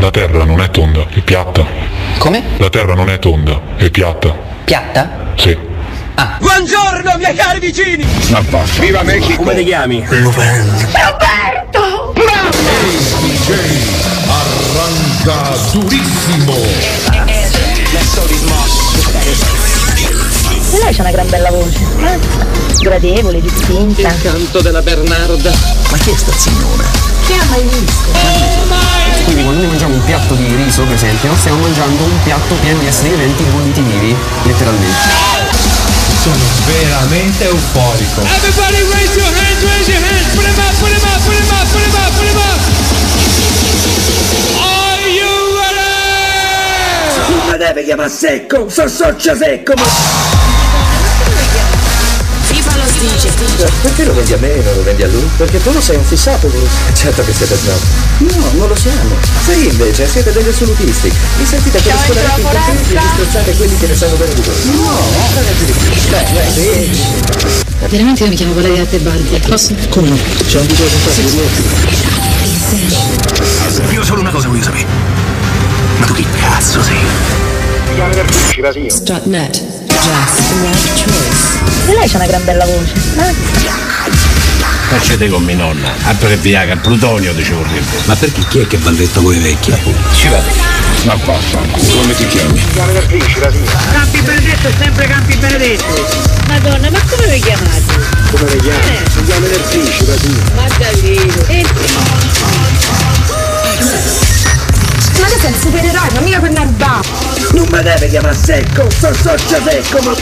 La 0.00 0.10
terra 0.10 0.44
non 0.44 0.60
è 0.60 0.70
tonda, 0.70 1.06
è 1.08 1.20
piatta. 1.20 1.64
Come? 2.18 2.42
La 2.58 2.68
terra 2.70 2.94
non 2.94 3.10
è 3.10 3.18
tonda, 3.18 3.60
è 3.76 3.90
piatta. 3.90 4.34
Piatta? 4.64 5.32
Sì. 5.36 5.56
Buongiorno 6.38 7.16
miei 7.16 7.34
cari 7.34 7.60
vicini! 7.60 8.04
Ma 8.28 8.40
basta. 8.42 8.80
Viva 8.80 9.02
Mexico! 9.02 9.42
Come 9.42 9.54
ti 9.54 9.64
chiami? 9.64 10.04
Roberto! 10.08 12.12
Arranca 14.28 15.56
durissimo. 15.72 16.54
Lei 20.82 20.94
c'ha 20.94 21.02
una 21.02 21.10
gran 21.10 21.28
bella 21.28 21.50
voce. 21.50 21.78
eh? 22.04 22.18
Gradevole, 22.80 23.40
distinta. 23.40 24.08
Il 24.08 24.22
canto 24.22 24.60
della 24.60 24.82
Bernarda. 24.82 25.52
Ma 25.90 25.96
chi 25.98 26.10
è 26.10 26.16
sta 26.16 26.32
signora? 26.32 26.84
Che 27.30 27.36
ha 27.36 27.44
mai 27.44 27.62
visto? 27.62 28.10
Quindi 29.22 29.44
quando 29.44 29.60
noi 29.60 29.68
mangiamo 29.68 29.94
un 29.94 30.04
piatto 30.04 30.34
di 30.34 30.52
riso, 30.56 30.82
per 30.82 30.94
esempio, 30.94 31.32
stiamo 31.38 31.60
mangiando 31.60 32.02
un 32.02 32.22
piatto 32.24 32.56
pieno 32.56 32.80
di 32.80 32.86
esseri 32.86 33.10
viventi 33.10 33.44
bolliti 33.44 33.80
vivi, 33.82 34.16
letteralmente. 34.42 34.98
Sono 36.22 36.34
veramente 36.66 37.44
euforico. 37.44 38.22
Everybody 38.22 38.82
raise 38.82 39.14
your 39.14 39.28
hands, 39.28 39.62
raise 39.62 39.88
your 39.88 40.02
hands. 40.02 40.34
Put 40.34 40.44
'em 40.44 40.58
up, 40.58 40.74
put 40.80 40.90
'em 40.90 41.04
up, 41.06 41.22
put 41.22 41.34
'em 41.38 41.46
up, 41.46 41.70
put 41.70 41.82
'em 41.82 41.94
up, 41.94 42.10
put 42.16 42.26
'em 42.26 42.36
up. 42.36 42.60
Are 44.58 45.06
you 45.08 45.30
ready? 45.62 45.86
Mi 47.52 47.58
deve 47.58 47.84
chiamare 47.84 48.10
secco, 48.10 48.68
so 48.68 48.88
socia 48.88 49.36
secco, 49.36 49.74
ma... 49.76 49.84
Dice. 53.00 53.32
Perché 53.80 54.04
lo 54.04 54.12
vendi 54.12 54.34
a 54.34 54.36
me 54.36 54.54
e 54.54 54.62
non 54.62 54.74
lo 54.74 54.82
vendi 54.82 55.02
a 55.02 55.08
lui? 55.08 55.26
Perché 55.38 55.62
tu 55.62 55.72
lo 55.72 55.80
sei 55.80 55.96
un 55.96 56.04
fissato, 56.04 56.48
lui. 56.48 56.68
Certo 56.92 57.24
che 57.24 57.32
siete 57.32 57.56
snob. 57.56 57.78
No, 58.18 58.50
non 58.58 58.68
lo 58.68 58.74
siamo. 58.74 59.16
Sei 59.46 59.68
invece, 59.68 60.06
siete 60.06 60.30
degli 60.32 60.48
assolutisti. 60.48 61.10
Vi 61.38 61.46
sentite 61.46 61.80
per 61.80 61.94
scolare 62.04 62.38
i 62.38 62.42
contenti 62.42 62.92
e 62.92 62.98
disprezzate 62.98 63.56
quelli 63.56 63.74
che 63.78 63.86
ne 63.86 63.96
sanno 63.96 64.16
bene 64.16 64.34
di 64.34 64.42
voi. 64.42 64.54
No, 64.76 64.98
ragazzi 65.34 65.64
di 65.64 65.72
più. 65.72 65.88
Dai, 66.10 66.24
dai, 66.34 66.52
sì. 66.52 66.90
Veramente 67.88 68.22
io 68.22 68.28
mi 68.28 68.36
chiamo 68.36 68.52
Valeria 68.52 68.84
Tebaldi. 68.84 69.40
Posso? 69.48 69.74
Come 69.88 70.10
no? 70.10 70.18
C'è 70.46 70.60
un 70.60 70.66
video 70.66 70.86
con 70.86 70.98
Io 73.92 74.04
solo 74.04 74.20
una 74.20 74.30
cosa 74.30 74.48
voglio 74.48 74.62
sapere. 74.62 74.84
Ma 75.96 76.04
tu 76.06 76.12
chi 76.12 76.26
cazzo 76.38 76.82
sei? 76.82 76.98
Strutnet. 78.88 79.62
Jazz. 79.88 80.50
Right 80.60 81.02
choice. 81.02 81.59
E 81.90 81.94
lei 81.94 82.08
c'ha 82.08 82.18
una 82.18 82.26
gran 82.26 82.44
bella 82.44 82.64
voce. 82.66 82.92
eh? 83.16 83.34
Facete 84.90 85.28
con 85.28 85.42
mia 85.42 85.56
nonna. 85.56 85.92
Altro 86.04 86.28
che 86.28 86.36
Viagra, 86.36 86.76
Plutonio 86.76 87.32
dicevo 87.32 87.62
prima. 87.62 87.84
Ma 88.04 88.14
perché 88.14 88.44
chi 88.48 88.58
è 88.60 88.66
che 88.68 88.76
va 88.78 88.90
letto 88.90 89.20
con 89.20 89.34
i 89.34 89.38
vecchi? 89.38 89.72
Ci 90.14 90.28
vado. 90.28 90.48
Ma 91.04 91.16
basta. 91.16 91.58
Come 91.58 92.14
ti 92.14 92.26
chiami? 92.28 92.62
Campi 92.74 94.20
Benedetto 94.20 94.68
è 94.68 94.72
sempre 94.78 95.06
Campi 95.08 95.36
Benedetto. 95.36 96.28
Madonna, 96.46 96.90
ma 96.90 96.98
come 97.08 97.26
vi 97.28 97.40
chiamate? 97.40 97.82
Come 98.30 98.50
le 98.50 98.56
chiami? 98.58 98.98
Si 99.12 99.24
chiama 99.24 99.46
Nerfici, 99.48 100.04
Basile. 100.04 100.42
Ma 100.54 100.66
davvero? 100.78 101.46
E 101.48 101.64
Ma 105.18 105.26
tu 105.26 105.38
sei 105.40 105.50
il 105.50 105.56
supereroe, 105.60 106.08
ma 106.14 106.20
mica 106.20 106.38
per 106.40 106.50
narba. 106.50 107.00
Non 107.52 107.66
mi 107.68 107.82
deve 107.82 108.08
chiamare 108.08 108.36
secco, 108.40 108.88
so 108.96 109.12
socia 109.12 109.60
secco, 109.64 110.00
ma... 110.02 110.14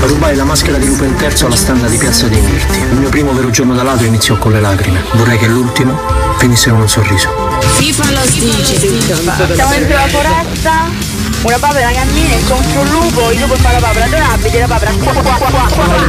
Rubai 0.00 0.36
la 0.36 0.44
maschera 0.44 0.76
di 0.76 0.86
Lupo 0.86 1.04
il 1.04 1.14
Terzo 1.16 1.46
alla 1.46 1.56
standa 1.56 1.86
di 1.88 1.96
Piazza 1.96 2.26
dei 2.26 2.40
Mirti. 2.40 2.78
Il 2.78 2.96
mio 2.96 3.08
primo 3.08 3.32
vero 3.32 3.50
giorno 3.50 3.74
da 3.74 3.82
ladro 3.82 4.06
iniziò 4.06 4.36
con 4.36 4.52
le 4.52 4.60
lacrime. 4.60 5.02
Vorrei 5.12 5.38
che 5.38 5.46
l'ultimo 5.46 5.98
finisse 6.38 6.70
con 6.70 6.80
un 6.80 6.88
sorriso. 6.88 7.28
FIFA 7.76 8.10
lo 8.10 8.20
dice. 8.30 8.78
Siamo 8.78 9.70
dentro 9.70 9.96
la 9.96 10.06
foresta, 10.08 10.90
una 11.42 11.58
papera 11.58 11.90
cammina 11.90 12.34
incontro 12.34 12.80
un 12.80 12.88
lupo, 12.88 13.30
il 13.30 13.40
lupo 13.40 13.54
fa 13.56 13.72
la 13.72 13.78
papera 13.78 14.04
adorabile, 14.04 14.60
la 14.60 14.66
papera 14.66 14.92
qua 14.92 15.12
qua 15.12 15.22
qua 15.22 15.48
qua 15.50 15.68
qua. 15.72 16.06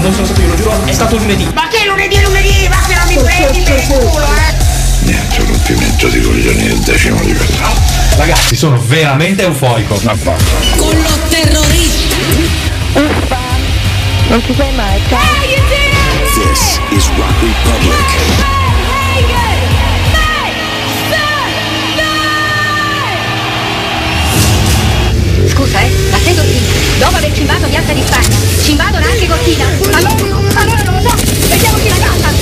Non 0.00 0.12
sono 0.12 0.26
stato 0.26 0.40
io, 0.40 0.48
lo 0.48 0.54
giuro, 0.54 0.84
è 0.84 0.92
stato 0.92 1.16
lunedì. 1.16 1.48
Ma 1.54 1.68
che 1.68 1.84
lunedì 1.86 2.20
lunedì? 2.22 2.68
Ma 2.68 2.80
che 2.86 2.94
non 2.94 3.06
mi 3.06 3.16
prendi 3.16 3.60
per 3.62 3.78
il 3.78 3.86
culo, 3.86 4.24
eh? 4.24 4.64
Niente 5.00 5.38
rompimento 5.38 6.08
di 6.08 6.20
coglioni 6.20 6.66
del 6.66 6.78
decimo 6.78 7.20
livello. 7.22 7.68
Ragazzi, 8.16 8.56
sono 8.56 8.80
veramente 8.86 9.44
euforico. 9.44 9.98
Ma 10.02 10.14
basta. 10.14 10.52
Con 10.76 10.96
lo 10.96 11.18
terrorista. 11.28 12.65
Uffa, 12.96 13.38
non 14.28 14.42
ti 14.42 14.54
sei 14.54 14.72
mai, 14.72 14.98
ciao. 15.08 15.20
This 16.34 16.80
is 16.90 17.06
Rock 17.16 17.42
Republic. 17.42 17.92
Scusa, 25.48 25.80
eh, 25.80 25.90
ma 26.10 26.18
sei 26.18 26.34
Cortina? 26.34 26.66
Dopo 26.98 27.16
aver 27.16 27.32
cimbato 27.32 27.66
Piazza 27.68 27.92
di 27.92 28.02
Spagna, 28.02 28.36
cimbadono 28.62 29.04
anche 29.04 29.26
Cortina? 29.26 29.64
Allora, 29.92 30.14
allora 30.54 30.82
non 30.84 30.94
lo 30.94 31.08
so, 31.08 31.16
vediamo 31.48 31.76
chi 31.78 31.88
la 31.88 31.96
canta? 31.98 32.25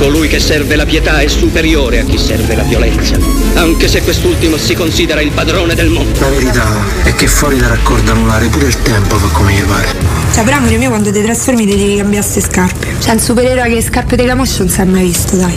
Colui 0.00 0.28
che 0.28 0.40
serve 0.40 0.76
la 0.76 0.86
pietà 0.86 1.18
è 1.20 1.28
superiore 1.28 1.98
a 1.98 2.04
chi 2.04 2.16
serve 2.16 2.56
la 2.56 2.62
violenza, 2.62 3.18
anche 3.52 3.86
se 3.86 4.00
quest'ultimo 4.00 4.56
si 4.56 4.74
considera 4.74 5.20
il 5.20 5.30
padrone 5.30 5.74
del 5.74 5.90
mondo. 5.90 6.18
La 6.20 6.30
verità 6.30 6.66
è 7.04 7.14
che 7.14 7.26
fuori 7.26 7.58
da 7.58 7.68
raccordo 7.68 8.10
anulare 8.10 8.46
pure 8.46 8.68
il 8.68 8.80
tempo 8.80 9.16
fa 9.16 9.26
come 9.26 9.52
gli 9.52 9.60
pare. 9.60 9.88
Cioè, 10.32 10.42
però 10.42 10.56
amore 10.56 10.78
mio, 10.78 10.88
quando 10.88 11.12
ti 11.12 11.22
trasformi 11.22 11.66
ti 11.66 11.76
devi 11.76 11.96
cambiare 11.96 12.26
queste 12.26 12.40
scarpe. 12.40 12.86
Cioè, 12.98 13.12
il 13.12 13.20
supereroe 13.20 13.68
che 13.68 13.74
le 13.74 13.82
scarpe 13.82 14.16
di 14.16 14.24
camoscio 14.24 14.60
non 14.60 14.68
si 14.70 14.80
è 14.80 14.84
mai 14.84 15.02
visto, 15.02 15.36
dai. 15.36 15.56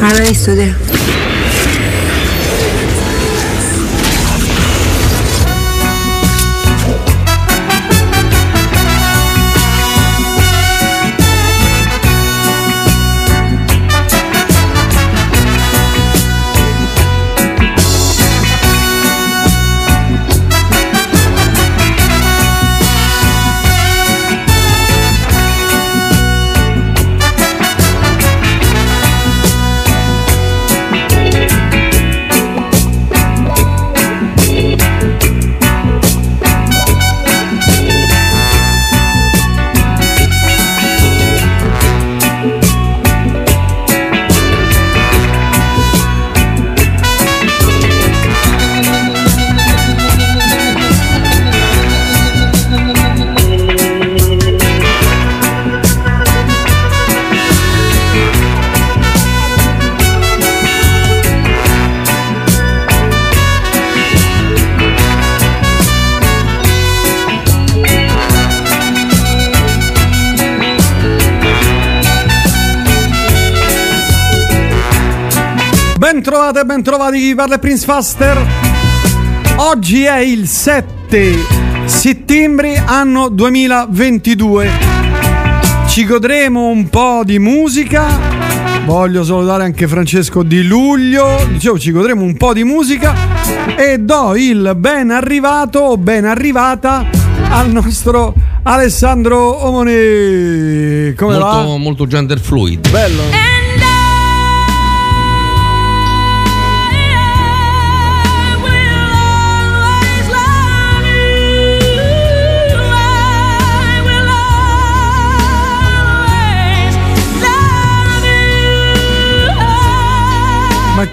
Non 0.00 0.10
l'hai 0.10 0.28
visto 0.28 0.54
te? 0.56 1.33
Ben 76.44 76.52
trovate, 76.52 76.66
ben 76.66 76.82
trovati 76.82 77.18
chi 77.20 77.34
parla 77.34 77.58
Prince 77.58 77.86
Faster. 77.86 78.38
Oggi 79.56 80.04
è 80.04 80.18
il 80.18 80.46
7 80.46 81.32
settembre 81.86 82.76
anno 82.84 83.30
2022. 83.30 84.70
Ci 85.86 86.04
godremo 86.04 86.66
un 86.66 86.90
po' 86.90 87.22
di 87.24 87.38
musica. 87.38 88.04
Voglio 88.84 89.24
salutare 89.24 89.64
anche 89.64 89.88
Francesco 89.88 90.42
Di 90.42 90.62
Luglio. 90.64 91.46
Dicevo, 91.48 91.78
ci 91.78 91.92
godremo 91.92 92.22
un 92.22 92.36
po' 92.36 92.52
di 92.52 92.62
musica. 92.62 93.14
E 93.78 94.00
do 94.00 94.36
il 94.36 94.74
ben 94.76 95.12
arrivato 95.12 95.78
o 95.78 95.96
ben 95.96 96.26
arrivata 96.26 97.06
al 97.48 97.70
nostro 97.70 98.34
Alessandro 98.64 99.64
Omone. 99.64 101.14
Come 101.16 101.38
molto, 101.38 101.68
va? 101.68 101.76
molto 101.78 102.06
gender 102.06 102.38
fluid. 102.38 102.90
Bello. 102.90 103.22
Ma 103.30 103.43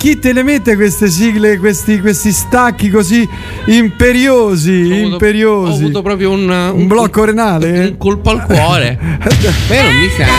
chi 0.01 0.17
te 0.17 0.33
le 0.33 0.41
mette 0.41 0.75
queste 0.75 1.07
sigle, 1.11 1.59
questi, 1.59 1.99
questi 2.01 2.31
stacchi 2.31 2.89
così 2.89 3.29
imperiosi? 3.65 4.89
Ho 4.89 4.95
avuto- 4.95 5.11
imperiosi. 5.11 5.71
Ho 5.71 5.75
avuto 5.75 6.01
proprio 6.01 6.31
un, 6.31 6.49
Un 6.73 6.87
blocco 6.87 7.23
renale? 7.23 7.85
Un 7.89 7.97
colpo 7.97 8.31
al 8.31 8.43
cuore. 8.47 8.97
Non 8.99 9.19
mi 9.19 10.09
sento. 10.17 10.31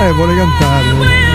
Eh, 0.00 0.12
vuole 0.14 0.34
cantare. 0.34 1.31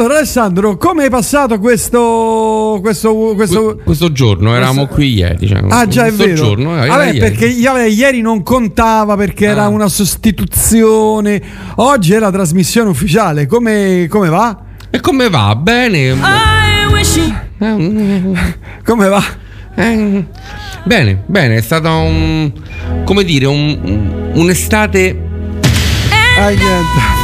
Allora 0.00 0.16
Alessandro, 0.16 0.78
come 0.78 1.02
hai 1.04 1.10
passato 1.10 1.58
questo 1.58 2.78
questo 2.80 3.14
questo 3.34 3.78
Questo 3.84 4.10
giorno 4.12 4.56
eravamo 4.56 4.86
qui 4.86 5.12
ieri. 5.12 5.36
Diciamo. 5.36 5.68
Ah 5.68 5.86
già 5.88 6.04
è 6.06 6.08
Questo 6.08 6.24
vero. 6.24 6.36
giorno, 6.36 6.74
era 6.82 6.86
Vabbè, 6.86 7.04
ieri. 7.12 7.18
perché 7.18 7.54
vabbè, 7.62 7.84
ieri 7.84 8.22
non 8.22 8.42
contava 8.42 9.14
perché 9.16 9.44
era 9.44 9.64
Ah. 9.64 9.68
una 9.68 9.88
sostituzione. 9.88 11.42
Oggi 11.76 12.14
è 12.14 12.18
la 12.18 12.30
trasmissione 12.30 12.88
ufficiale. 12.88 13.44
Come, 13.46 14.06
come 14.08 14.30
va? 14.30 14.58
E 14.88 15.00
come 15.00 15.28
va? 15.28 15.54
Bene. 15.54 16.16
Come 18.82 19.08
va? 19.08 19.22
Eh, 19.74 20.24
bene, 20.84 21.22
bene, 21.26 21.56
è 21.56 21.60
stata 21.60 21.94
un. 21.96 22.50
come 23.04 23.22
dire, 23.22 23.44
un- 23.44 23.78
un- 23.82 24.30
un'estate. 24.32 25.28
Ah, 26.38 26.48
niente. 26.48 27.19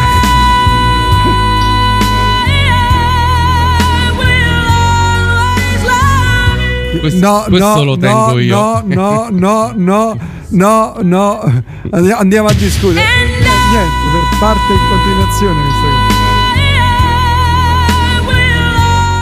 Questo, 7.09 7.27
No, 7.27 7.45
questo 7.49 7.75
no, 7.77 7.85
lo 7.85 7.97
tengo 7.99 8.33
no, 8.33 8.39
io. 8.41 8.57
no, 8.57 8.83
no, 8.87 9.29
no, 9.31 9.73
no, 9.77 10.17
no, 10.49 10.95
no. 11.03 11.63
Andiamo- 11.91 12.49
a 12.49 12.53
discutere. 12.53 13.05
Niente, 13.05 13.91
per 14.13 14.39
parte 14.39 14.73
in 14.73 14.79
continuazione 14.89 15.61
questa 15.63 15.81
cosa. 15.81 16.15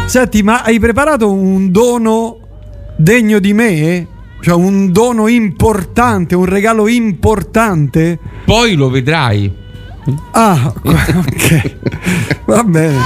Senti, 0.06 0.42
ma 0.42 0.62
hai 0.62 0.78
preparato 0.78 1.30
un 1.32 1.70
dono 1.72 2.38
degno 2.96 3.38
di 3.40 3.52
me? 3.52 4.06
Cioè 4.40 4.54
un 4.54 4.92
dono 4.92 5.26
importante, 5.28 6.34
un 6.34 6.44
regalo 6.44 6.86
importante? 6.88 8.18
Poi 8.44 8.74
lo 8.74 8.90
vedrai. 8.90 9.50
Ah, 10.32 10.70
ok. 10.84 11.76
Va 12.44 12.62
bene. 12.62 12.98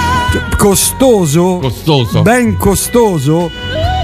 Costoso? 0.56 1.58
Costoso. 1.60 2.22
Ben 2.22 2.56
costoso? 2.56 3.50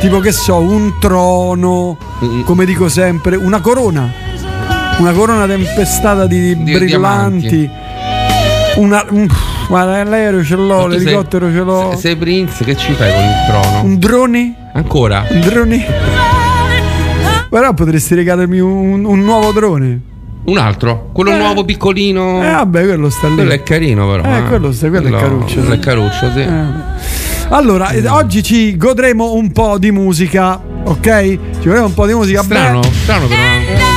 Tipo 0.04 0.18
che 0.20 0.32
so, 0.32 0.58
un 0.58 0.92
trono, 1.00 1.96
Mm. 2.22 2.42
come 2.42 2.66
dico 2.66 2.88
sempre, 2.90 3.36
una 3.36 3.60
corona. 3.62 4.06
Una 4.98 5.12
corona 5.12 5.46
tempestata 5.46 6.26
di, 6.26 6.62
Di 6.62 6.72
brillanti. 6.72 7.70
Una, 8.76 9.02
un, 9.08 9.26
guarda, 9.66 10.04
l'aereo 10.04 10.44
ce 10.44 10.56
l'ho, 10.56 10.84
tu 10.84 10.90
sei- 10.90 10.98
l'elicottero 11.04 11.50
ce 11.50 11.58
l'ho. 11.60 11.90
se- 11.92 11.96
Sei 12.00 12.16
Prince, 12.16 12.64
che 12.64 12.76
ci 12.76 12.92
fai 12.92 13.10
con 13.14 13.22
il 13.22 13.34
trono? 13.48 13.82
Un 13.84 13.98
drone? 13.98 14.54
Ancora? 14.74 15.24
Un 15.30 15.40
drone? 15.40 15.86
Però 17.48 17.72
potresti 17.72 18.14
regalarmi 18.14 18.60
un, 18.60 19.04
un 19.06 19.20
nuovo 19.24 19.52
drone. 19.52 20.00
Un 20.44 20.58
altro? 20.58 21.08
Quello 21.14 21.30
Eh. 21.30 21.36
nuovo 21.38 21.64
piccolino. 21.64 22.42
Eh 22.44 22.50
vabbè, 22.50 22.84
quello 22.84 23.08
sta 23.08 23.28
lì. 23.28 23.36
Quello 23.36 23.52
è 23.52 23.62
carino, 23.62 24.06
però. 24.10 24.22
Eh, 24.36 24.42
quello 24.44 24.70
sta- 24.70 24.90
quello 24.90 25.16
è 25.16 25.20
caruccio, 25.20 25.54
Quello 25.60 25.70
sì. 25.70 25.76
è 25.76 25.78
caruccio, 25.78 26.30
sì. 26.32 26.40
Eh. 26.40 27.33
Allora, 27.48 27.90
eh, 27.90 28.06
oggi 28.08 28.42
ci 28.42 28.76
godremo 28.76 29.34
un 29.34 29.52
po' 29.52 29.78
di 29.78 29.90
musica, 29.90 30.60
ok? 30.84 31.38
Ci 31.60 31.64
godremo 31.64 31.86
un 31.86 31.94
po' 31.94 32.06
di 32.06 32.14
musica. 32.14 32.42
Strano, 32.42 32.80
Beh, 32.80 32.88
strano 32.92 33.26
però. 33.26 33.93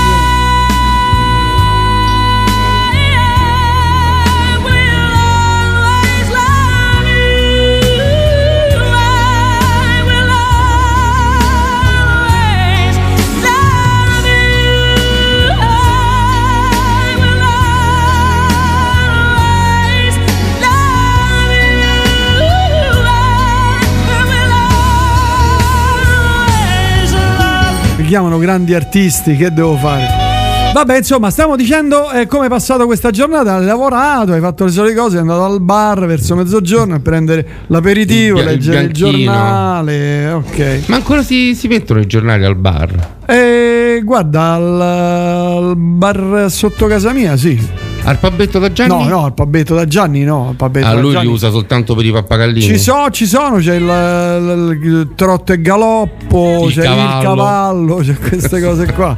Chiamano 28.08 28.38
grandi 28.38 28.74
artisti, 28.74 29.36
che 29.36 29.52
devo 29.52 29.76
fare? 29.76 30.26
Vabbè, 30.74 30.98
insomma, 30.98 31.30
stiamo 31.30 31.56
dicendo 31.56 32.10
eh, 32.12 32.26
come 32.26 32.46
è 32.46 32.50
passato 32.50 32.86
questa 32.86 33.10
giornata. 33.10 33.56
Hai 33.56 33.66
lavorato, 33.66 34.32
hai 34.32 34.40
fatto 34.40 34.64
le 34.64 34.72
solite 34.72 34.96
cose, 34.96 35.18
è 35.18 35.20
andato 35.20 35.44
al 35.44 35.60
bar 35.60 36.06
verso 36.06 36.36
mezzogiorno 36.36 36.96
a 36.96 37.00
prendere 37.00 37.46
l'aperitivo, 37.68 38.38
Il 38.38 38.44
il 38.44 38.50
leggere 38.52 38.82
il, 38.84 38.92
bianchino. 38.92 39.32
giornale. 39.32 40.32
Ok. 40.32 40.84
Ma 40.88 40.96
ancora 40.96 41.24
si, 41.24 41.54
si 41.56 41.68
mettono 41.68 42.00
i 42.00 42.06
giornali 42.06 42.46
al 42.46 42.56
bar? 42.56 43.16
E 43.26 44.02
guarda, 44.04 44.54
al, 44.54 44.82
al 44.82 45.76
bar 45.78 46.46
sotto 46.50 46.86
casa 46.86 47.12
mia, 47.12 47.36
sì. 47.36 47.87
Al 48.08 48.20
pabetto 48.20 48.58
da 48.60 48.72
Gianni? 48.72 49.04
No, 49.04 49.08
no, 49.10 49.26
al 49.26 49.34
pabetto 49.34 49.76
da 49.76 49.86
Gianni, 49.86 50.24
no. 50.24 50.54
Pabetto 50.56 50.88
Ah, 50.88 50.94
da 50.94 51.00
lui 51.02 51.12
Gianni. 51.12 51.26
li 51.28 51.32
usa 51.34 51.50
soltanto 51.52 51.94
per 51.94 52.06
i 52.06 52.12
pappagallini. 52.12 52.62
Ci 52.62 52.78
so, 52.78 53.10
ci 53.12 53.26
sono, 53.26 53.58
c'è 53.58 53.76
il, 53.76 53.82
il- 53.84 54.80
il 54.82 55.10
trotto 55.14 55.52
e 55.52 55.60
galoppo, 55.62 56.68
Il 56.68 56.74
c'è 56.74 56.84
cavallo. 56.84 57.18
il 57.20 57.24
cavallo, 57.26 57.96
c'è 57.98 58.14
queste 58.18 58.62
cose 58.62 58.92
qua. 58.94 59.18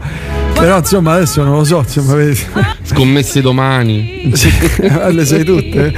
Però 0.53 0.77
insomma 0.79 1.13
adesso 1.13 1.43
non 1.43 1.57
lo 1.57 1.63
so, 1.63 1.77
insomma, 1.79 2.15
vedi. 2.15 2.39
Scommesse 2.81 3.41
domani. 3.41 4.31
Sì, 4.33 4.49
le 5.11 5.23
sai 5.25 5.43
tutte? 5.45 5.93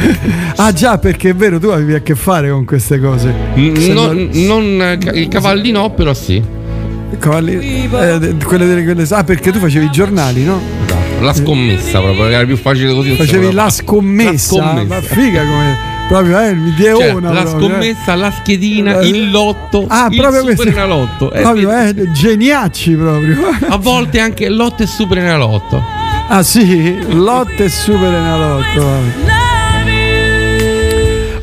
Ah 0.58 0.74
già, 0.74 0.98
perché 0.98 1.30
è 1.30 1.34
vero, 1.36 1.60
tu 1.60 1.68
avevi 1.68 1.94
a 1.94 2.02
che 2.02 2.14
fare 2.16 2.52
con 2.52 2.66
queste 2.66 3.00
cose. 3.00 3.34
Se 3.56 3.94
Non, 3.94 4.30
non- 4.34 5.00
i 5.14 5.30
cavalli 5.30 5.72
no, 5.72 5.92
però 5.92 6.14
sì. 6.14 6.44
Cavalli- 7.18 7.88
eh, 7.90 8.36
quelle, 8.44 8.66
delle- 8.68 8.84
quelle- 8.84 9.06
ah, 9.10 9.24
perché 9.24 9.52
tu 9.52 9.60
facevi 9.60 9.86
i 9.86 9.92
giornali, 9.92 10.44
no? 10.44 10.60
La 11.22 11.34
scommessa 11.34 12.00
proprio, 12.00 12.28
era 12.28 12.46
più 12.46 12.58
facile 12.58 12.94
così. 12.94 13.16
Facevi 13.16 13.52
la 13.52 13.70
scommessa, 13.70 14.56
La 14.58 14.62
scommessa. 14.70 14.88
ma 14.96 15.02
figa 15.02 15.42
come 15.42 15.78
proprio 16.08 16.40
eh, 16.40 16.50
il 16.50 16.58
Cioè, 16.58 16.64
videona 16.94 17.32
la 17.32 17.42
proprio, 17.44 17.68
eh. 17.68 17.70
scommessa, 17.70 18.16
la 18.16 18.32
schedina, 18.32 19.00
Eh, 19.00 19.08
il 19.08 19.32
lotto, 19.32 19.86
Ah, 19.88 20.08
il 20.10 20.18
proprio 20.18 20.40
super 20.42 20.56
questo. 20.56 20.74
enalotto. 20.78 21.32
Eh, 21.32 21.42
Proprio, 21.42 21.72
eh, 21.78 22.12
geniacci 22.12 22.96
proprio. 22.96 23.38
A 23.70 23.78
volte 23.78 24.20
anche 24.20 24.50
lotto 24.50 24.84
e 24.84 24.88
super 24.88 25.18
enalotto. 25.20 25.82
Ah 26.28 26.44
sì, 26.44 26.98
Lotte 27.10 27.66
e 27.66 27.70
Super 27.70 28.14
Enalotto. 28.14 29.41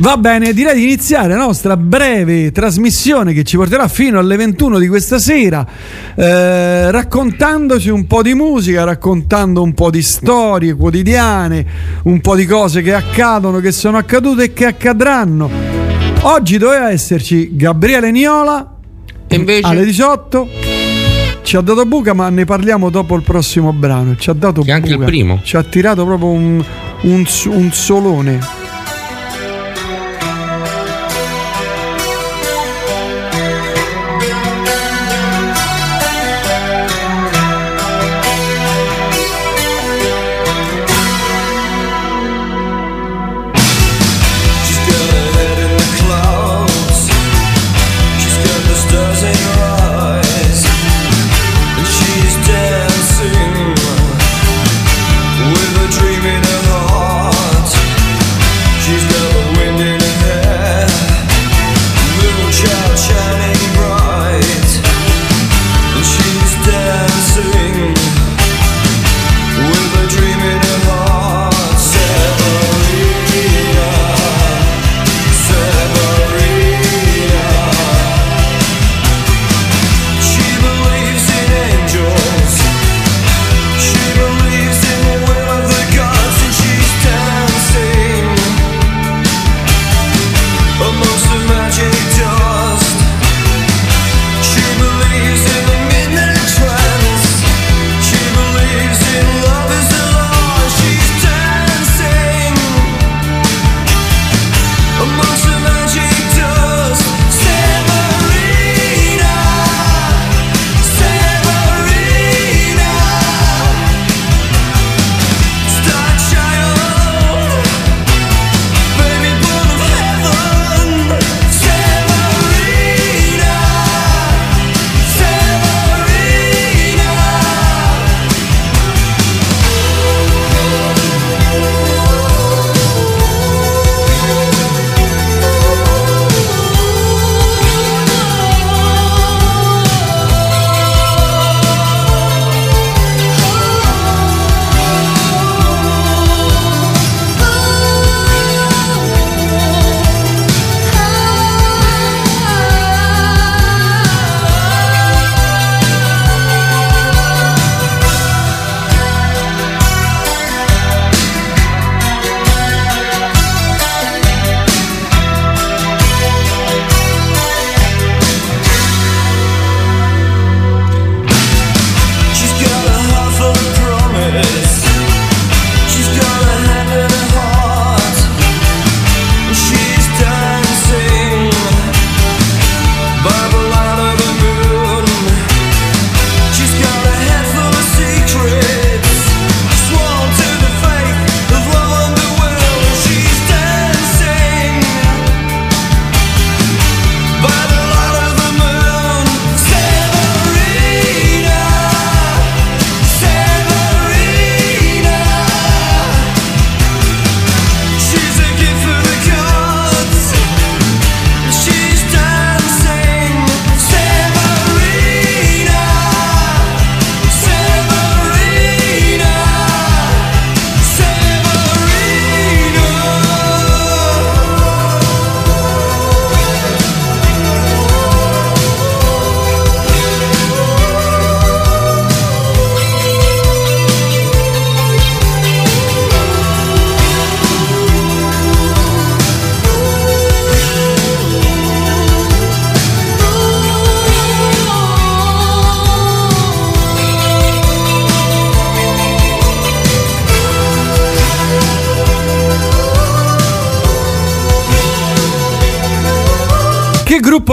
Va 0.00 0.16
bene, 0.16 0.52
direi 0.52 0.76
di 0.76 0.84
iniziare 0.84 1.34
la 1.34 1.44
nostra 1.44 1.76
breve 1.76 2.52
trasmissione 2.52 3.32
che 3.32 3.42
ci 3.42 3.56
porterà 3.56 3.88
fino 3.88 4.20
alle 4.20 4.36
21 4.36 4.78
di 4.78 4.86
questa 4.86 5.18
sera, 5.18 5.66
eh, 6.14 6.90
raccontandoci 6.92 7.88
un 7.88 8.06
po' 8.06 8.22
di 8.22 8.32
musica, 8.34 8.84
raccontando 8.84 9.60
un 9.60 9.74
po' 9.74 9.90
di 9.90 10.00
storie 10.02 10.74
quotidiane, 10.74 11.66
un 12.04 12.20
po' 12.20 12.36
di 12.36 12.46
cose 12.46 12.80
che 12.80 12.94
accadono, 12.94 13.58
che 13.58 13.72
sono 13.72 13.96
accadute 13.96 14.44
e 14.44 14.52
che 14.52 14.66
accadranno. 14.66 15.50
Oggi 16.20 16.58
doveva 16.58 16.90
esserci 16.90 17.56
Gabriele 17.56 18.12
Niola 18.12 18.76
E 19.26 19.34
invece 19.34 19.66
alle 19.66 19.84
18. 19.84 20.48
Ci 21.42 21.56
ha 21.56 21.60
dato 21.60 21.84
buca, 21.86 22.12
ma 22.12 22.28
ne 22.28 22.44
parliamo 22.44 22.88
dopo 22.90 23.16
il 23.16 23.22
prossimo 23.22 23.72
brano. 23.72 24.14
Ci 24.16 24.30
ha 24.30 24.32
dato 24.34 24.62
Che 24.62 24.70
è 24.70 24.74
anche 24.74 24.90
il 24.90 24.94
buca. 24.96 25.06
primo. 25.06 25.40
Ci 25.42 25.56
ha 25.56 25.62
tirato 25.64 26.04
proprio 26.04 26.28
un, 26.28 26.64
un, 27.02 27.26
un 27.46 27.72
solone. 27.72 28.66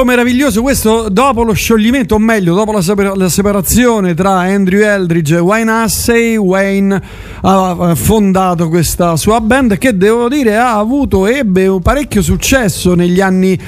Meraviglioso, 0.06 0.62
questo 0.62 1.10
dopo 1.10 1.44
lo 1.44 1.52
scioglimento, 1.52 2.16
o 2.16 2.20
meglio, 2.20 2.56
dopo 2.56 2.72
la, 2.72 2.82
sepa- 2.82 3.16
la 3.16 3.28
separazione 3.28 4.14
tra 4.14 4.40
Andrew 4.40 4.82
Eldridge 4.82 5.36
e 5.36 5.40
Wayne 5.40 5.72
Hussey, 5.84 6.38
Wayne 6.38 7.02
ha 7.42 7.94
fondato 7.96 8.70
questa 8.70 9.18
sua 9.18 9.42
band 9.42 9.78
che 9.78 9.98
devo 9.98 10.30
dire 10.30 10.56
ha 10.56 10.78
avuto, 10.78 11.28
ebbe 11.28 11.80
parecchio 11.82 12.22
successo 12.22 12.96
negli 12.96 13.20
anni 13.20 13.60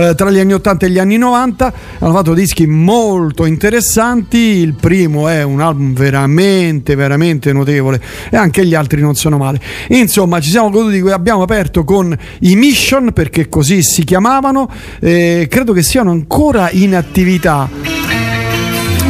eh, 0.00 0.14
tra 0.14 0.30
gli 0.30 0.38
anni 0.38 0.54
80 0.54 0.86
e 0.86 0.90
gli 0.90 0.98
anni 0.98 1.18
90 1.18 1.72
hanno 1.98 2.12
fatto 2.12 2.32
dischi 2.32 2.66
molto 2.66 3.44
interessanti. 3.44 4.38
Il 4.38 4.74
primo 4.74 5.28
è 5.28 5.42
un 5.42 5.60
album 5.60 5.92
veramente 5.92 6.94
veramente 6.94 7.52
notevole 7.52 8.00
e 8.30 8.36
anche 8.36 8.64
gli 8.64 8.74
altri 8.74 9.00
non 9.02 9.14
sono 9.14 9.36
male. 9.36 9.60
Insomma 9.88 10.40
ci 10.40 10.50
siamo 10.50 10.70
goduti 10.70 10.98
abbiamo 11.10 11.42
aperto 11.42 11.84
con 11.84 12.16
i 12.40 12.56
Mission 12.56 13.12
perché 13.12 13.48
così 13.48 13.82
si 13.82 14.04
chiamavano 14.04 14.70
eh, 15.00 15.46
credo 15.50 15.72
che 15.72 15.82
siano 15.82 16.10
ancora 16.10 16.70
in 16.70 16.94
attività. 16.96 17.68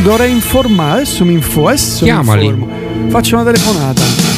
Dovrei 0.02 0.32
informare 0.32 1.02
adesso 1.02 1.24
mi 1.24 1.34
info 1.34 1.68
adesso 1.68 2.04
mi 2.04 2.10
Chiamali. 2.10 2.46
informo. 2.46 3.08
faccio 3.08 3.34
una 3.36 3.44
telefonata. 3.44 4.30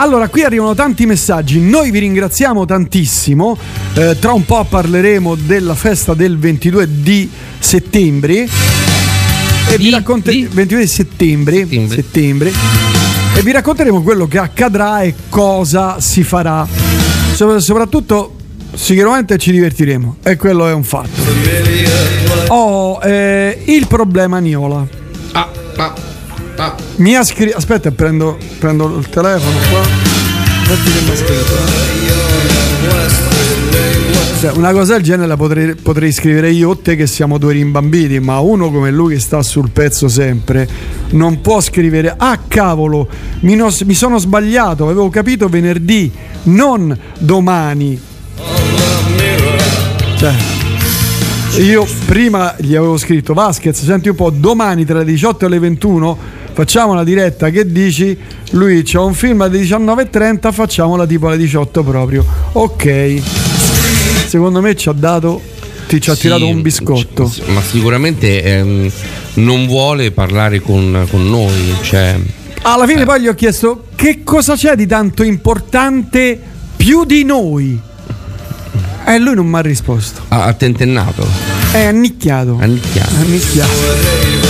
Allora, 0.00 0.28
qui 0.28 0.44
arrivano 0.44 0.74
tanti 0.74 1.06
messaggi, 1.06 1.60
noi 1.60 1.90
vi 1.90 1.98
ringraziamo 1.98 2.64
tantissimo, 2.64 3.58
Eh, 3.98 4.16
tra 4.20 4.32
un 4.32 4.44
po' 4.44 4.62
parleremo 4.62 5.34
della 5.34 5.74
festa 5.74 6.14
del 6.14 6.38
22 6.38 6.86
di 7.02 7.28
settembre 7.58 8.46
e 9.68 9.76
vi 9.76 9.90
racconte- 9.90 10.46
22 10.48 10.84
di 10.84 10.86
settembre, 10.86 11.66
settembre. 11.88 12.52
e 13.34 13.42
vi 13.42 13.50
racconteremo 13.50 14.00
quello 14.04 14.28
che 14.28 14.38
accadrà 14.38 15.02
e 15.02 15.14
cosa 15.28 16.00
si 16.00 16.22
farà. 16.22 16.64
Sopra- 17.34 17.58
soprattutto 17.58 18.36
sicuramente 18.72 19.36
ci 19.36 19.50
divertiremo 19.50 20.18
e 20.22 20.36
quello 20.36 20.68
è 20.68 20.72
un 20.72 20.84
fatto. 20.84 21.20
Ho 22.48 23.00
eh, 23.02 23.62
il 23.64 23.88
problema 23.88 24.38
Niola. 24.38 24.86
Ah, 25.32 25.48
ah, 25.76 25.94
ah. 26.56 26.74
Mi 26.98 27.16
ha 27.16 27.24
scritto. 27.24 27.56
Aspetta, 27.56 27.90
prendo, 27.90 28.38
prendo 28.60 28.96
il 28.96 29.08
telefono 29.08 29.58
qua. 29.70 29.82
Senti 30.66 30.92
che 30.92 31.00
mi 31.00 31.10
ha 31.10 31.16
scritto. 31.16 32.17
Cioè, 34.38 34.52
una 34.52 34.70
cosa 34.70 34.92
del 34.92 35.02
genere 35.02 35.26
la 35.26 35.36
potrei, 35.36 35.74
potrei 35.74 36.12
scrivere 36.12 36.52
io 36.52 36.68
o 36.68 36.76
te 36.76 36.94
che 36.94 37.08
siamo 37.08 37.38
due 37.38 37.54
rimbambiti, 37.54 38.20
ma 38.20 38.38
uno 38.38 38.70
come 38.70 38.92
lui 38.92 39.14
che 39.14 39.20
sta 39.20 39.42
sul 39.42 39.70
pezzo 39.70 40.06
sempre 40.06 40.68
non 41.10 41.40
può 41.40 41.60
scrivere 41.60 42.14
ah 42.16 42.38
cavolo, 42.46 43.08
mi, 43.40 43.56
no- 43.56 43.74
mi 43.84 43.94
sono 43.94 44.16
sbagliato, 44.18 44.84
avevo 44.84 45.08
capito 45.08 45.48
venerdì, 45.48 46.12
non 46.44 46.96
domani. 47.18 48.00
Cioè, 50.18 50.34
io 51.60 51.84
prima 52.06 52.54
gli 52.58 52.76
avevo 52.76 52.96
scritto 52.96 53.34
Vasquez, 53.34 53.82
senti 53.82 54.08
un 54.08 54.14
po', 54.14 54.30
domani 54.30 54.84
tra 54.84 54.98
le 54.98 55.04
18 55.04 55.46
e 55.46 55.48
le 55.48 55.58
21 55.58 56.18
facciamo 56.52 56.94
la 56.94 57.02
diretta, 57.02 57.50
che 57.50 57.72
dici? 57.72 58.16
Lui 58.50 58.82
c'ha 58.84 59.00
un 59.00 59.14
film 59.14 59.40
alle 59.40 59.60
19.30, 59.60 60.52
facciamola 60.52 61.06
tipo 61.06 61.26
alle 61.26 61.38
18 61.38 61.82
proprio. 61.82 62.24
Ok. 62.52 63.47
Secondo 64.28 64.60
me 64.60 64.76
ci 64.76 64.90
ha 64.90 64.92
dato, 64.92 65.40
ti 65.88 66.02
ci 66.02 66.10
ha 66.10 66.14
Sì, 66.14 66.20
tirato 66.20 66.46
un 66.46 66.60
biscotto. 66.60 67.32
Ma 67.46 67.62
sicuramente 67.62 68.42
ehm, 68.42 68.90
non 69.34 69.66
vuole 69.66 70.10
parlare 70.10 70.60
con, 70.60 71.06
con 71.10 71.26
noi. 71.26 71.74
Cioè, 71.80 72.14
Alla 72.60 72.86
fine 72.86 73.06
poi 73.06 73.22
gli 73.22 73.26
ho 73.26 73.34
chiesto 73.34 73.86
che 73.94 74.22
cosa 74.24 74.54
c'è 74.54 74.74
di 74.76 74.86
tanto 74.86 75.22
importante 75.22 76.38
più 76.76 77.06
di 77.06 77.24
noi. 77.24 77.80
E 79.06 79.18
lui 79.18 79.34
non 79.34 79.46
mi 79.46 79.56
ha 79.56 79.60
risposto. 79.60 80.20
ha, 80.28 80.44
ha 80.44 80.52
tentennato. 80.52 81.26
È 81.72 81.84
annicchiato. 81.84 82.58
Annicchiato. 82.60 83.14
Annicchiato. 83.20 83.72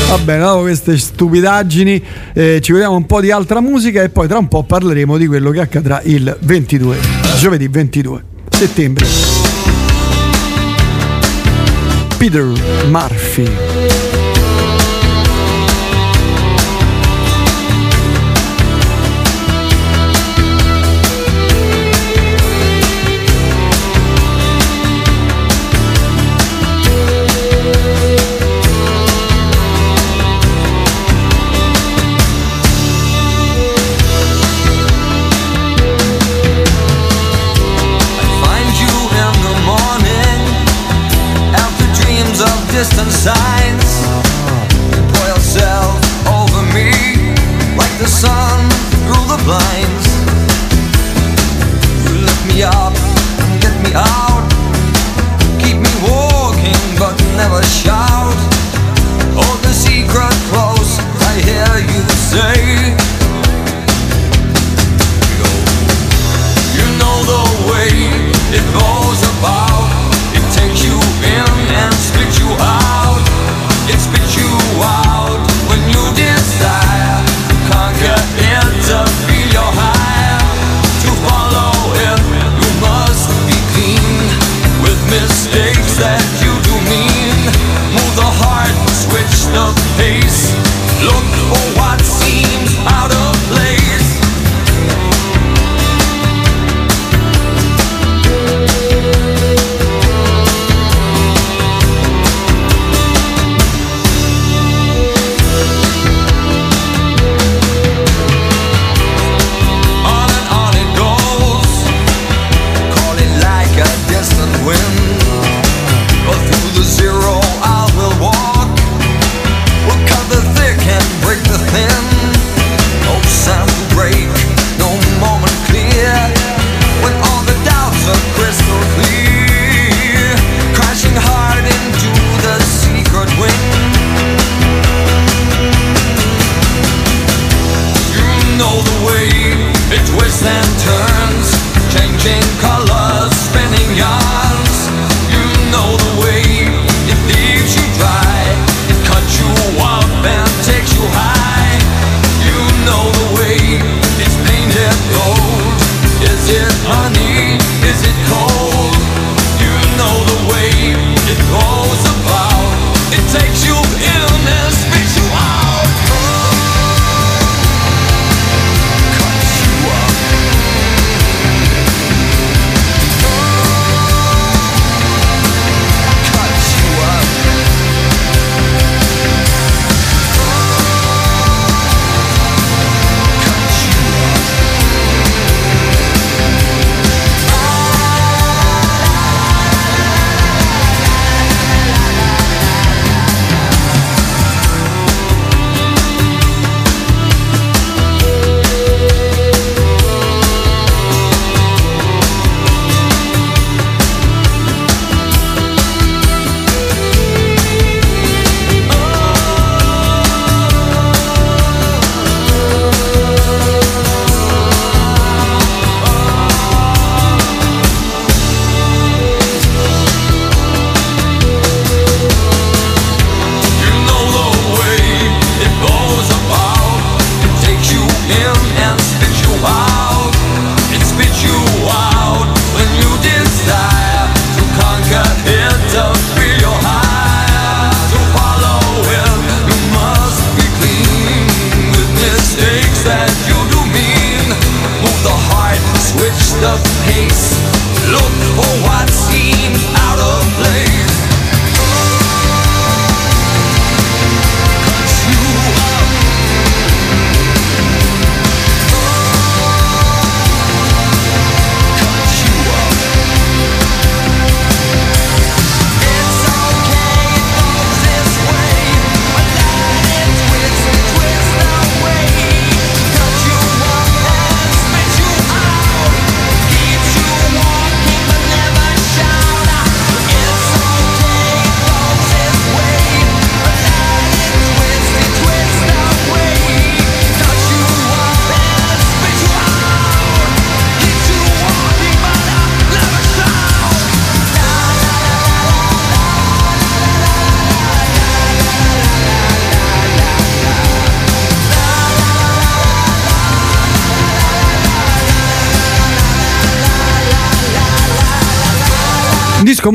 Va 0.09 0.19
bene, 0.19 0.41
dopo 0.43 0.63
queste 0.63 0.99
stupidaggini 0.99 2.03
eh, 2.35 2.59
ci 2.61 2.73
vediamo 2.73 2.97
un 2.97 3.07
po' 3.07 3.21
di 3.21 3.31
altra 3.31 3.61
musica 3.61 4.03
e 4.03 4.09
poi 4.09 4.27
tra 4.27 4.39
un 4.39 4.49
po' 4.49 4.65
parleremo 4.65 5.17
di 5.17 5.29
quello 5.29 5.53
che 5.53 5.61
accadrà 5.61 6.01
il 6.03 6.37
22, 6.41 6.99
giovedì 7.39 7.69
22 7.69 8.25
settembre. 8.51 9.38
Peter 12.19 12.47
Murphy. 12.91 13.68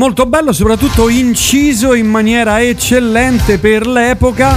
Molto 0.04 0.26
bello, 0.26 0.52
soprattutto 0.52 1.08
inciso 1.08 1.94
in 1.94 2.06
maniera 2.06 2.62
eccellente 2.62 3.56
per 3.56 3.86
l'epoca. 3.86 4.54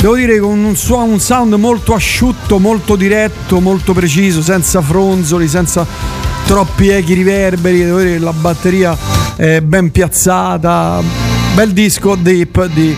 Devo 0.00 0.14
dire 0.14 0.38
con 0.38 0.62
un, 0.62 0.76
suo- 0.76 1.02
un 1.02 1.18
sound 1.18 1.54
molto 1.54 1.92
asciutto, 1.92 2.60
molto 2.60 2.94
diretto, 2.94 3.58
molto 3.58 3.92
preciso, 3.92 4.42
senza 4.42 4.80
fronzoli, 4.80 5.48
senza 5.48 5.84
troppi 6.46 6.86
echi 6.86 7.14
riverberi. 7.14 7.82
Devo 7.82 7.98
dire 7.98 8.12
che 8.12 8.18
la 8.20 8.32
batteria 8.32 8.96
è 9.34 9.60
ben 9.60 9.90
piazzata. 9.90 11.02
Bel 11.56 11.72
disco 11.72 12.14
deep 12.14 12.66
di 12.66 12.94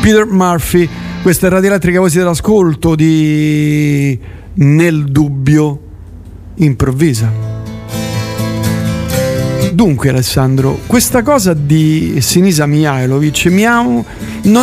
Peter 0.00 0.24
Murphy. 0.24 0.88
Questa 1.22 1.48
è 1.48 1.50
Radio 1.50 1.70
Elettrica, 1.70 1.98
voi 1.98 2.10
siete 2.10 2.24
all'ascolto 2.24 2.94
di 2.94 4.16
Nel 4.54 5.04
dubbio 5.06 5.80
improvvisa. 6.54 7.41
Dunque 9.82 10.10
Alessandro, 10.10 10.78
questa 10.86 11.22
cosa 11.22 11.54
di 11.54 12.18
Sinisa 12.20 12.66
Mihailovic 12.66 13.46
mi 13.46 13.64
ha... 13.66 13.82
Non, 13.82 14.04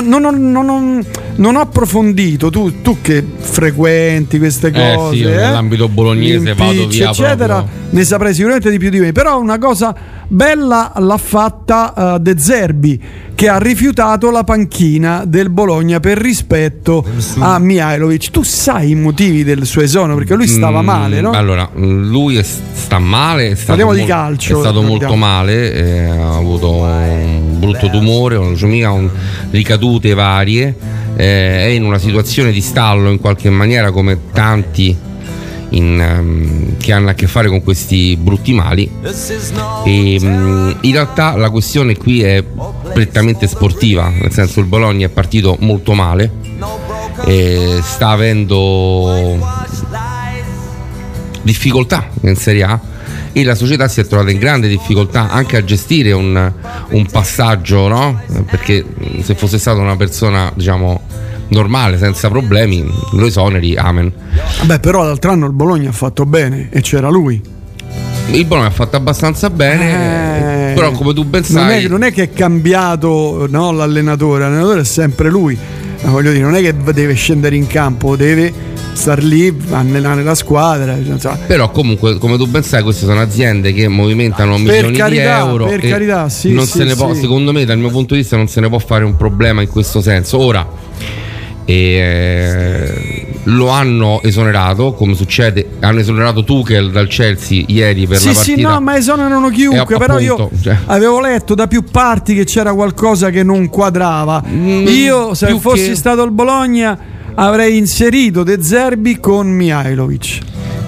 non 0.06 0.24
ho- 0.24 0.32
non 0.32 1.06
non 1.36 1.56
ho 1.56 1.60
approfondito, 1.60 2.50
tu, 2.50 2.82
tu 2.82 2.98
che 3.02 3.24
frequenti 3.38 4.38
queste 4.40 4.68
Eh, 4.68 4.96
cose, 4.96 5.16
sì, 5.16 5.22
io 5.24 5.30
nell'ambito 5.30 5.88
bolognese 5.90 6.54
vado 6.54 6.88
via 6.88 7.10
eccetera, 7.10 7.56
proprio. 7.58 7.80
ne 7.92 8.04
saprai 8.04 8.34
sicuramente 8.34 8.70
di 8.70 8.78
più 8.78 8.90
di 8.90 9.00
me, 9.00 9.12
però 9.14 9.40
una 9.40 9.58
cosa 9.58 9.94
bella 10.30 10.94
l'ha 10.98 11.18
fatta 11.18 12.16
eh, 12.16 12.20
De 12.20 12.38
Zerbi 12.40 13.02
che 13.36 13.48
ha 13.50 13.58
rifiutato 13.58 14.32
la 14.32 14.44
panchina 14.44 15.24
del 15.26 15.50
Bologna 15.50 16.00
per 16.00 16.18
rispetto 16.18 17.04
a 17.40 17.58
Mihailovic. 17.58 18.30
Tu 18.32 18.44
sai 18.44 18.92
i 18.92 18.96
motivi 18.96 19.44
del 19.44 19.66
suo 19.66 19.82
esonero 19.82 20.16
perché 20.18 20.36
lui 20.36 20.48
stava 20.48 20.82
Mm, 20.82 20.86
male, 20.86 21.22
no? 21.22 21.32
Allora, 21.32 21.70
lui 21.74 22.42
sta 22.44 23.00
male. 23.00 23.52
È 23.52 23.56
stato 23.56 23.68
Parliamo 23.78 23.94
di 23.94 24.00
mol- 24.00 24.08
calcio, 24.10 24.58
È 24.58 24.60
stato 24.62 24.82
molto 24.82 25.16
male. 25.16 25.74
eh, 25.74 26.06
ha 26.10 26.36
avuto 26.36 26.72
un 26.74 27.60
brutto 27.60 27.90
tumore, 27.90 28.36
una 28.36 28.48
leucemia, 28.48 28.92
un- 28.92 29.10
ricadute 29.52 30.14
varie. 30.14 30.76
eh, 31.16 31.66
è 31.66 31.66
in 31.66 31.84
una 31.84 31.98
situazione 31.98 32.52
di 32.52 32.62
stallo 32.62 33.10
in 33.10 33.20
qualche 33.20 33.50
maniera, 33.50 33.92
come 33.92 34.18
tanti 34.32 34.96
in, 35.72 36.00
ehm, 36.00 36.78
che 36.78 36.92
hanno 36.92 37.10
a 37.10 37.14
che 37.14 37.28
fare 37.28 37.48
con 37.48 37.64
questi 37.64 38.18
brutti 38.18 38.54
mali. 38.54 38.90
E, 39.86 40.20
mm, 40.22 40.72
in 40.82 40.92
realtà 40.92 41.36
la 41.36 41.50
questione 41.50 41.96
qui 41.98 42.22
è 42.22 42.44
prettamente 42.94 43.48
sportiva, 43.48 44.10
nel 44.10 44.32
senso 44.32 44.60
il 44.60 44.66
Bologna 44.66 45.06
è 45.06 45.10
partito 45.10 45.58
molto 45.60 45.94
male. 45.94 46.32
sta 47.82 48.10
avendo 48.10 49.38
difficoltà 51.42 52.10
in 52.22 52.36
Serie 52.36 52.64
A 52.64 52.80
e 53.32 53.44
la 53.44 53.56
società 53.56 53.88
si 53.88 54.00
è 54.00 54.08
trovata 54.08 54.32
in 54.32 54.40
grande 54.40 54.68
difficoltà 54.68 55.30
anche 55.30 55.58
a 55.58 55.64
gestire 55.64 56.12
un, 56.12 56.52
un 56.90 57.06
passaggio, 57.06 57.88
no? 57.88 58.22
Perché 58.50 58.84
mh, 58.84 59.22
se 59.22 59.36
fosse 59.36 59.58
stata 59.60 59.80
una 59.80 59.96
persona, 59.96 60.52
diciamo, 60.56 61.02
normale, 61.50 61.98
senza 61.98 62.30
problemi, 62.30 62.86
lo 63.12 63.26
esoneri, 63.26 63.76
amen. 63.76 64.12
Vabbè, 64.60 64.80
però 64.80 65.04
l'altro 65.04 65.32
anno 65.32 65.46
il 65.46 65.54
Bologna 65.54 65.90
ha 65.90 65.94
fatto 65.94 66.26
bene 66.26 66.70
e 66.72 66.82
c'era 66.82 67.10
lui. 67.10 67.42
Il 68.32 68.46
Bologna 68.46 68.68
ha 68.68 68.72
fatto 68.72 68.96
abbastanza 68.96 69.50
bene, 69.50 70.72
Eh, 70.72 70.74
però 70.76 70.92
come 70.92 71.14
tu 71.14 71.24
ben 71.26 71.44
non 71.50 71.68
sai... 71.68 71.86
è, 71.86 71.88
non 71.88 72.04
è 72.04 72.12
che 72.12 72.24
è 72.24 72.32
cambiato 72.32 73.48
no, 73.50 73.72
l'allenatore, 73.72 74.44
l'allenatore 74.44 74.82
è 74.82 74.86
sempre 74.86 75.30
lui. 75.30 75.58
Ma 76.02 76.12
Voglio 76.12 76.32
dire, 76.32 76.44
non 76.44 76.56
è 76.56 76.62
che 76.62 76.74
deve 76.94 77.14
scendere 77.14 77.56
in 77.58 77.68
campo, 77.68 78.16
deve 78.16 78.54
star 78.94 79.22
lì, 79.24 79.54
allenare 79.72 80.24
la 80.24 80.36
squadra. 80.36 80.96
cioè. 81.20 81.38
Però 81.48 81.72
comunque, 81.72 82.18
come 82.18 82.38
tu 82.38 82.46
ben 82.48 82.64
sai, 82.64 82.84
queste 82.84 83.06
sono 83.06 83.20
aziende 83.20 83.74
che 83.74 83.88
movimentano 83.88 84.54
Per 84.54 84.62
milioni 84.62 84.96
carità, 84.98 85.44
di 85.44 85.50
euro. 85.50 85.66
per 85.66 85.82
carità, 85.82 86.30
sì, 86.30 86.54
non 86.54 86.66
sì, 86.66 86.78
se 86.78 86.84
ne 86.86 86.96
può, 86.96 87.14
secondo 87.14 87.52
me, 87.52 87.66
dal 87.66 87.78
mio 87.80 87.90
punto 87.90 88.14
di 88.14 88.22
vista, 88.22 88.38
non 88.38 88.48
se 88.48 88.62
ne 88.62 88.70
può 88.70 88.80
fare 88.80 89.04
un 89.04 89.16
problema 89.18 89.62
in 89.62 89.68
questo 89.68 90.02
senso. 90.02 90.38
Ora 90.40 90.66
eh, 91.74 93.26
lo 93.44 93.70
hanno 93.70 94.22
esonerato, 94.24 94.94
come 94.94 95.14
succede, 95.16 95.68
hanno 95.80 96.00
esonerato 96.00 96.44
Tuchel 96.44 96.92
dal 96.92 97.08
Chelsea 97.08 97.64
ieri 97.68 98.06
per 98.08 98.18
Sì, 98.18 98.28
la 98.28 98.34
sì, 98.34 98.52
partita. 98.52 98.70
no, 98.74 98.82
ma 98.82 98.98
esonerano 98.98 99.50
chiunque. 99.50 99.96
Eh, 99.96 99.98
però 99.98 100.20
io 100.20 100.34
appunto, 100.36 100.56
cioè. 100.62 100.78
avevo 100.86 101.20
letto 101.22 101.56
da 101.56 101.68
più 101.68 101.84
parti 101.84 102.34
che 102.36 102.44
c'era 102.46 102.74
qualcosa 102.74 103.30
che 103.30 103.44
non 103.44 103.70
quadrava. 103.70 104.44
io, 104.50 105.34
se 105.34 105.52
Mm, 105.54 105.58
fossi 105.58 105.90
che- 105.90 105.96
stato 105.96 106.24
il 106.24 106.32
Bologna, 106.32 106.98
avrei 107.36 107.78
inserito 107.78 108.44
De 108.44 108.62
Zerbi 108.62 109.20
con 109.20 109.48
Mihailovic. 109.50 110.40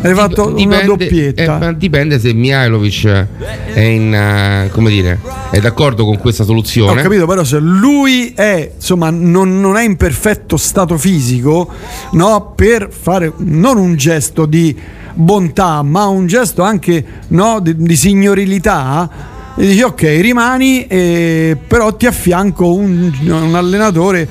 Avrei 0.03 0.15
fatto 0.15 0.47
una 0.47 0.53
Dipende- 0.55 0.85
doppietta. 0.85 1.69
eh, 1.69 1.77
dipende 1.77 2.19
se 2.19 2.33
Mihailovic 2.33 3.25
è 3.73 3.79
in 3.81 4.69
come 4.71 4.89
dire 4.89 5.19
è 5.51 5.59
d'accordo 5.59 6.05
con 6.05 6.17
questa 6.17 6.41
Ho 6.41 6.47
soluzione. 6.47 7.01
capito, 7.03 7.27
però 7.27 7.43
se 7.43 7.59
lui 7.59 8.33
è, 8.35 8.71
insomma, 8.75 9.11
non, 9.11 9.59
non 9.59 9.77
è 9.77 9.83
in 9.83 9.97
perfetto 9.97 10.57
stato 10.57 10.97
fisico, 10.97 11.69
no, 12.13 12.53
per 12.55 12.89
fare 12.89 13.31
non 13.37 13.77
un 13.77 13.95
gesto 13.95 14.45
di 14.47 14.75
bontà, 15.13 15.83
ma 15.83 16.05
un 16.07 16.25
gesto 16.25 16.63
anche 16.63 17.03
no, 17.27 17.59
di, 17.59 17.75
di 17.77 17.95
signorilità, 17.95 19.09
e 19.55 19.65
dici 19.67 19.81
ok, 19.83 20.01
rimani, 20.21 20.87
eh, 20.87 21.57
però 21.67 21.93
ti 21.95 22.07
affianco 22.07 22.73
un, 22.73 23.11
un 23.23 23.53
allenatore. 23.55 24.27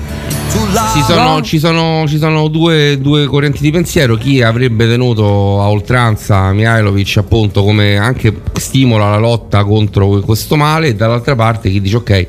Ci 0.93 1.03
sono, 1.03 1.41
ci 1.43 1.59
sono- 1.59 2.05
ci 2.09 2.19
sono 2.19 2.49
due, 2.49 2.99
due 3.01 3.27
correnti 3.27 3.61
di 3.61 3.71
pensiero. 3.71 4.17
Chi 4.17 4.43
avrebbe 4.43 4.87
tenuto 4.89 5.61
a 5.61 5.69
oltranza 5.69 6.53
Mihailovic 6.53 7.17
appunto 7.19 7.63
come 7.63 7.97
anche 7.97 8.41
stimolo 8.55 9.07
alla 9.07 9.19
lotta 9.19 9.65
contro 9.65 10.09
questo 10.21 10.57
male, 10.57 10.89
e 10.89 10.95
dall'altra 10.95 11.35
parte 11.37 11.71
chi 11.71 11.81
dice 11.81 11.97
ok. 11.97 12.27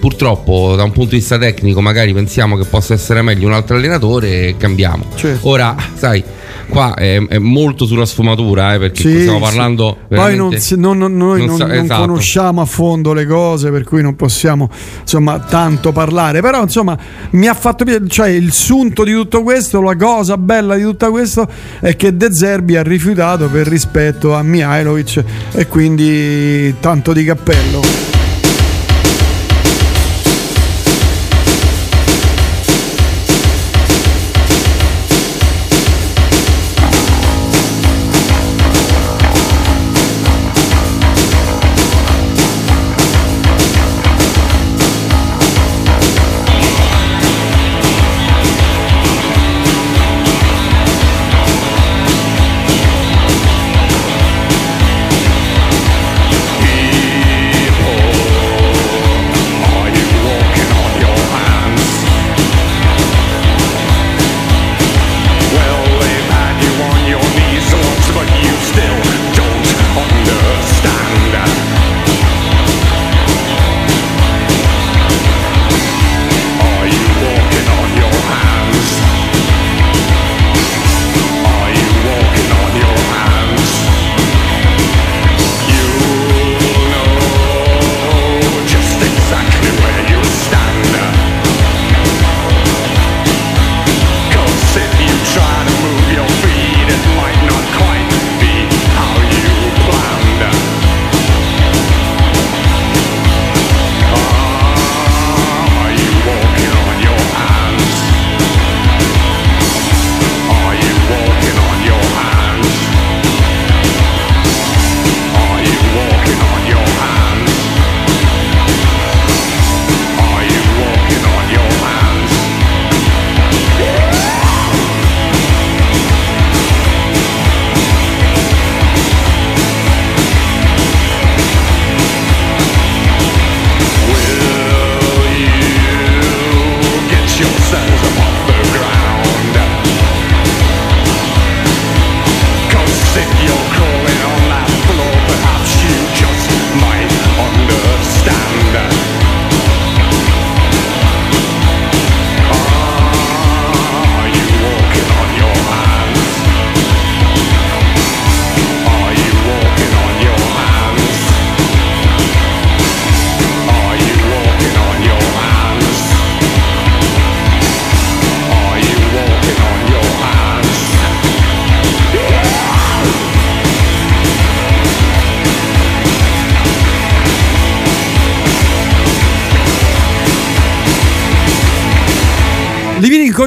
Purtroppo, 0.00 0.74
da 0.74 0.82
un 0.82 0.90
punto 0.90 1.10
di 1.10 1.16
vista 1.18 1.38
tecnico, 1.38 1.80
magari 1.80 2.12
pensiamo 2.12 2.56
che 2.56 2.64
possa 2.64 2.92
essere 2.94 3.22
meglio 3.22 3.46
un 3.46 3.52
altro 3.52 3.76
allenatore 3.76 4.48
e 4.48 4.56
cambiamo. 4.56 5.04
Certo. 5.14 5.48
Ora, 5.48 5.76
sai, 5.94 6.22
qua 6.72 6.94
è, 6.94 7.22
è 7.28 7.36
molto 7.36 7.84
sulla 7.84 8.06
sfumatura, 8.06 8.72
eh, 8.72 8.78
perché 8.78 9.02
Sì, 9.02 9.20
stiamo 9.20 9.36
sì. 9.36 9.42
parlando. 9.42 9.98
Poi 10.08 10.36
non, 10.36 10.56
non- 10.76 10.96
non- 10.98 11.16
noi 11.16 11.44
non 11.44 11.70
esatto. 11.70 12.00
conosciamo 12.00 12.62
a 12.62 12.64
fondo 12.64 13.12
le 13.12 13.26
cose, 13.26 13.70
per 13.70 13.84
cui 13.84 14.00
non 14.00 14.16
possiamo 14.16 14.70
insomma 15.02 15.38
tanto 15.38 15.92
parlare. 15.92 16.40
Però 16.40 16.62
insomma 16.62 16.96
mi 17.32 17.46
ha 17.46 17.52
fatto 17.54 17.84
piacere, 17.84 18.08
cioè 18.08 18.28
il 18.30 18.52
sunto 18.52 19.04
di 19.04 19.12
tutto 19.12 19.42
questo, 19.42 19.82
la 19.82 19.96
cosa 19.96 20.38
bella 20.38 20.74
di 20.76 20.82
tutto 20.82 21.10
questo 21.10 21.46
è 21.80 21.94
che 21.94 22.16
De 22.16 22.32
Zerbi 22.32 22.76
ha 22.76 22.82
rifiutato 22.82 23.48
per 23.48 23.66
rispetto 23.66 24.34
a 24.34 24.42
Mihailovic 24.42 25.22
e 25.52 25.66
quindi 25.66 26.74
tanto 26.80 27.12
di 27.12 27.22
cappello. 27.24 28.11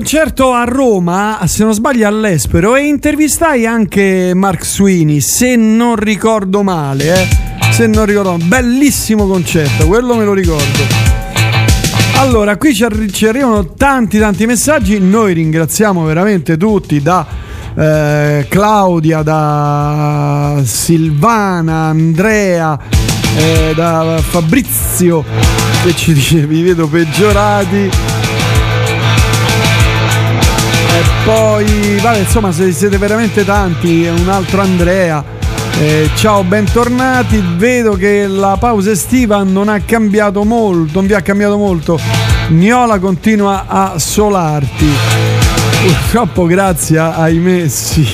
Concerto 0.06 0.54
a 0.54 0.66
Roma, 0.66 1.40
se 1.48 1.64
non 1.64 1.74
sbaglio 1.74 2.08
all'Espero, 2.08 2.76
e 2.76 2.86
intervistai 2.86 3.66
anche 3.66 4.34
Mark 4.36 4.64
Sweeney, 4.64 5.20
se 5.20 5.56
non 5.56 5.96
ricordo 5.96 6.62
male, 6.62 7.24
eh. 7.24 7.28
Se 7.72 7.88
non 7.88 8.06
ricordo, 8.06 8.38
bellissimo 8.38 9.26
concerto, 9.26 9.88
quello 9.88 10.14
me 10.14 10.24
lo 10.24 10.34
ricordo. 10.34 10.84
Allora, 12.18 12.56
qui 12.58 12.76
ci, 12.76 12.84
arri- 12.84 13.12
ci 13.12 13.26
arrivano 13.26 13.74
tanti 13.74 14.20
tanti 14.20 14.46
messaggi, 14.46 15.00
noi 15.00 15.34
ringraziamo 15.34 16.04
veramente 16.04 16.56
tutti 16.56 17.02
da 17.02 17.26
eh, 17.76 18.46
Claudia, 18.48 19.24
da 19.24 20.62
Silvana, 20.64 21.88
Andrea, 21.88 22.78
eh, 23.38 23.74
da 23.74 24.22
Fabrizio 24.22 25.26
che 25.84 25.96
ci 25.96 26.14
dice 26.14 26.46
vi 26.46 26.62
vedo 26.62 26.88
peggiorati. 26.88 28.15
E 30.96 31.04
poi, 31.26 32.00
vabbè, 32.02 32.20
insomma, 32.20 32.54
se 32.54 32.72
siete 32.72 32.98
veramente 32.98 33.44
tanti, 33.44 34.08
un 34.08 34.30
altro 34.30 34.62
Andrea. 34.62 35.22
Eh, 35.78 36.10
ciao, 36.16 36.42
bentornati. 36.46 37.44
Vedo 37.58 37.96
che 37.96 38.28
la 38.28 38.56
pausa 38.58 38.92
estiva 38.92 39.44
non 39.44 39.68
ha 39.68 39.82
cambiato 39.82 40.46
molto, 40.46 41.00
non 41.00 41.06
vi 41.06 41.14
ha 41.14 41.20
cambiato 41.20 41.58
molto. 41.58 42.00
Niola 42.48 42.98
continua 43.00 43.66
a 43.68 44.00
solarti. 44.00 44.88
Purtroppo 45.86 46.46
grazie 46.46 46.98
ai 46.98 47.40
messi. 47.40 48.08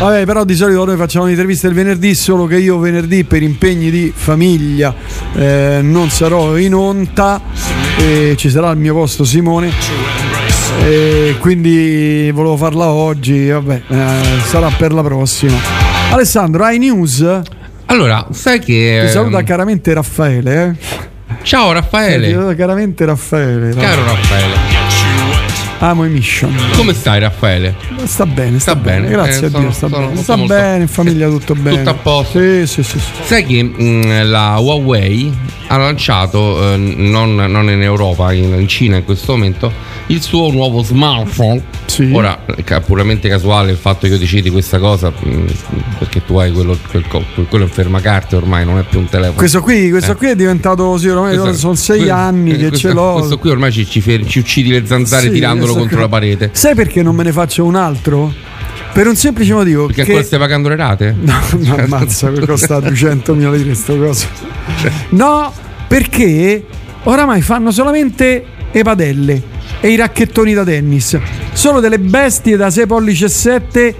Vabbè, 0.00 0.24
però 0.24 0.42
di 0.44 0.56
solito 0.56 0.84
noi 0.84 0.96
facciamo 0.96 1.26
le 1.26 1.32
interviste 1.32 1.68
il 1.68 1.74
venerdì, 1.74 2.16
solo 2.16 2.46
che 2.46 2.56
io 2.56 2.78
venerdì 2.78 3.22
per 3.22 3.42
impegni 3.42 3.90
di 3.90 4.12
famiglia 4.14 4.92
eh, 5.34 5.78
non 5.82 6.10
sarò 6.10 6.56
in 6.56 6.74
onta 6.74 7.40
e 7.98 8.34
ci 8.36 8.50
sarà 8.50 8.68
al 8.70 8.76
mio 8.78 8.94
posto 8.94 9.24
Simone. 9.24 9.70
E 10.84 11.36
quindi 11.40 12.30
volevo 12.32 12.56
farla 12.56 12.86
oggi, 12.86 13.48
vabbè, 13.48 13.82
eh, 13.88 14.06
sarà 14.44 14.68
per 14.70 14.92
la 14.92 15.02
prossima. 15.02 15.56
Alessandro, 16.10 16.64
hai 16.64 16.78
news? 16.78 17.24
Allora, 17.86 18.26
sai 18.30 18.58
che. 18.60 19.02
Ti 19.06 19.10
saluta 19.10 19.42
caramente 19.42 19.92
Raffaele, 19.92 20.76
eh? 20.78 21.06
Ciao 21.42 21.68
ti 21.68 21.74
Raffaele. 21.74 22.30
saluta 22.30 22.54
caramente 22.54 23.04
Raffaele. 23.04 23.74
Caro 23.74 24.04
Raffaele. 24.04 24.57
Amo 25.80 26.04
i 26.04 26.08
mission. 26.08 26.52
Come 26.74 26.92
stai 26.92 27.20
Raffaele? 27.20 27.76
Sta 28.04 28.26
bene, 28.26 28.58
sta, 28.58 28.72
Sta 28.72 28.80
bene. 28.80 29.00
bene, 29.02 29.12
Grazie 29.12 29.42
eh, 29.42 29.46
a 29.54 29.58
Dio, 29.60 29.70
sta 29.70 29.86
sono- 29.88 29.96
bene. 29.98 30.08
sono 30.10 30.22
Sta 30.22 30.36
molto- 30.36 30.54
bene, 30.54 30.82
in 30.82 30.88
famiglia 30.88 31.28
tutto 31.30 31.54
bene. 31.54 31.76
Tutto 31.78 31.90
a 31.90 31.94
posto? 31.94 32.38
Sì, 32.40 32.66
sì, 32.66 32.82
sì. 32.82 32.98
sì. 32.98 33.10
Sai 33.22 33.44
che 33.46 33.62
mh, 33.62 34.28
la 34.28 34.56
Huawei 34.58 35.32
ha 35.68 35.76
lanciato, 35.76 36.72
eh, 36.72 36.76
non, 36.76 37.36
non 37.36 37.70
in 37.70 37.80
Europa, 37.82 38.32
in, 38.32 38.54
in 38.58 38.66
Cina 38.66 38.96
in 38.96 39.04
questo 39.04 39.32
momento, 39.32 39.72
il 40.08 40.22
suo 40.22 40.50
nuovo 40.50 40.82
smartphone. 40.82 41.62
Ora, 42.12 42.44
è 42.44 42.80
puramente 42.82 43.28
casuale 43.28 43.72
il 43.72 43.76
fatto 43.76 44.06
che 44.06 44.12
io 44.12 44.18
decidi 44.18 44.50
questa 44.50 44.78
cosa, 44.78 45.10
mh, 45.10 45.44
perché 45.98 46.24
tu 46.24 46.36
hai 46.36 46.52
quello, 46.52 46.78
quel, 46.90 47.04
quello 47.48 47.64
in 47.64 47.70
fermacarte 47.70 48.36
ormai, 48.36 48.64
non 48.64 48.78
è 48.78 48.84
più 48.88 49.00
un 49.00 49.06
telefono. 49.08 49.36
Questo 49.36 49.60
qui, 49.62 49.90
questo 49.90 50.12
Eh. 50.12 50.16
qui 50.16 50.28
è 50.28 50.36
diventato, 50.36 50.96
sì, 50.98 51.08
ormai 51.08 51.36
Questo- 51.36 51.56
sono 51.58 51.74
sei 51.74 52.02
que- 52.02 52.10
anni 52.10 52.52
eh, 52.52 52.56
che 52.56 52.68
questo- 52.68 52.88
ce 52.88 52.94
l'ho. 52.94 53.12
Questo 53.14 53.38
qui 53.38 53.50
ormai 53.50 53.72
ci, 53.72 53.86
ci 53.86 54.00
fer- 54.00 54.24
ci 54.26 54.38
uccidi 54.38 54.70
le 54.70 54.86
zanzare 54.86 55.22
Sì, 55.24 55.30
tirandolo 55.30 55.72
questo 55.72 55.78
contro 55.80 55.96
qui. 55.96 56.04
la 56.04 56.08
parete. 56.08 56.50
Sai 56.52 56.74
perché 56.74 57.02
non 57.02 57.14
me 57.16 57.24
ne 57.24 57.32
faccio 57.32 57.64
un 57.64 57.74
altro? 57.74 58.32
Per 58.92 59.06
un 59.06 59.16
semplice 59.16 59.52
motivo. 59.52 59.86
Perché 59.86 60.02
che... 60.02 60.08
ancora 60.10 60.24
stai 60.26 60.38
pagando 60.38 60.68
le 60.68 60.76
rate? 60.76 61.16
No, 61.20 61.34
no, 61.58 61.74
ammazza, 61.76 62.30
che 62.32 62.46
costa 62.46 62.78
200.000 62.78 63.50
lire 63.56 63.74
sto 63.74 63.96
coso. 63.96 64.26
No, 65.10 65.52
perché 65.88 66.64
oramai 67.04 67.40
fanno 67.42 67.70
solamente 67.72 68.44
le 68.70 68.82
padelle 68.82 69.42
e 69.80 69.88
i 69.90 69.96
racchettoni 69.96 70.54
da 70.54 70.64
tennis. 70.64 71.18
Solo 71.52 71.80
delle 71.80 71.98
bestie 71.98 72.56
da 72.56 72.70
6 72.70 72.86
pollici 72.86 73.24
e 73.24 73.28
7 73.28 73.94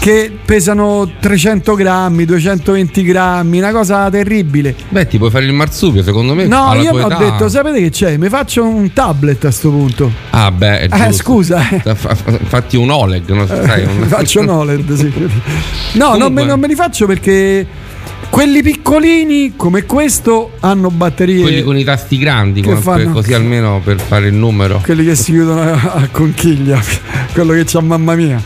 che 0.00 0.32
pesano 0.42 1.10
300 1.20 1.74
grammi, 1.74 2.24
220 2.24 3.02
grammi, 3.02 3.58
una 3.58 3.70
cosa 3.70 4.08
terribile. 4.08 4.74
Beh, 4.88 5.06
ti 5.06 5.18
puoi 5.18 5.28
fare 5.30 5.44
il 5.44 5.52
marsupio, 5.52 6.02
secondo 6.02 6.34
me. 6.34 6.46
No, 6.46 6.72
io 6.74 6.92
ho 6.92 7.00
età- 7.00 7.16
detto, 7.18 7.48
sapete 7.50 7.80
che 7.82 7.90
c'è? 7.90 8.16
Mi 8.16 8.30
faccio 8.30 8.64
un 8.64 8.90
tablet 8.94 9.44
a 9.44 9.50
sto 9.50 9.68
punto. 9.68 10.10
Ah, 10.30 10.50
beh, 10.50 10.84
Eh, 10.90 11.12
scusa, 11.12 11.68
eh. 11.68 11.80
Fa- 11.94 12.14
fa- 12.14 12.38
Fatti 12.46 12.78
un 12.78 12.88
OLED, 12.90 13.28
no? 13.28 13.46
sai, 13.46 13.84
un- 13.84 13.98
Mi 13.98 14.06
faccio 14.08 14.40
un 14.40 14.48
OLED, 14.48 14.92
sì. 14.94 15.12
No, 15.98 16.16
non, 16.16 16.32
me, 16.32 16.44
non 16.44 16.58
me 16.58 16.66
li 16.66 16.74
faccio 16.74 17.04
perché 17.04 17.66
quelli 18.30 18.62
piccolini 18.62 19.54
come 19.56 19.84
questo 19.84 20.52
hanno 20.60 20.90
batterie. 20.90 21.42
Quelli 21.42 21.62
con 21.62 21.76
i 21.76 21.84
tasti 21.84 22.16
grandi, 22.16 22.62
come- 22.62 22.80
fanno? 22.80 23.12
così 23.12 23.34
almeno 23.34 23.80
per 23.84 24.00
fare 24.00 24.28
il 24.28 24.34
numero. 24.34 24.80
Quelli 24.82 25.04
che 25.04 25.14
si 25.16 25.32
chiudono 25.32 25.60
a, 25.60 25.92
a 25.94 26.08
conchiglia, 26.10 26.80
quello 27.32 27.52
che 27.52 27.64
c'ha 27.66 27.80
mamma 27.80 28.14
mia. 28.14 28.40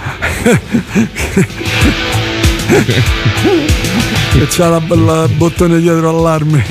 che 4.33 4.47
c'ha 4.49 4.69
la, 4.69 4.83
la 4.89 5.29
bottone 5.29 5.79
dietro 5.81 6.09
all'arme. 6.09 6.65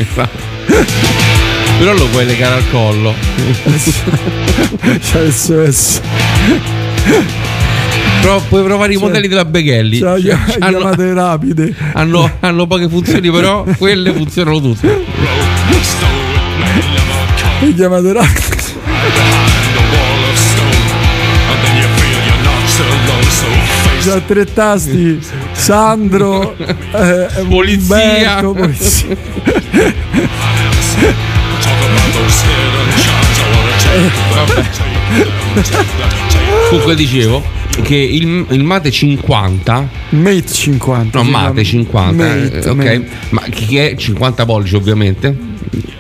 Però 1.80 1.94
lo 1.94 2.08
puoi 2.08 2.26
legare 2.26 2.56
al 2.56 2.70
collo. 2.72 3.14
c'ha 5.00 5.32
SOS. 5.32 6.02
Però 8.24 8.40
puoi 8.48 8.64
provare 8.64 8.94
i 8.94 8.96
Cioè, 8.96 9.04
modelli 9.06 9.28
della 9.28 9.44
Beghelli. 9.44 9.98
Cioè, 9.98 10.18
chia- 10.22 10.40
hanno, 10.60 10.78
chiamate 10.78 11.14
rapide. 11.14 11.76
hanno- 11.92 12.32
hanno 12.40 12.68
poche 12.68 12.88
funzioni, 12.88 13.30
però 13.30 13.66
quelle 13.78 14.14
funzionano 14.14 14.62
tutte. 14.62 15.04
Le 17.60 17.74
chiamate 17.74 18.14
rapide. 18.14 18.62
C'ha 24.04 24.20
tre 24.20 24.46
tasti. 24.46 25.20
Sandro. 25.54 26.56
eh, 26.58 27.28
Polizia. 27.48 28.40
Umberto, 28.42 28.54
polizia. 28.54 29.16
Vabbè. 34.34 34.64
Comunque 36.70 36.96
dicevo 36.96 37.44
che 37.82 37.96
il, 37.96 38.46
il 38.50 38.64
Mate 38.64 38.92
50 38.92 39.90
Mate 40.10 40.46
50. 40.46 41.22
No, 41.22 41.30
Mate 41.30 41.62
chiama. 41.62 41.64
50, 41.64 42.12
Mate, 42.12 42.52
eh, 42.62 42.70
ok, 42.70 42.76
Mate. 42.76 43.08
ma 43.30 43.42
che 43.50 43.90
è 43.92 43.96
50 43.96 44.46
pollici 44.46 44.76
ovviamente. 44.76 45.36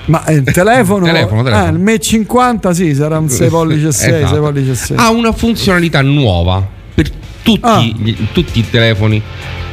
Ma 0.05 0.23
eh, 0.25 0.35
il 0.35 0.43
telefono, 0.43 1.05
Telefono, 1.05 1.41
telefono. 1.43 1.65
Ah, 1.65 1.69
il 1.71 1.79
Mate 1.79 1.99
50 1.99 2.73
sì, 2.73 2.93
sarà 2.93 3.17
un 3.17 3.29
6 3.29 3.49
pollici 3.49 3.85
e 3.87 3.91
6, 3.91 4.13
Esatto. 4.13 4.27
6 4.33 4.39
pollici 4.39 4.69
e 4.69 4.75
6. 4.75 4.97
Ha 4.97 5.09
una 5.09 5.31
funzionalità 5.31 6.01
nuova 6.01 6.65
per 6.93 7.09
tutti, 7.41 7.59
Ah. 7.61 7.81
gli- 7.81 8.15
tutti 8.31 8.59
i 8.59 8.69
telefoni. 8.69 9.21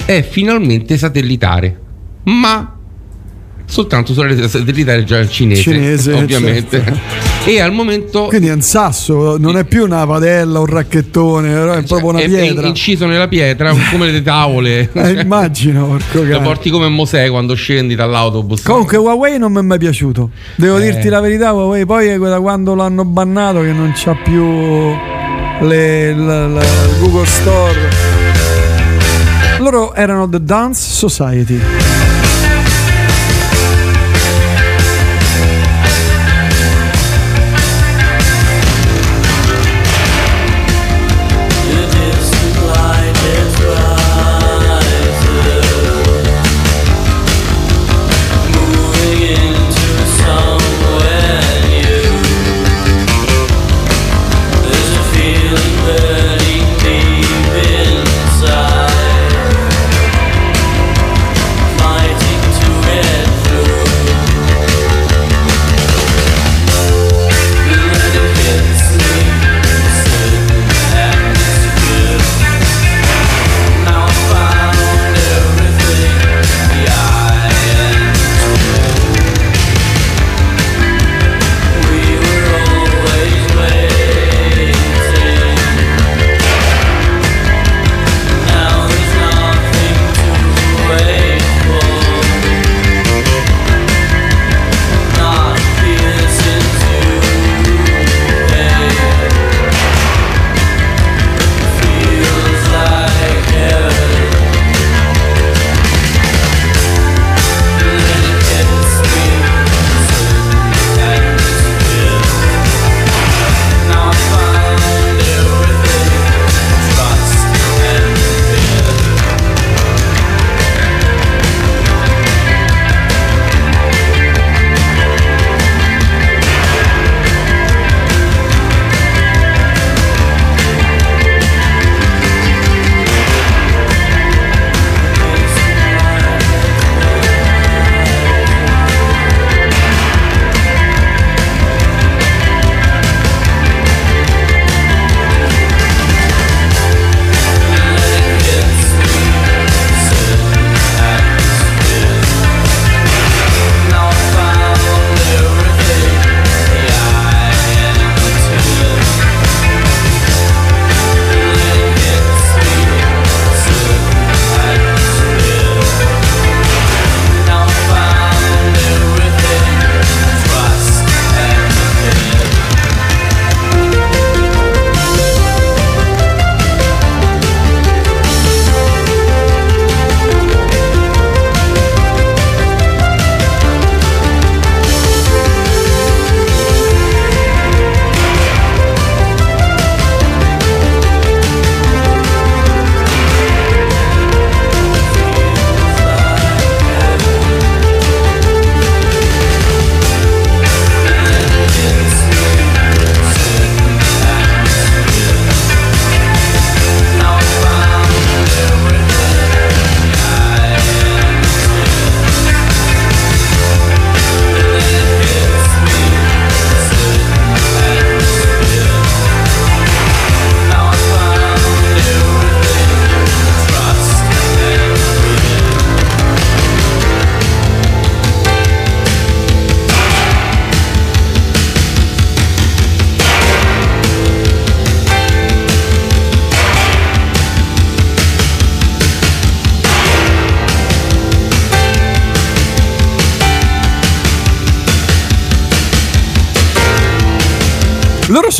È 0.04 0.22
finalmente 0.28 0.96
satellitare, 0.96 1.78
ma 2.24 2.76
soltanto 3.70 4.12
sulla 4.12 4.26
rete 4.26 4.48
satellitare 4.48 5.04
già 5.04 5.26
cinese, 5.28 5.62
Cinese, 5.62 6.12
ovviamente. 6.12 6.82
certo. 6.84 6.98
E 7.48 7.60
al 7.60 7.72
momento 7.72 8.24
Quindi 8.24 8.48
è 8.48 8.52
un 8.52 8.60
sasso, 8.60 9.38
non 9.38 9.56
è 9.56 9.64
più 9.64 9.84
una 9.84 10.04
padella, 10.06 10.58
un 10.58 10.66
racchettone, 10.66 11.78
è 11.78 11.82
proprio 11.84 12.08
una 12.10 12.18
è, 12.18 12.24
è 12.24 12.28
pietra. 12.28 12.66
inciso 12.66 13.06
nella 13.06 13.28
pietra 13.28 13.72
come 13.90 14.10
le 14.10 14.22
tavole. 14.22 14.90
Eh, 15.00 15.20
immagino, 15.22 15.86
porco 15.86 16.22
Lo 16.24 16.40
porti 16.40 16.68
come 16.70 16.88
Mosè 16.88 17.30
quando 17.30 17.54
scendi 17.54 17.94
dall'autobus. 17.94 18.62
Comunque 18.62 18.96
Huawei 18.98 19.38
non 19.38 19.52
mi 19.52 19.58
è 19.60 19.62
mai 19.62 19.78
piaciuto. 19.78 20.30
Devo 20.56 20.76
Eh. 20.78 20.82
dirti 20.90 21.08
la 21.08 21.20
verità, 21.20 21.52
Huawei 21.52 21.86
poi 21.86 22.08
è 22.08 22.18
da 22.18 22.40
quando 22.40 22.74
l'hanno 22.74 23.04
bannato 23.04 23.60
che 23.62 23.72
non 23.72 23.92
c'ha 23.94 24.14
più 24.22 24.44
le, 25.66 26.14
la- 26.14 26.46
la- 26.48 26.60
il 26.62 26.98
Google 26.98 27.26
Store. 27.26 27.88
Loro 29.58 29.94
erano 29.94 30.28
The 30.28 30.42
Dance 30.42 30.82
Society. 31.08 31.58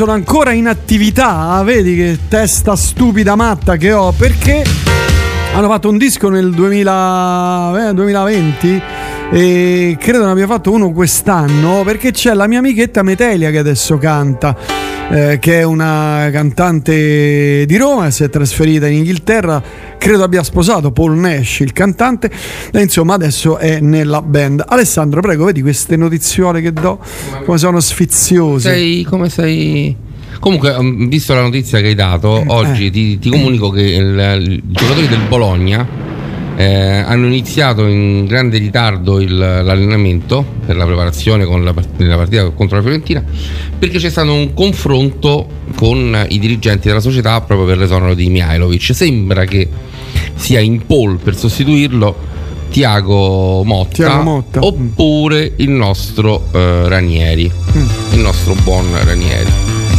Sono 0.01 0.12
ancora 0.12 0.53
in 0.53 0.66
attività, 0.66 1.61
vedi 1.62 1.94
che 1.94 2.20
testa 2.26 2.74
stupida 2.74 3.34
matta 3.34 3.76
che 3.76 3.92
ho, 3.92 4.12
perché 4.12 4.64
hanno 5.53 5.68
fatto 5.68 5.90
un 5.90 5.98
disco 5.98 6.30
nel 6.30 6.53
2000, 6.55 7.90
eh, 7.90 7.92
2020 7.92 8.82
e 9.30 9.98
credo 10.01 10.24
ne 10.24 10.30
abbia 10.30 10.46
fatto 10.46 10.72
uno 10.72 10.90
quest'anno 10.92 11.82
perché 11.84 12.12
c'è 12.12 12.32
la 12.32 12.46
mia 12.46 12.61
amichetta 12.61 13.03
Metelia 13.03 13.51
che 13.51 13.59
adesso 13.59 13.98
canta. 13.98 14.80
Eh, 15.11 15.38
che 15.40 15.58
è 15.58 15.62
una 15.64 16.28
cantante 16.32 17.64
di 17.66 17.76
Roma, 17.76 18.11
si 18.11 18.22
è 18.24 18.30
trasferita 18.30 18.86
in 18.86 18.98
Inghilterra, 18.98 19.62
credo 19.98 20.22
abbia 20.22 20.42
sposato 20.42 20.92
Paul 20.92 21.16
Nash, 21.16 21.61
il 21.61 21.72
cantante, 21.72 22.30
e 22.72 22.80
insomma 22.80 23.14
adesso 23.14 23.58
è 23.58 23.80
nella 23.80 24.22
band. 24.22 24.64
Alessandro, 24.66 25.20
prego, 25.20 25.44
vedi 25.46 25.62
queste 25.62 25.96
notiziole 25.96 26.61
che 26.61 26.72
do, 26.72 26.98
come 27.44 27.58
sono 27.58 27.80
sfiziose. 27.80 28.70
Sei 28.72 29.02
come 29.02 29.28
sei. 29.28 29.96
Comunque, 30.38 30.70
um, 30.70 31.08
visto 31.08 31.34
la 31.34 31.42
notizia 31.42 31.80
che 31.80 31.86
hai 31.86 31.92
Eh. 31.92 31.96
dato, 31.96 32.42
oggi 32.46 32.90
ti, 32.90 33.18
ti 33.18 33.28
comunico 33.30 33.68
che 33.70 33.82
il- 33.82 34.42
i 34.48 34.62
giocatori 34.72 35.06
del 35.08 35.20
Bologna 35.28 35.86
eh, 36.61 36.98
hanno 37.06 37.26
iniziato 37.26 37.86
in 37.86 38.26
grande 38.26 38.58
ritardo 38.58 39.18
il- 39.20 39.36
l'allenamento 39.38 40.44
per 40.66 40.76
la 40.76 40.84
preparazione 40.84 41.44
con 41.46 41.64
la, 41.64 41.72
della 41.96 42.16
partita 42.16 42.50
contro 42.50 42.76
la 42.76 42.82
Fiorentina 42.82 43.24
perché 43.78 43.96
c'è 43.98 44.11
stato 44.11 44.34
un 44.34 44.52
confronto 44.52 45.46
con 45.74 46.26
i 46.28 46.38
dirigenti 46.38 46.88
della 46.88 47.00
società 47.00 47.40
proprio 47.40 47.66
per 47.66 47.78
l'esonero 47.78 48.12
di 48.14 48.28
Mihailovic. 48.28 48.94
Sembra 48.94 49.44
che 49.46 49.68
sia 50.34 50.61
in 50.61 50.84
pole 50.84 51.16
per 51.22 51.34
sostituirlo 51.34 52.28
Tiago 52.70 53.64
Motta, 53.64 53.94
Thiago 53.94 54.22
Motta. 54.22 54.61
oppure 54.62 55.52
il 55.56 55.70
nostro 55.70 56.44
eh, 56.52 56.88
Ranieri, 56.88 57.50
Mm. 57.76 57.86
il 58.12 58.18
nostro 58.20 58.54
buon 58.64 58.86
Ranieri. 59.04 59.50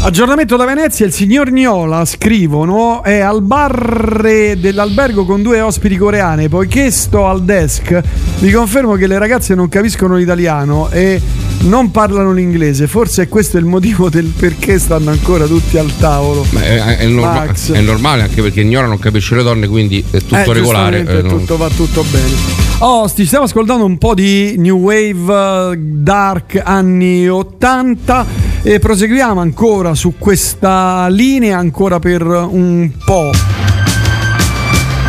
Aggiornamento 0.03 0.55
da 0.55 0.65
Venezia, 0.65 1.05
il 1.05 1.11
signor 1.13 1.51
Gnola, 1.51 2.05
scrivono, 2.05 3.03
è 3.03 3.19
al 3.19 3.43
bar 3.43 4.55
dell'albergo 4.57 5.25
con 5.25 5.43
due 5.43 5.61
ospiti 5.61 5.95
coreane, 5.95 6.49
poiché 6.49 6.89
sto 6.89 7.27
al 7.27 7.43
desk, 7.43 8.01
vi 8.39 8.49
confermo 8.51 8.95
che 8.95 9.05
le 9.05 9.19
ragazze 9.19 9.53
non 9.53 9.69
capiscono 9.69 10.15
l'italiano 10.15 10.89
e 10.89 11.21
non 11.65 11.91
parlano 11.91 12.33
l'inglese, 12.33 12.87
forse 12.87 13.23
è 13.23 13.27
questo 13.29 13.59
il 13.59 13.65
motivo 13.65 14.09
del 14.09 14.25
perché 14.25 14.79
stanno 14.79 15.11
ancora 15.11 15.45
tutti 15.45 15.77
al 15.77 15.95
tavolo. 15.97 16.47
Ma 16.49 16.63
è, 16.63 16.97
è 16.97 17.05
norma- 17.05 17.45
è 17.71 17.79
normale 17.81 18.23
anche 18.23 18.41
perché 18.41 18.61
Ignora 18.61 18.87
non 18.87 18.97
capisce 18.97 19.35
le 19.35 19.43
donne, 19.43 19.67
quindi 19.67 20.03
è 20.09 20.17
tutto 20.17 20.35
Eh, 20.35 20.51
regolare. 20.51 20.99
eh, 21.05 21.21
non- 21.21 21.27
tutto, 21.27 21.57
va 21.57 21.69
tutto 21.69 22.03
bene. 22.09 22.69
Oh, 22.79 23.07
sti 23.07 23.27
stiamo 23.27 23.45
ascoltando 23.45 23.85
un 23.85 23.99
po' 23.99 24.15
di 24.15 24.55
New 24.57 24.79
Wave 24.79 25.77
Dark 25.77 26.59
anni 26.63 27.29
80 27.29 28.25
e 28.63 28.79
proseguiamo 28.79 29.41
ancora 29.41 29.95
su 29.95 30.15
questa 30.17 31.07
linea 31.07 31.57
ancora 31.57 31.99
per 31.99 32.21
un 32.23 32.91
po'. 33.03 33.31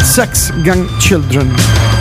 Sex 0.02 0.52
Gang 0.62 0.96
Children. 0.98 1.91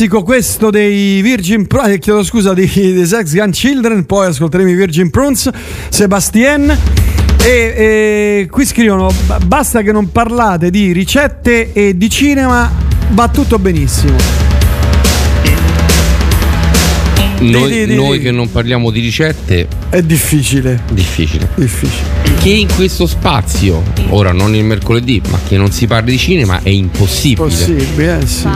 Classico 0.00 0.22
questo 0.22 0.70
dei 0.70 1.20
Virgin 1.20 1.66
Pro, 1.66 1.82
eh, 1.82 1.98
chiedo 1.98 2.22
scusa, 2.22 2.54
dei, 2.54 2.70
dei 2.72 3.04
Sex 3.04 3.34
Gun 3.34 3.50
Children, 3.50 4.06
poi 4.06 4.28
ascolteremo 4.28 4.70
i 4.70 4.74
Virgin 4.74 5.10
Prunes, 5.10 5.50
Sebastien. 5.90 6.70
E, 7.42 7.48
e 7.48 8.48
qui 8.50 8.64
scrivono: 8.64 9.10
"Ba- 9.26 9.38
basta 9.44 9.82
che 9.82 9.92
non 9.92 10.10
parlate 10.10 10.70
di 10.70 10.92
ricette 10.92 11.72
e 11.74 11.98
di 11.98 12.08
cinema, 12.08 12.70
va 13.10 13.28
tutto 13.28 13.58
benissimo. 13.58 14.49
Noi, 17.40 17.86
noi 17.94 18.20
che 18.20 18.30
non 18.30 18.50
parliamo 18.50 18.90
di 18.90 19.00
ricette, 19.00 19.66
È 19.88 20.02
difficile. 20.02 20.82
difficile. 20.92 21.48
Difficile. 21.54 22.18
Che 22.38 22.48
in 22.50 22.68
questo 22.74 23.06
spazio, 23.06 23.82
ora 24.08 24.32
non 24.32 24.54
il 24.54 24.62
mercoledì, 24.64 25.22
ma 25.30 25.38
che 25.48 25.56
non 25.56 25.70
si 25.72 25.86
parli 25.86 26.12
di 26.12 26.18
cinema 26.18 26.60
è 26.62 26.68
impossibile. 26.68 27.48
Possibile, 27.48 28.20
eh 28.20 28.26
sì. 28.26 28.46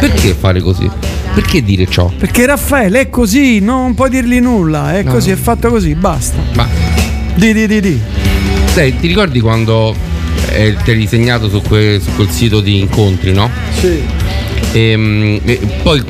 Perché 0.00 0.34
fare 0.38 0.60
così? 0.62 0.88
Perché 1.34 1.62
dire 1.62 1.86
ciò? 1.86 2.10
Perché 2.16 2.46
Raffaele 2.46 3.00
è 3.02 3.10
così, 3.10 3.60
non 3.60 3.94
puoi 3.94 4.08
dirgli 4.08 4.40
nulla, 4.40 4.94
è 4.96 5.02
No. 5.02 5.12
così, 5.12 5.30
è 5.30 5.36
fatto 5.36 5.68
così, 5.68 5.94
basta. 5.94 6.38
Ma 6.54 6.66
Di 7.34 7.52
di 7.52 7.66
di 7.66 7.80
di. 7.80 8.00
sai, 8.72 8.98
ti 8.98 9.06
ricordi 9.06 9.40
quando 9.40 9.94
eh, 10.50 10.74
ti 10.82 10.90
eri 10.92 11.06
segnato 11.06 11.48
su, 11.50 11.60
que- 11.60 12.00
su 12.02 12.10
quel 12.16 12.30
sito 12.30 12.60
di 12.60 12.78
incontri, 12.80 13.32
no? 13.32 13.50
Sì. 13.78 14.00
E, 14.72 14.96
mm, 14.96 15.36
e 15.44 15.58
poi 15.82 16.02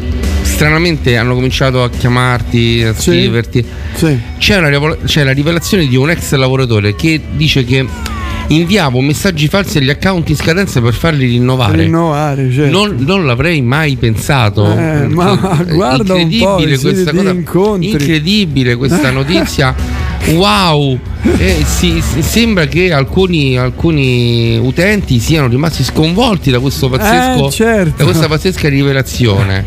stranamente 0.58 1.16
hanno 1.16 1.34
cominciato 1.34 1.84
a 1.84 1.88
chiamarti, 1.88 2.82
a 2.82 2.92
scriverti. 2.92 3.64
Sì. 3.94 4.18
C'è, 4.38 4.56
una 4.56 4.96
c'è 5.04 5.22
la 5.22 5.30
rivelazione 5.30 5.86
di 5.86 5.94
un 5.94 6.10
ex 6.10 6.34
lavoratore 6.34 6.96
che 6.96 7.20
dice 7.36 7.64
che 7.64 7.86
inviavo 8.48 9.00
messaggi 9.00 9.46
falsi 9.46 9.78
agli 9.78 9.88
account 9.90 10.30
in 10.30 10.34
scadenza 10.36 10.80
per 10.80 10.94
farli 10.94 11.26
rinnovare. 11.26 11.84
Rinnovare, 11.84 12.50
certo. 12.50 12.72
Non, 12.76 12.96
non 12.98 13.24
l'avrei 13.24 13.62
mai 13.62 13.94
pensato. 13.94 14.76
Eh, 14.76 15.06
ma 15.06 15.36
guarda 15.70 16.14
un 16.14 16.28
po' 16.36 16.58
incredibile 16.58 16.78
questa 16.78 17.12
cosa. 17.12 17.30
incontri. 17.30 17.90
Incredibile 17.90 18.74
questa 18.76 19.10
notizia. 19.10 19.74
Wow! 20.28 20.98
Eh, 21.38 21.62
sì, 21.64 22.02
sembra 22.02 22.66
che 22.66 22.92
alcuni, 22.92 23.56
alcuni 23.56 24.58
utenti 24.58 25.20
siano 25.20 25.46
rimasti 25.46 25.84
sconvolti 25.84 26.50
da 26.50 26.58
questo 26.58 26.90
pazzesco 26.90 27.46
Eh, 27.46 27.50
certo. 27.50 27.92
da 27.96 28.04
questa 28.04 28.26
pazzesca 28.26 28.68
rivelazione. 28.68 29.64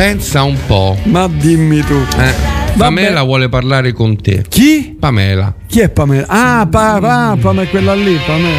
Pensa 0.00 0.44
un 0.44 0.56
po'. 0.66 0.96
Ma 1.02 1.28
dimmi 1.28 1.84
tu. 1.84 1.92
Eh, 2.16 2.32
Pamela 2.74 3.22
vuole 3.22 3.50
parlare 3.50 3.92
con 3.92 4.18
te. 4.18 4.42
Chi? 4.48 4.96
Pamela. 4.98 5.54
Chi 5.66 5.80
è 5.80 5.90
Pamela? 5.90 6.24
Ah, 6.26 6.66
pa, 6.66 6.98
pa, 6.98 7.36
Pamela, 7.38 7.68
quella 7.68 7.92
lì, 7.92 8.18
Pamela. 8.24 8.56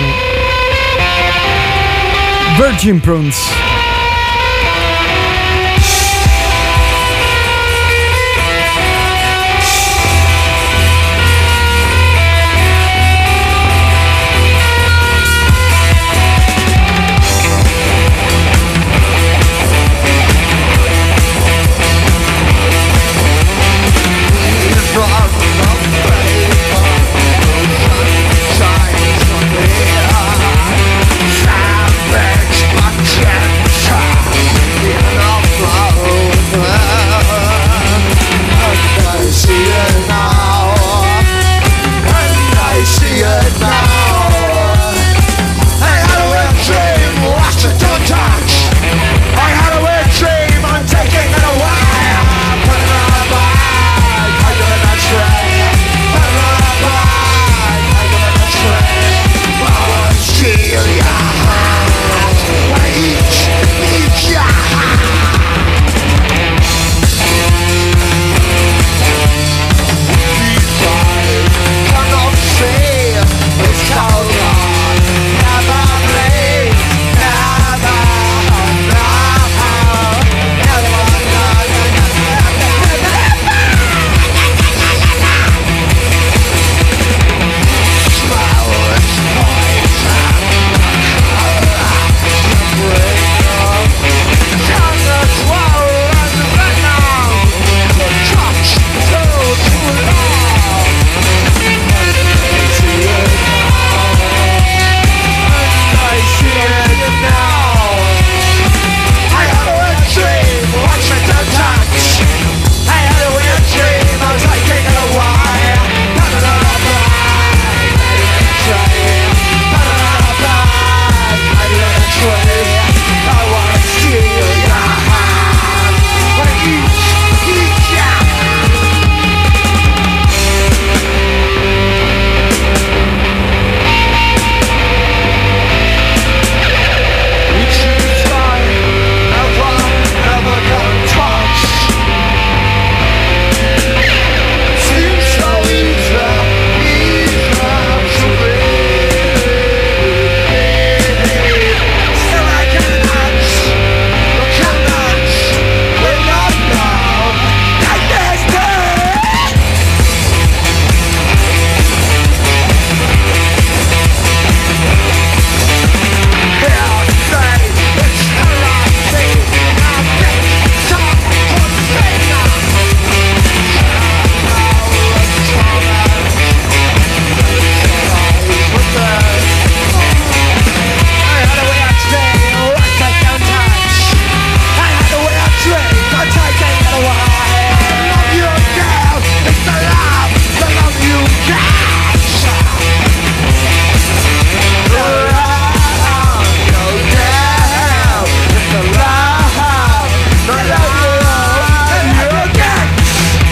Virgin 2.60 3.00
Prawns. 3.00 3.71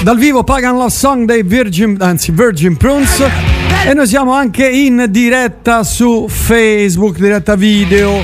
Dal 0.09 0.17
vivo 0.17 0.43
Pagan 0.43 0.75
Love 0.75 0.89
Song 0.89 1.25
dei 1.25 1.43
Virgin, 1.43 1.95
anzi 1.99 2.31
Virgin 2.31 2.75
Prunes 2.77 3.23
e 3.85 3.93
noi 3.93 4.07
siamo 4.07 4.33
anche 4.33 4.67
in 4.67 5.05
diretta 5.09 5.83
su 5.83 6.25
Facebook, 6.27 7.19
diretta 7.19 7.53
video. 7.53 8.19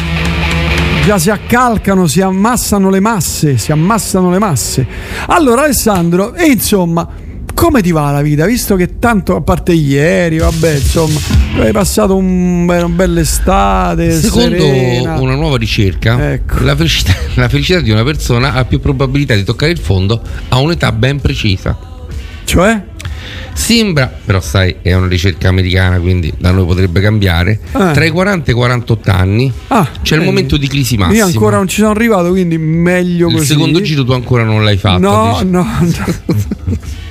Già 1.06 1.20
si 1.20 1.30
accalcano, 1.30 2.08
si 2.08 2.22
ammassano 2.22 2.90
le 2.90 3.00
masse, 3.00 3.60
si 3.60 3.72
ammassano 3.72 4.32
le 4.32 4.40
masse. 4.40 4.88
Allora 5.28 5.66
Alessandro, 5.66 6.34
e 6.34 6.48
insomma, 6.48 7.08
come 7.56 7.82
ti 7.82 7.92
va 7.92 8.12
la 8.12 8.22
vita? 8.22 8.46
Visto 8.46 8.76
che 8.76 9.00
tanto, 9.00 9.36
a 9.36 9.42
parte 9.42 9.72
ieri, 9.74 10.38
vabbè, 10.38 10.76
insomma, 10.76 11.20
hai 11.60 11.72
passato 11.72 12.16
un, 12.16 12.64
una 12.70 12.88
bella 12.90 13.22
estate. 13.22 14.12
Secondo 14.12 14.58
serena. 14.64 15.20
una 15.20 15.34
nuova 15.34 15.58
ricerca, 15.58 16.34
Ecco. 16.34 16.64
la, 16.64 16.76
felicità, 16.76 17.14
la 17.36 17.50
felicità 17.50 17.80
di 17.80 17.90
una 17.90 18.04
persona 18.04 18.54
ha 18.54 18.66
più 18.66 18.80
probabilità 18.80 19.34
di 19.34 19.44
toccare 19.44 19.72
il 19.72 19.80
fondo 19.80 20.22
a 20.50 20.60
un'età 20.60 20.92
ben 20.92 21.20
precisa. 21.20 21.76
Cioè? 22.44 22.84
Sembra, 23.54 24.14
però 24.24 24.42
sai, 24.42 24.76
è 24.82 24.94
una 24.94 25.08
ricerca 25.08 25.48
americana, 25.48 25.98
quindi 26.00 26.32
da 26.38 26.52
noi 26.52 26.66
potrebbe 26.66 27.00
cambiare. 27.00 27.60
Eh. 27.72 27.92
Tra 27.94 28.04
i 28.04 28.10
40 28.12 28.50
e 28.50 28.52
i 28.52 28.56
48 28.56 29.12
anni 29.12 29.52
Ah, 29.70 29.88
c'è 30.04 30.16
il 30.16 30.20
vedi. 30.20 30.26
momento 30.32 30.58
di 30.58 30.68
crisi 30.68 30.98
massima. 30.98 31.18
Io 31.18 31.26
ancora 31.26 31.56
non 31.58 31.68
ci 31.68 31.78
sono 31.80 31.92
arrivato, 31.92 32.30
quindi 32.30 32.58
meglio 32.58 33.30
il 33.30 33.36
così. 33.36 33.46
secondo 33.48 33.82
giro 33.82 34.04
tu 34.04 34.12
ancora 34.12 34.44
non 34.44 34.64
l'hai 34.64 34.78
fatto. 34.78 35.00
No, 35.00 35.30
dici. 35.32 35.46
no, 35.50 35.66
no. 35.80 36.36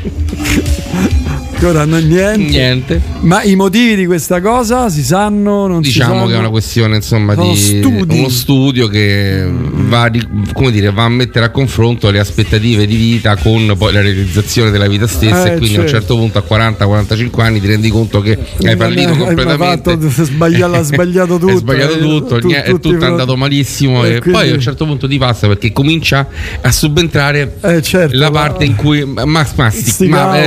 Yeah. 0.04 1.14
Ancora 1.56 1.84
no, 1.84 1.98
niente. 1.98 2.36
Niente. 2.36 3.00
Ma 3.20 3.42
i 3.44 3.54
motivi 3.54 3.94
di 3.96 4.06
questa 4.06 4.40
cosa 4.40 4.88
si 4.90 5.02
sanno? 5.04 5.66
Non 5.66 5.82
si 5.84 5.90
Diciamo 5.92 6.14
sanno? 6.14 6.26
che 6.26 6.34
è 6.34 6.38
una 6.38 6.50
questione 6.50 6.96
insomma 6.96 7.34
Sono 7.34 7.52
di 7.52 7.56
studi. 7.56 8.18
uno 8.18 8.28
studio 8.28 8.88
che 8.88 9.46
va, 9.48 10.08
dire, 10.10 10.90
va 10.90 11.04
a 11.04 11.08
mettere 11.08 11.44
a 11.46 11.50
confronto 11.50 12.10
le 12.10 12.18
aspettative 12.18 12.86
di 12.86 12.96
vita 12.96 13.36
con 13.36 13.72
poi 13.78 13.92
la 13.92 14.00
realizzazione 14.02 14.70
della 14.70 14.88
vita 14.88 15.06
stessa 15.06 15.44
Eh, 15.50 15.54
e 15.54 15.56
quindi 15.58 15.76
a 15.76 15.80
un 15.82 15.86
certo. 15.88 16.14
certo 16.16 16.16
punto 16.16 16.38
a 16.38 16.44
40-45 16.46 17.40
anni 17.40 17.60
ti 17.60 17.66
rendi 17.68 17.88
conto 17.88 18.20
che 18.20 18.36
hai 18.62 18.76
fallito 18.76 19.10
Hai 19.12 19.16
completamente 19.18 19.90
fatto- 19.96 20.24
sbagliato- 20.24 20.74
ha 20.74 20.82
sbagliato 20.82 21.34
tutto. 21.38 21.52
Hai 21.52 21.56
sbagliato 21.58 21.94
eh, 21.94 21.98
tutto, 22.00 22.38
tu- 22.40 22.46
nie- 22.48 22.62
è 22.64 22.68
tutti 22.68 22.88
tutto 22.88 22.98
pro- 22.98 23.06
andato 23.06 23.36
malissimo 23.36 24.04
E 24.04 24.14
e, 24.16 24.18
quindi- 24.20 24.38
poi 24.40 24.50
a 24.50 24.54
un 24.54 24.60
certo 24.60 24.84
punto 24.84 25.06
ti 25.08 25.16
passa 25.18 25.46
perché 25.46 25.72
comincia 25.72 26.26
a 26.60 26.72
subentrare 26.72 27.56
Eh, 27.62 27.80
certo, 27.80 28.16
la 28.18 28.30
ma- 28.30 28.38
parte 28.40 28.64
in 28.64 28.74
cui 28.74 29.04
ma, 29.04 29.24
ma, 29.24 29.46
ma, 29.56 29.64
ma- 29.64 29.72
eh, 29.72 30.08
ma- 30.08 30.38
eh, 30.42 30.46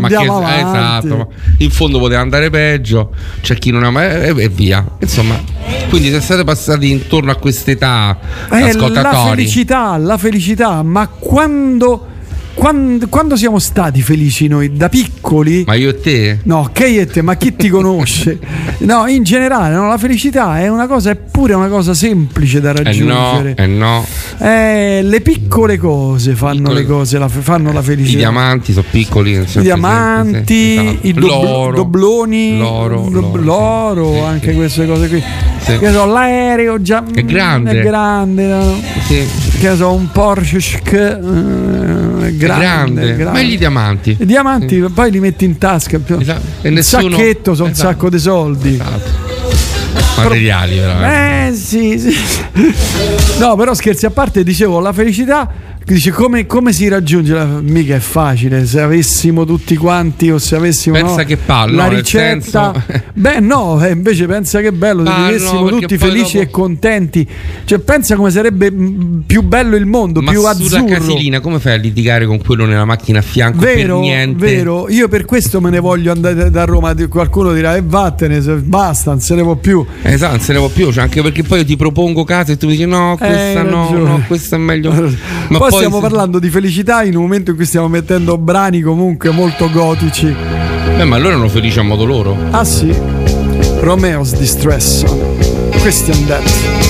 ma 0.00 0.08
che- 0.08 0.14
andiamo 0.16 0.37
eh, 0.37 0.37
avanti. 0.44 1.06
esatto, 1.06 1.32
in 1.58 1.70
fondo 1.70 1.98
poteva 1.98 2.20
andare 2.20 2.50
peggio 2.50 3.10
c'è 3.40 3.56
chi 3.56 3.70
non 3.70 3.84
ama 3.84 4.22
e, 4.22 4.34
e 4.36 4.48
via 4.48 4.84
insomma 5.00 5.40
quindi 5.88 6.10
se 6.10 6.20
siete 6.20 6.44
passati 6.44 6.90
intorno 6.90 7.30
a 7.30 7.36
quest'età 7.36 8.18
Eh, 8.50 8.60
la 8.60 8.66
ascoltatori 8.66 9.36
felicità, 9.36 9.96
la 9.96 10.16
felicità, 10.18 10.82
ma 10.82 11.06
quando, 11.08 12.07
quando, 12.58 13.06
quando 13.08 13.36
siamo 13.36 13.60
stati 13.60 14.02
felici 14.02 14.48
noi 14.48 14.72
da 14.72 14.88
piccoli? 14.88 15.62
ma 15.64 15.74
io 15.74 15.90
e 15.90 16.00
te 16.00 16.38
No, 16.42 16.70
che 16.72 16.88
io 16.88 17.02
e 17.02 17.06
te, 17.06 17.22
ma 17.22 17.36
chi 17.36 17.54
ti 17.54 17.68
conosce? 17.68 18.36
No, 18.78 19.06
in 19.06 19.22
generale, 19.22 19.74
no, 19.74 19.86
la 19.86 19.96
felicità 19.96 20.58
è 20.58 20.66
una 20.68 20.88
cosa, 20.88 21.10
è 21.10 21.14
pure 21.16 21.54
una 21.54 21.68
cosa 21.68 21.94
semplice 21.94 22.60
da 22.60 22.70
eh 22.70 22.74
no 22.74 22.82
raggiungere. 22.82 23.54
eh 23.56 23.66
no 23.66 24.04
Eh, 24.38 25.00
le 25.04 25.20
piccole 25.20 25.78
cose 25.78 26.34
fanno 26.34 26.62
Piccole- 26.62 26.80
le 26.80 26.86
cose, 26.86 27.18
la 27.18 27.28
fanno 27.28 27.72
la 27.72 27.80
i 27.80 27.82
felicità. 27.84 28.18
diamanti 28.18 28.72
sono 28.72 28.84
piccoli 28.90 29.32
nel 29.34 29.42
I 29.42 29.46
senso 29.46 29.60
diamanti, 29.60 30.74
semplice, 30.74 30.98
sì, 31.00 31.06
i 31.06 31.10
esatto. 31.10 31.20
doblo- 31.26 31.42
l'oro 31.42 31.76
dobloni, 31.76 32.58
l'oro, 32.58 33.08
dob- 33.10 33.36
l'oro, 33.36 33.94
l'oro, 34.02 34.12
sì, 34.14 34.18
anche 34.20 34.52
queste 34.54 34.86
cose 34.86 35.08
qui. 35.08 35.22
Sì. 35.60 35.78
Che 35.78 35.92
so, 35.92 36.06
l'aereo 36.06 36.82
già 36.82 37.04
È 37.14 37.22
grande. 37.24 37.80
è 37.80 37.82
grande, 37.84 38.46
no? 38.46 38.80
Sì. 39.06 39.47
Che 39.58 39.74
so, 39.76 39.92
un 39.92 40.10
Porsche 40.10 40.60
sch- 40.60 40.92
eh, 40.92 41.18
grande, 41.18 42.36
grande. 42.36 43.16
grande. 43.16 43.24
ma 43.24 43.40
i 43.40 43.56
diamanti 43.56 44.16
I 44.18 44.24
diamanti 44.26 44.80
poi 44.94 45.10
li 45.10 45.20
metti 45.20 45.44
in 45.44 45.58
tasca. 45.58 45.98
Esatto. 46.18 46.40
E 46.62 46.68
Il 46.68 46.74
nessuno- 46.74 47.10
sacchetto 47.10 47.54
sono 47.54 47.66
un 47.68 47.72
Esatto. 47.72 47.88
sacco 47.90 48.10
di 48.10 48.18
soldi. 48.18 48.82
materiali 50.16 50.78
veramente 50.78 51.48
Eh 51.48 51.52
sì, 51.54 51.98
sì. 51.98 52.16
No, 53.38 53.54
però 53.56 53.72
scherzi 53.74 54.06
a 54.06 54.10
parte, 54.10 54.42
dicevo, 54.42 54.80
la 54.80 54.92
felicità. 54.92 55.48
Dice 55.94 56.10
come, 56.10 56.44
come 56.46 56.72
si 56.74 56.86
raggiunge? 56.86 57.32
La... 57.32 57.44
Mica 57.62 57.94
è 57.94 57.98
facile. 57.98 58.66
Se 58.66 58.78
avessimo 58.80 59.46
tutti 59.46 59.74
quanti, 59.76 60.30
o 60.30 60.36
se 60.38 60.54
avessimo 60.56 60.96
Pensa 60.96 61.16
no, 61.16 61.24
che 61.24 61.36
pallo, 61.38 61.76
la 61.76 61.88
ricetta. 61.88 62.72
senso- 62.74 63.10
Beh, 63.14 63.40
no, 63.40 63.82
eh, 63.82 63.92
invece 63.92 64.26
pensa 64.26 64.60
che 64.60 64.70
bello. 64.72 65.04
Se 65.06 65.12
vivessimo 65.14 65.68
tutti 65.68 65.96
felici 65.96 66.36
dopo- 66.36 66.46
e 66.46 66.50
contenti. 66.50 67.26
Cioè, 67.64 67.78
pensa 67.78 68.16
come 68.16 68.30
sarebbe 68.30 68.70
mh, 68.70 69.22
più 69.26 69.42
bello 69.42 69.76
il 69.76 69.86
mondo, 69.86 70.20
ma 70.20 70.30
più 70.30 70.40
sulla 70.40 70.50
azzurro. 70.50 70.84
casilina 70.84 71.40
come 71.40 71.58
fai 71.58 71.72
a 71.74 71.76
litigare 71.76 72.26
con 72.26 72.38
quello 72.38 72.66
nella 72.66 72.84
macchina 72.84 73.20
a 73.20 73.22
fianco 73.22 73.58
Vero, 73.60 74.02
vero, 74.36 74.88
io 74.90 75.08
per 75.08 75.24
questo 75.24 75.60
me 75.60 75.70
ne 75.70 75.80
voglio 75.80 76.12
andare 76.12 76.50
da 76.50 76.64
Roma. 76.64 76.94
Qualcuno 77.08 77.52
dirà: 77.54 77.76
E 77.76 77.82
vattene, 77.82 78.42
se- 78.42 78.56
basta, 78.56 79.10
non 79.12 79.20
se 79.20 79.34
ne 79.34 79.42
può 79.42 79.54
più. 79.56 79.84
Esatto, 80.02 80.32
non 80.36 80.40
se 80.40 80.52
ne 80.52 80.58
può 80.58 80.68
più, 80.68 80.92
cioè, 80.92 81.04
anche 81.04 81.22
perché 81.22 81.42
poi 81.44 81.60
io 81.60 81.64
ti 81.64 81.76
propongo 81.76 82.24
case 82.24 82.52
e 82.52 82.56
tu 82.58 82.66
mi 82.66 82.72
dici 82.72 82.84
no, 82.86 83.16
questa 83.16 83.60
Eh, 83.60 83.62
no, 83.62 83.90
no, 83.90 84.22
questa 84.26 84.56
è 84.56 84.58
meglio. 84.58 84.92
Ma 85.48 85.58
poi, 85.58 85.70
poi 85.70 85.77
stiamo 85.78 86.00
parlando 86.00 86.38
di 86.38 86.50
felicità 86.50 87.02
in 87.04 87.16
un 87.16 87.22
momento 87.22 87.50
in 87.50 87.56
cui 87.56 87.64
stiamo 87.64 87.88
mettendo 87.88 88.36
brani 88.36 88.80
comunque 88.80 89.30
molto 89.30 89.70
gotici. 89.70 90.34
Beh, 90.96 91.04
ma 91.04 91.16
loro 91.16 91.30
erano 91.30 91.48
felici 91.48 91.78
a 91.78 91.82
modo 91.82 92.04
loro. 92.04 92.36
Ah 92.50 92.64
sì, 92.64 92.92
Romeo's 93.80 94.36
Distress, 94.36 95.04
Christian 95.80 96.26
Death. 96.26 96.87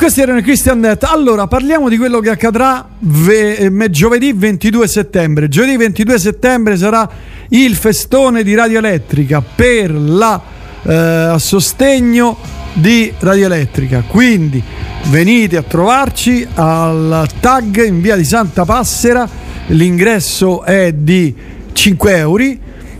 Questi 0.00 0.22
erano 0.22 0.38
i 0.38 0.42
Christian 0.42 0.80
Death. 0.80 1.04
Allora, 1.04 1.46
parliamo 1.46 1.90
di 1.90 1.98
quello 1.98 2.20
che 2.20 2.30
accadrà 2.30 2.88
ve- 3.00 3.56
eh, 3.56 3.90
giovedì 3.90 4.32
22 4.32 4.88
settembre. 4.88 5.46
Giovedì 5.48 5.76
22 5.76 6.18
settembre 6.18 6.78
sarà 6.78 7.06
il 7.50 7.74
festone 7.74 8.42
di 8.42 8.54
Radio 8.54 8.78
Elettrica 8.78 9.42
per 9.42 9.92
la 9.92 10.40
eh, 10.82 11.34
sostegno 11.36 12.38
di 12.72 13.12
Radio 13.18 13.44
Elettrica. 13.44 14.02
Quindi 14.08 14.62
venite 15.10 15.58
a 15.58 15.62
trovarci 15.62 16.48
al 16.54 17.28
tag 17.38 17.84
in 17.84 18.00
via 18.00 18.16
di 18.16 18.24
Santa 18.24 18.64
Passera. 18.64 19.28
L'ingresso 19.66 20.62
è 20.62 20.94
di 20.94 21.34
5 21.74 22.16
euro. 22.16 22.44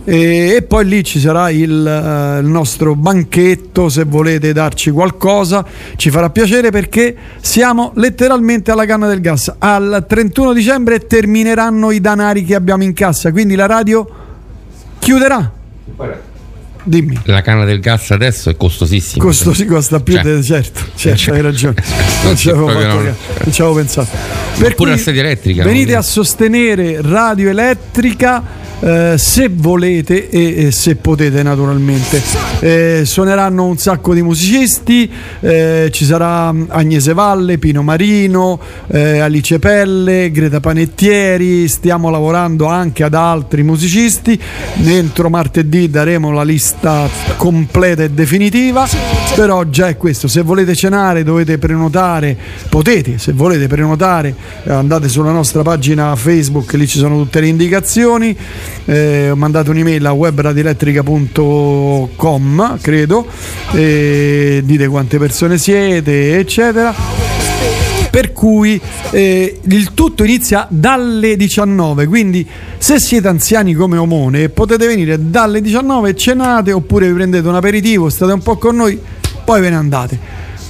E, 0.03 0.55
e 0.55 0.61
poi 0.63 0.85
lì 0.85 1.03
ci 1.03 1.19
sarà 1.19 1.51
il, 1.51 1.85
eh, 1.85 2.39
il 2.39 2.45
nostro 2.47 2.95
banchetto 2.95 3.87
se 3.87 4.03
volete 4.03 4.51
darci 4.51 4.89
qualcosa 4.89 5.63
ci 5.95 6.09
farà 6.09 6.31
piacere 6.31 6.71
perché 6.71 7.15
siamo 7.39 7.91
letteralmente 7.95 8.71
alla 8.71 8.85
canna 8.87 9.07
del 9.07 9.21
gas 9.21 9.53
al 9.59 10.03
31 10.07 10.53
dicembre 10.53 11.05
termineranno 11.05 11.91
i 11.91 12.01
danari 12.01 12.43
che 12.45 12.55
abbiamo 12.55 12.81
in 12.81 12.93
cassa 12.93 13.31
quindi 13.31 13.53
la 13.53 13.67
radio 13.67 14.09
chiuderà 14.97 15.51
dimmi 16.83 17.19
La 17.25 17.41
canna 17.41 17.63
del 17.63 17.79
gas 17.79 18.09
adesso 18.09 18.49
è 18.49 18.57
costosissima. 18.57 19.23
Costo 19.23 19.53
si 19.53 19.65
costa 19.65 19.99
più, 19.99 20.15
Cioè, 20.15 20.23
de- 20.23 20.41
certo, 20.43 20.81
certo, 20.95 21.17
cioè, 21.19 21.35
hai 21.35 21.41
ragione. 21.41 21.75
Non 22.23 22.35
ci 22.35 22.49
avevo, 22.49 22.67
fatto 22.69 22.87
non- 22.87 23.03
non 23.03 23.51
ci 23.53 23.61
avevo 23.61 23.75
pensato. 23.77 24.09
Oppure 24.63 24.91
la 24.91 24.97
sedia 24.97 25.21
elettrica, 25.21 25.63
Venite 25.63 25.95
a 25.95 26.01
sostenere 26.01 27.01
Radio 27.01 27.49
Elettrica. 27.49 28.43
Eh, 28.81 29.15
se 29.17 29.49
volete 29.53 30.29
e, 30.29 30.65
e 30.65 30.71
se 30.71 30.95
potete 30.95 31.43
naturalmente. 31.43 32.21
Eh, 32.59 33.01
suoneranno 33.05 33.65
un 33.65 33.77
sacco 33.77 34.13
di 34.13 34.21
musicisti 34.21 35.09
eh, 35.39 35.89
ci 35.91 36.05
sarà 36.05 36.53
Agnese 36.67 37.13
Valle, 37.13 37.57
Pino 37.57 37.83
Marino 37.83 38.59
eh, 38.87 39.19
Alice 39.19 39.59
Pelle, 39.59 40.31
Greta 40.31 40.59
Panettieri 40.59 41.67
stiamo 41.67 42.09
lavorando 42.09 42.65
anche 42.65 43.03
ad 43.03 43.13
altri 43.13 43.63
musicisti. 43.63 44.39
Entro 44.83 45.29
martedì 45.29 45.89
daremo 45.89 46.31
la 46.31 46.43
lista 46.43 47.07
completa 47.37 48.03
e 48.03 48.09
definitiva 48.11 48.87
però 49.35 49.63
già 49.65 49.87
è 49.87 49.97
questo. 49.97 50.27
Se 50.27 50.41
volete 50.41 50.75
cenare 50.75 51.23
dovete 51.23 51.57
prenotare 51.57 52.37
potete 52.69 53.17
se 53.17 53.33
volete 53.33 53.67
prenotare 53.67 54.35
andate 54.65 55.07
sulla 55.07 55.31
nostra 55.31 55.61
pagina 55.61 56.15
Facebook 56.15 56.73
lì 56.73 56.87
ci 56.87 56.97
sono 56.97 57.17
tutte 57.17 57.39
le 57.39 57.47
indicazioni 57.47 58.35
eh, 58.85 59.31
mandate 59.35 59.69
un'email 59.69 60.05
a 60.05 60.11
webradielettrica.com 60.11 62.77
credo. 62.81 63.25
E 63.73 64.61
dite 64.63 64.87
quante 64.87 65.17
persone 65.17 65.57
siete 65.57 66.37
eccetera. 66.37 66.93
Per 68.11 68.33
cui 68.33 68.79
eh, 69.11 69.59
il 69.63 69.93
tutto 69.93 70.25
inizia 70.25 70.67
dalle 70.69 71.37
19 71.37 72.07
quindi 72.07 72.45
se 72.77 72.99
siete 72.99 73.29
anziani 73.29 73.73
come 73.73 73.95
Omone 73.95 74.49
potete 74.49 74.85
venire 74.85 75.29
dalle 75.29 75.61
19 75.61 76.13
cenate 76.15 76.73
oppure 76.73 77.07
vi 77.07 77.13
prendete 77.13 77.47
un 77.47 77.55
aperitivo 77.55 78.09
state 78.09 78.33
un 78.33 78.41
po' 78.41 78.57
con 78.57 78.75
noi 78.75 78.99
poi 79.45 79.61
ve 79.61 79.69
ne 79.69 79.75
andate 79.77 80.19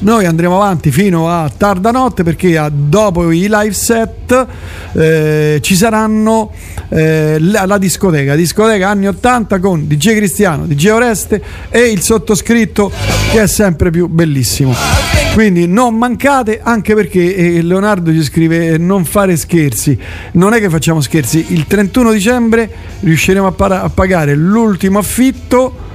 noi 0.02 0.26
andremo 0.26 0.56
avanti 0.56 0.92
fino 0.92 1.30
a 1.30 1.50
tarda 1.56 1.92
notte 1.92 2.24
perché 2.24 2.58
a- 2.58 2.72
dopo 2.74 3.30
i 3.32 3.48
live 3.50 3.74
set 3.74 4.48
eh, 4.94 5.60
ci 5.62 5.76
saranno 5.76 6.52
eh, 6.90 7.38
la, 7.40 7.66
la 7.66 7.78
discoteca, 7.78 8.36
discoteca 8.36 8.90
anni 8.90 9.08
80 9.08 9.60
con 9.60 9.88
DJ 9.88 10.16
Cristiano, 10.16 10.66
DJ 10.66 10.88
Oreste 10.90 11.42
e 11.70 11.82
il 11.92 12.02
sottoscritto 12.02 12.92
che 13.32 13.44
è 13.44 13.48
sempre 13.48 13.92
più 13.92 14.08
bellissimo. 14.08 14.74
Quindi 15.34 15.66
non 15.68 15.96
mancate 15.96 16.60
anche 16.62 16.94
perché 16.94 17.36
eh, 17.36 17.62
Leonardo 17.62 18.12
ci 18.12 18.24
scrive 18.24 18.70
eh, 18.72 18.78
non 18.78 19.06
fare 19.06 19.38
scherzi. 19.38 19.98
Non 20.34 20.54
è 20.54 20.60
che 20.60 20.70
facciamo 20.70 21.00
scherzi, 21.00 21.46
il 21.50 21.68
31 21.68 22.12
dicembre 22.12 22.70
riusciremo 23.02 23.48
a, 23.48 23.52
para- 23.52 23.84
a 23.84 23.90
pagare 23.90 24.36
l'ultimo 24.36 25.00
affitto 25.00 25.90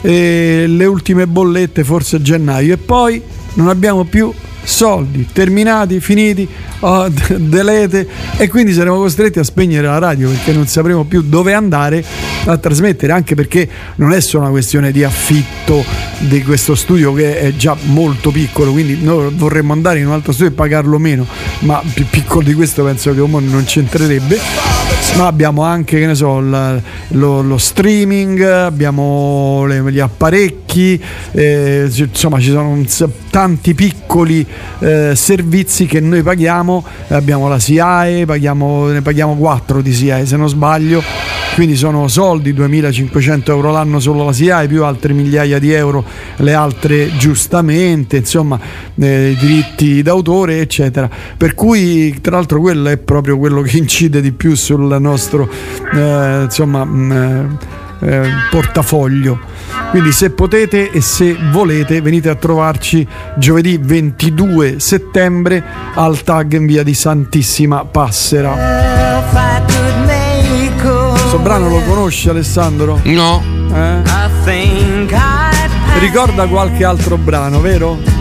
e 0.00 0.64
le 0.66 0.84
ultime 0.84 1.26
bollette 1.26 1.84
forse 1.84 2.16
a 2.16 2.20
gennaio. 2.22 2.74
E 2.74 2.76
poi 2.76 3.22
non 3.54 3.68
abbiamo 3.68 4.04
più 4.04 4.32
soldi 4.66 5.28
terminati, 5.32 6.00
finiti, 6.00 6.46
d- 6.80 7.36
delete 7.38 8.06
e 8.36 8.48
quindi 8.48 8.72
saremo 8.72 8.96
costretti 8.96 9.38
a 9.38 9.44
spegnere 9.44 9.86
la 9.86 9.98
radio 9.98 10.28
perché 10.28 10.52
non 10.52 10.66
sapremo 10.66 11.04
più 11.04 11.22
dove 11.22 11.52
andare 11.52 12.04
a 12.46 12.56
trasmettere 12.58 13.12
anche 13.12 13.34
perché 13.34 13.68
non 13.96 14.12
è 14.12 14.20
solo 14.20 14.42
una 14.42 14.50
questione 14.52 14.90
di 14.90 15.04
affitto 15.04 15.84
di 16.18 16.42
questo 16.42 16.74
studio 16.74 17.12
che 17.12 17.38
è 17.38 17.54
già 17.56 17.76
molto 17.84 18.30
piccolo 18.30 18.72
quindi 18.72 18.98
noi 19.02 19.32
vorremmo 19.34 19.72
andare 19.72 20.00
in 20.00 20.06
un 20.06 20.12
altro 20.12 20.32
studio 20.32 20.52
e 20.52 20.54
pagarlo 20.54 20.98
meno 20.98 21.26
ma 21.60 21.80
più 21.94 22.06
piccolo 22.08 22.42
di 22.44 22.54
questo 22.54 22.82
penso 22.84 23.14
che 23.14 23.20
Omone 23.20 23.46
non 23.46 23.64
c'entrerebbe. 23.64 24.38
Ma 25.16 25.26
abbiamo 25.26 25.62
anche 25.62 25.98
che 25.98 26.06
ne 26.06 26.14
so 26.14 26.40
la- 26.40 26.80
lo, 27.08 27.40
lo 27.40 27.58
streaming 27.58 28.40
abbiamo 28.42 29.64
le- 29.66 29.90
gli 29.92 30.00
apparecchi 30.00 30.65
eh, 31.32 31.88
ci- 31.90 32.02
insomma 32.02 32.38
ci 32.38 32.50
sono 32.50 32.82
tanti 33.30 33.74
piccoli 33.74 34.46
eh, 34.80 35.12
servizi 35.14 35.86
che 35.86 36.00
noi 36.00 36.22
paghiamo. 36.22 36.84
Abbiamo 37.08 37.48
la 37.48 37.58
SIAE 37.58 38.26
paghiamo, 38.26 38.88
ne 38.88 39.02
paghiamo 39.02 39.34
4 39.36 39.80
di 39.80 39.92
SIAE 39.92 40.26
se 40.26 40.36
non 40.36 40.48
sbaglio. 40.48 41.02
Quindi 41.54 41.76
sono 41.76 42.06
soldi 42.08 42.52
2500 42.52 43.50
euro 43.50 43.72
l'anno 43.72 43.98
solo 43.98 44.24
la 44.24 44.32
SIAE 44.32 44.66
più 44.68 44.84
altre 44.84 45.14
migliaia 45.14 45.58
di 45.58 45.72
euro 45.72 46.04
le 46.36 46.52
altre 46.52 47.16
giustamente 47.16 48.18
insomma 48.18 48.60
eh, 48.98 49.30
i 49.30 49.36
diritti 49.36 50.02
d'autore 50.02 50.60
eccetera. 50.60 51.08
Per 51.36 51.54
cui 51.54 52.18
tra 52.20 52.36
l'altro 52.36 52.60
quello 52.60 52.90
è 52.90 52.98
proprio 52.98 53.38
quello 53.38 53.62
che 53.62 53.78
incide 53.78 54.20
di 54.20 54.32
più 54.32 54.54
sul 54.54 54.96
nostro 55.00 55.48
eh, 55.94 56.42
insomma 56.42 56.84
mh, 56.84 57.58
eh, 58.00 58.28
portafoglio 58.50 59.38
quindi 59.90 60.12
se 60.12 60.30
potete 60.30 60.90
e 60.90 61.00
se 61.00 61.36
volete 61.50 62.00
venite 62.00 62.28
a 62.28 62.34
trovarci 62.34 63.06
giovedì 63.36 63.78
22 63.80 64.80
settembre 64.80 65.62
al 65.94 66.22
tag 66.22 66.52
in 66.54 66.66
via 66.66 66.82
di 66.82 66.94
Santissima 66.94 67.84
Passera 67.84 68.86
questo 71.36 71.38
brano 71.38 71.68
lo 71.68 71.80
conosci 71.80 72.28
Alessandro? 72.28 73.00
No. 73.04 73.42
Eh? 73.72 74.02
Ricorda 75.98 76.46
qualche 76.46 76.84
altro 76.84 77.16
brano, 77.16 77.60
vero? 77.60 78.15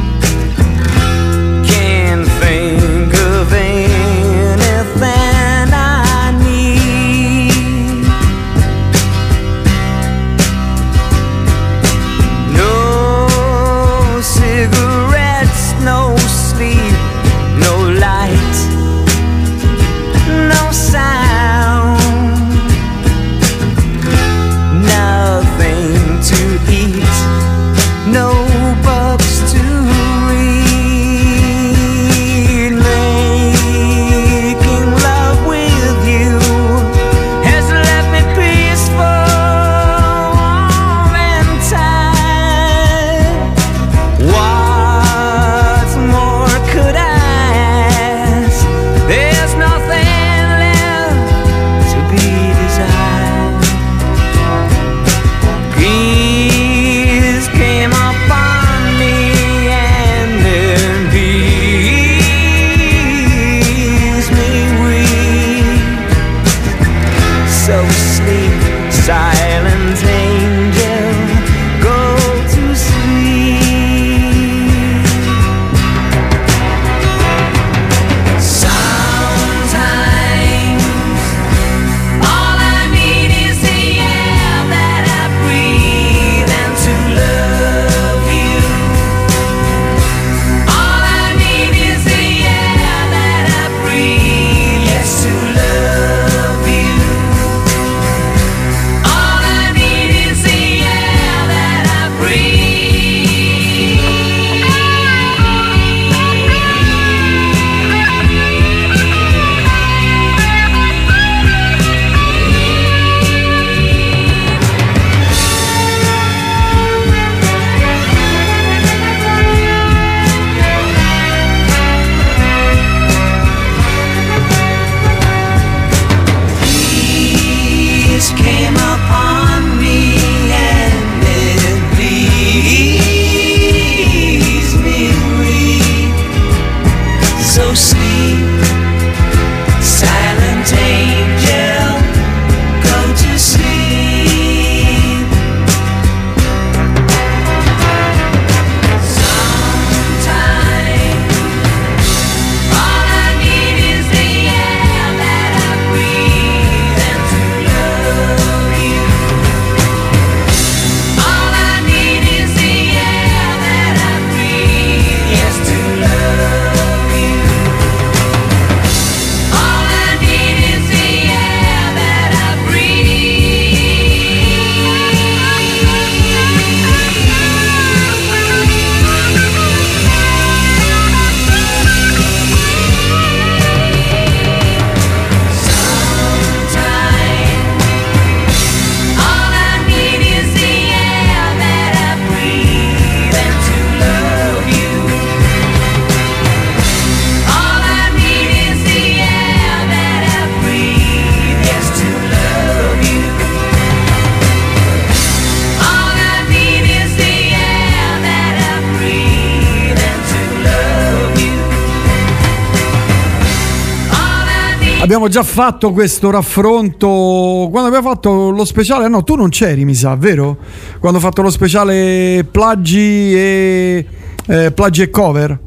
Già 215.36 215.44
fatto 215.44 215.92
questo 215.92 216.32
raffronto 216.32 217.68
quando 217.70 217.90
abbiamo 217.90 218.08
fatto 218.08 218.52
lo 218.52 218.64
speciale. 218.64 219.10
No, 219.10 219.22
tu 219.26 219.36
non 219.36 219.50
c'eri, 219.50 219.84
mi 219.84 219.94
sa, 219.94 220.16
vero? 220.16 220.56
Quando 220.98 221.18
ho 221.18 221.22
fatto 221.22 221.42
lo 221.42 221.50
speciale 221.50 222.48
plagi 222.50 223.34
e 223.36 224.06
eh, 224.48 224.72
plagi 224.72 225.02
e 225.02 225.10
cover. 225.10 225.60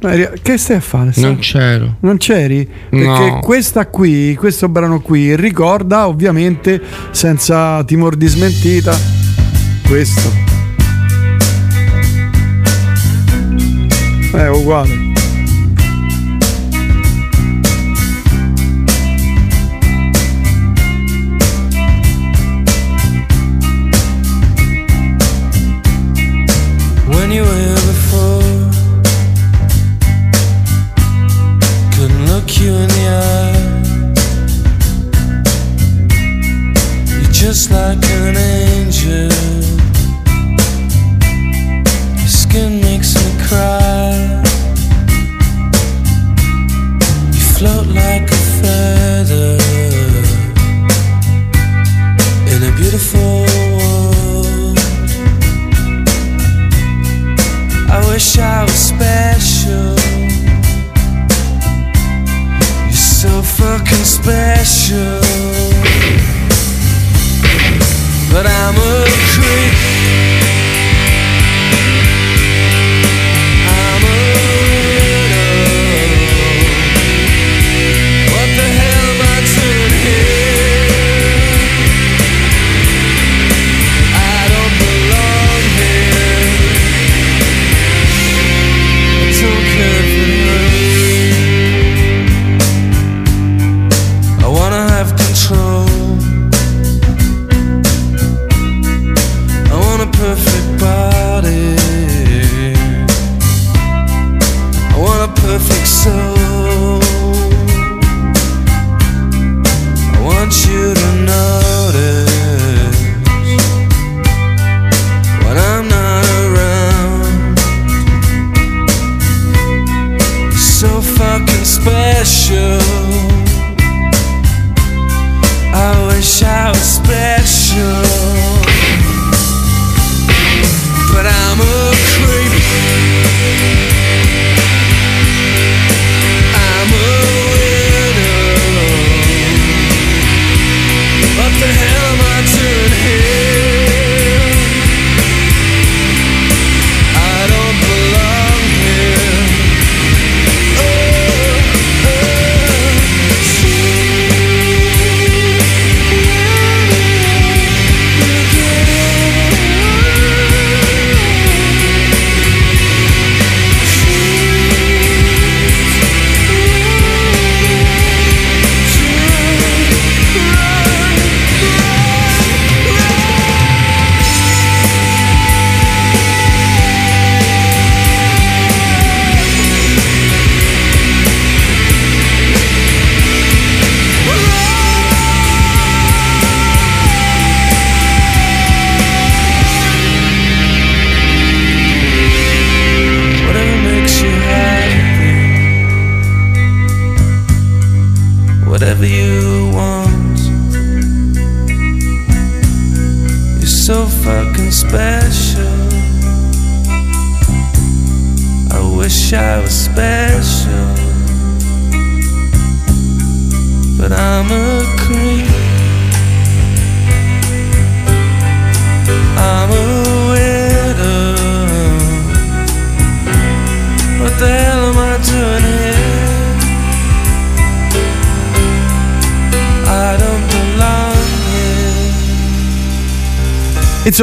Eh, 0.00 0.32
Che 0.40 0.56
stai 0.56 0.76
a 0.76 0.80
fare? 0.80 1.12
Non 1.16 1.36
c'ero. 1.36 1.96
Non 2.00 2.16
c'eri? 2.16 2.66
Perché 2.88 3.04
No. 3.04 3.40
questa 3.42 3.88
qui, 3.88 4.34
questo 4.36 4.70
brano 4.70 5.02
qui, 5.02 5.36
ricorda 5.36 6.08
ovviamente, 6.08 6.80
senza 7.10 7.84
timor 7.84 8.16
di 8.16 8.26
smentita, 8.26 8.96
questo. 9.86 10.32
È 14.32 14.46
uguale. 14.48 15.09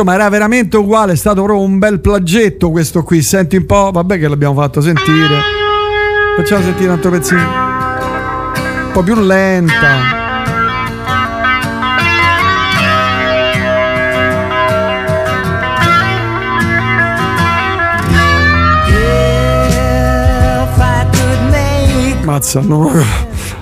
Insomma, 0.07 0.13
era 0.23 0.29
veramente 0.29 0.77
uguale, 0.77 1.11
è 1.11 1.15
stato 1.17 1.43
proprio 1.43 1.65
un 1.65 1.79
bel 1.79 1.99
plagetto 1.99 2.71
questo 2.71 3.03
qui. 3.03 3.21
Senti 3.21 3.57
un 3.57 3.65
po', 3.65 3.91
vabbè 3.91 4.17
che 4.17 4.29
l'abbiamo 4.29 4.53
fatto 4.53 4.79
sentire. 4.79 5.41
Facciamo 6.37 6.63
sentire 6.63 6.85
un 6.85 6.95
altro 6.95 7.11
pezzino. 7.11 7.41
Un 7.41 8.89
po' 8.93 9.03
più 9.03 9.15
lenta. 9.15 10.15
Mazza, 22.23 22.61
no, 22.61 22.91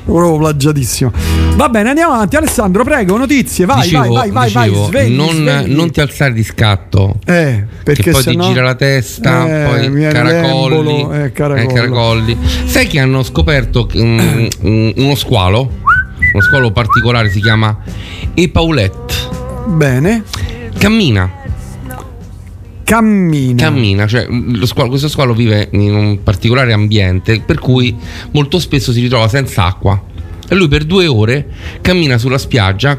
proprio 0.06 0.38
plagiatissimo. 0.38 1.12
Va 1.56 1.70
bene, 1.70 1.89
andiamo 1.89 2.14
avanti. 2.14 2.36
Alessandro, 2.36 2.84
prego, 2.84 3.16
notizie. 3.18 3.66
Vai, 3.66 3.84
dicevo, 3.84 4.14
vai, 4.14 4.30
vai, 4.30 4.51
vai, 4.51 4.66
dicevo, 4.70 4.82
vai. 4.82 4.89
Svegli, 4.89 5.16
non, 5.16 5.30
svegli. 5.30 5.74
non 5.74 5.89
ti 5.91 6.01
alzare 6.01 6.34
di 6.34 6.43
scatto. 6.43 7.16
Eh, 7.26 7.64
perché 7.84 8.03
che 8.03 8.12
poi 8.12 8.24
ti 8.24 8.38
gira 8.38 8.62
la 8.62 8.76
testa, 8.76 9.47
Eh, 9.47 9.66
poi 9.89 10.01
caracolli, 10.12 10.84
l'embolo, 10.86 11.14
eh, 11.14 11.32
caracollo. 11.32 11.70
eh, 11.70 11.74
caracolli. 11.74 12.38
Sai 12.66 12.88
che 12.88 12.99
hanno 12.99 13.24
scoperto 13.24 13.89
mm, 13.97 14.45
uno 14.97 15.16
squalo, 15.16 15.62
uno 16.34 16.41
squalo 16.43 16.72
particolare 16.72 17.30
si 17.30 17.39
chiama 17.39 17.78
Epaulette. 18.34 19.14
Bene. 19.68 20.24
Cammina. 20.78 21.32
Cammina. 22.84 23.64
Cammina, 23.64 24.06
cioè 24.08 24.28
mm, 24.30 24.56
lo 24.56 24.66
squalo- 24.66 24.89
questo 24.89 25.08
squalo 25.08 25.34
vive 25.34 25.70
in 25.72 25.95
un 25.95 26.22
particolare 26.22 26.74
ambiente 26.74 27.39
per 27.39 27.60
cui 27.60 27.95
molto 28.32 28.60
spesso 28.60 28.91
si 28.91 28.99
ritrova 28.99 29.30
senza 29.30 29.64
acqua. 29.66 29.99
E 30.48 30.56
lui 30.56 30.68
per 30.68 30.84
due 30.84 31.08
ore 31.08 31.48
cammina 31.82 32.18
sulla 32.18 32.38
spiaggia. 32.38 32.98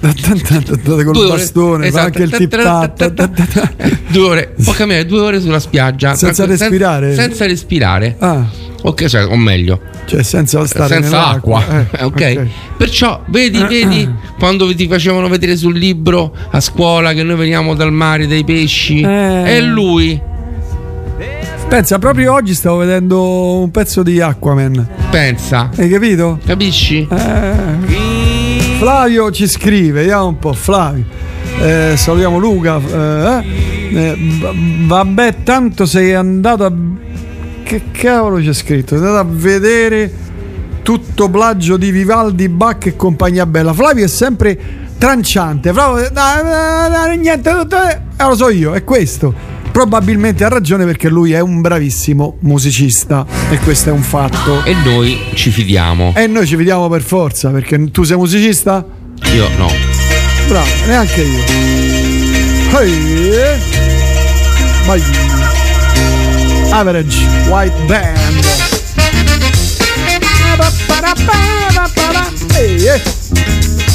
Col 0.00 1.12
Due 1.12 1.24
ore, 1.24 1.28
bastone, 1.28 1.90
fa 1.90 2.06
esatto. 2.06 2.06
anche 2.06 2.22
il 2.24 2.30
tip. 2.30 2.56
Due 4.10 4.22
ore, 4.28 4.54
può 4.62 4.72
camminare 4.72 5.06
due 5.06 5.20
ore 5.20 5.40
sulla 5.40 5.60
spiaggia 5.60 6.14
Senza 6.14 6.46
Sen- 6.46 6.56
respirare? 6.58 7.14
senza 7.14 7.46
respirare. 7.46 8.16
Ah, 8.18 8.44
Ok, 8.84 9.04
cioè, 9.04 9.26
o 9.26 9.36
meglio, 9.36 9.80
cioè 10.06 10.24
senza 10.24 10.66
stare 10.66 10.94
senza 10.94 11.28
acqua. 11.28 11.86
Eh, 11.92 12.02
ok. 12.02 12.46
Perciò, 12.76 13.22
vedi, 13.28 13.62
vedi 13.62 14.10
quando 14.40 14.74
ti 14.74 14.88
facevano 14.88 15.28
vedere 15.28 15.56
sul 15.56 15.78
libro 15.78 16.34
a 16.50 16.58
scuola 16.60 17.12
che 17.12 17.22
noi 17.22 17.36
veniamo 17.36 17.76
dal 17.76 17.92
mare 17.92 18.26
dei 18.26 18.42
pesci? 18.42 19.00
Eh. 19.02 19.44
È 19.44 19.60
lui. 19.60 20.20
Pensa, 21.72 21.98
proprio 21.98 22.34
oggi 22.34 22.52
stavo 22.52 22.76
vedendo 22.76 23.60
un 23.60 23.70
pezzo 23.70 24.02
di 24.02 24.20
Aquaman. 24.20 24.88
Pensa. 25.10 25.70
Hai 25.74 25.88
capito? 25.88 26.38
Capisci? 26.44 27.08
Eh. 27.10 28.76
Flavio 28.78 29.30
ci 29.30 29.48
scrive, 29.48 30.00
vediamo 30.00 30.26
un 30.26 30.38
po', 30.38 30.52
Flavio. 30.52 31.02
Eh, 31.62 31.94
salutiamo 31.96 32.36
Luca. 32.36 32.78
eh, 32.78 33.44
eh, 33.90 34.18
vabbè, 34.84 35.36
tanto 35.44 35.86
sei 35.86 36.12
andato 36.12 36.66
a. 36.66 36.72
Che 37.62 37.82
cavolo 37.90 38.36
c'è 38.36 38.52
scritto? 38.52 38.98
Sei 38.98 39.06
andato 39.06 39.26
a 39.26 39.30
vedere 39.32 40.12
tutto 40.82 41.30
plagio 41.30 41.78
di 41.78 41.90
Vivaldi, 41.90 42.50
Bach 42.50 42.84
e 42.84 42.96
compagnia 42.96 43.46
bella. 43.46 43.72
Flavio 43.72 44.04
è 44.04 44.08
sempre 44.08 44.58
tranciante. 44.98 45.72
Dai, 45.72 47.16
niente, 47.16 47.48
eh, 47.48 48.24
lo 48.26 48.34
so 48.36 48.50
io, 48.50 48.74
è 48.74 48.84
questo. 48.84 49.51
Probabilmente 49.72 50.44
ha 50.44 50.48
ragione 50.48 50.84
perché 50.84 51.08
lui 51.08 51.32
è 51.32 51.40
un 51.40 51.62
bravissimo 51.62 52.36
musicista 52.40 53.26
e 53.50 53.58
questo 53.58 53.88
è 53.88 53.92
un 53.92 54.02
fatto. 54.02 54.62
E 54.64 54.74
noi 54.84 55.18
ci 55.34 55.50
fidiamo. 55.50 56.12
E 56.14 56.26
noi 56.26 56.46
ci 56.46 56.56
vediamo 56.56 56.88
per 56.88 57.02
forza 57.02 57.48
perché 57.48 57.90
tu 57.90 58.02
sei 58.02 58.16
musicista? 58.18 58.84
Io 59.34 59.48
no. 59.56 59.70
Bravo, 60.46 60.68
neanche 60.86 61.22
io. 61.22 61.42
Vai. 64.86 65.02
Average 66.70 67.26
White 67.48 67.76
Band. 67.86 68.44
Ehi, 72.58 72.86
eh. 72.86 73.91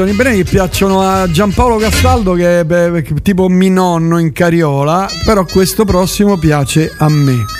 Sono 0.00 0.12
i 0.12 0.16
brani 0.16 0.36
che 0.38 0.44
piacciono 0.44 1.02
a 1.02 1.30
Giampaolo 1.30 1.76
Castaldo 1.76 2.32
che 2.32 2.60
è 2.60 2.64
beh, 2.64 3.04
tipo 3.20 3.50
mi 3.50 3.68
nonno 3.68 4.16
in 4.16 4.32
cariola, 4.32 5.06
però 5.26 5.44
questo 5.44 5.84
prossimo 5.84 6.38
piace 6.38 6.90
a 6.96 7.10
me. 7.10 7.59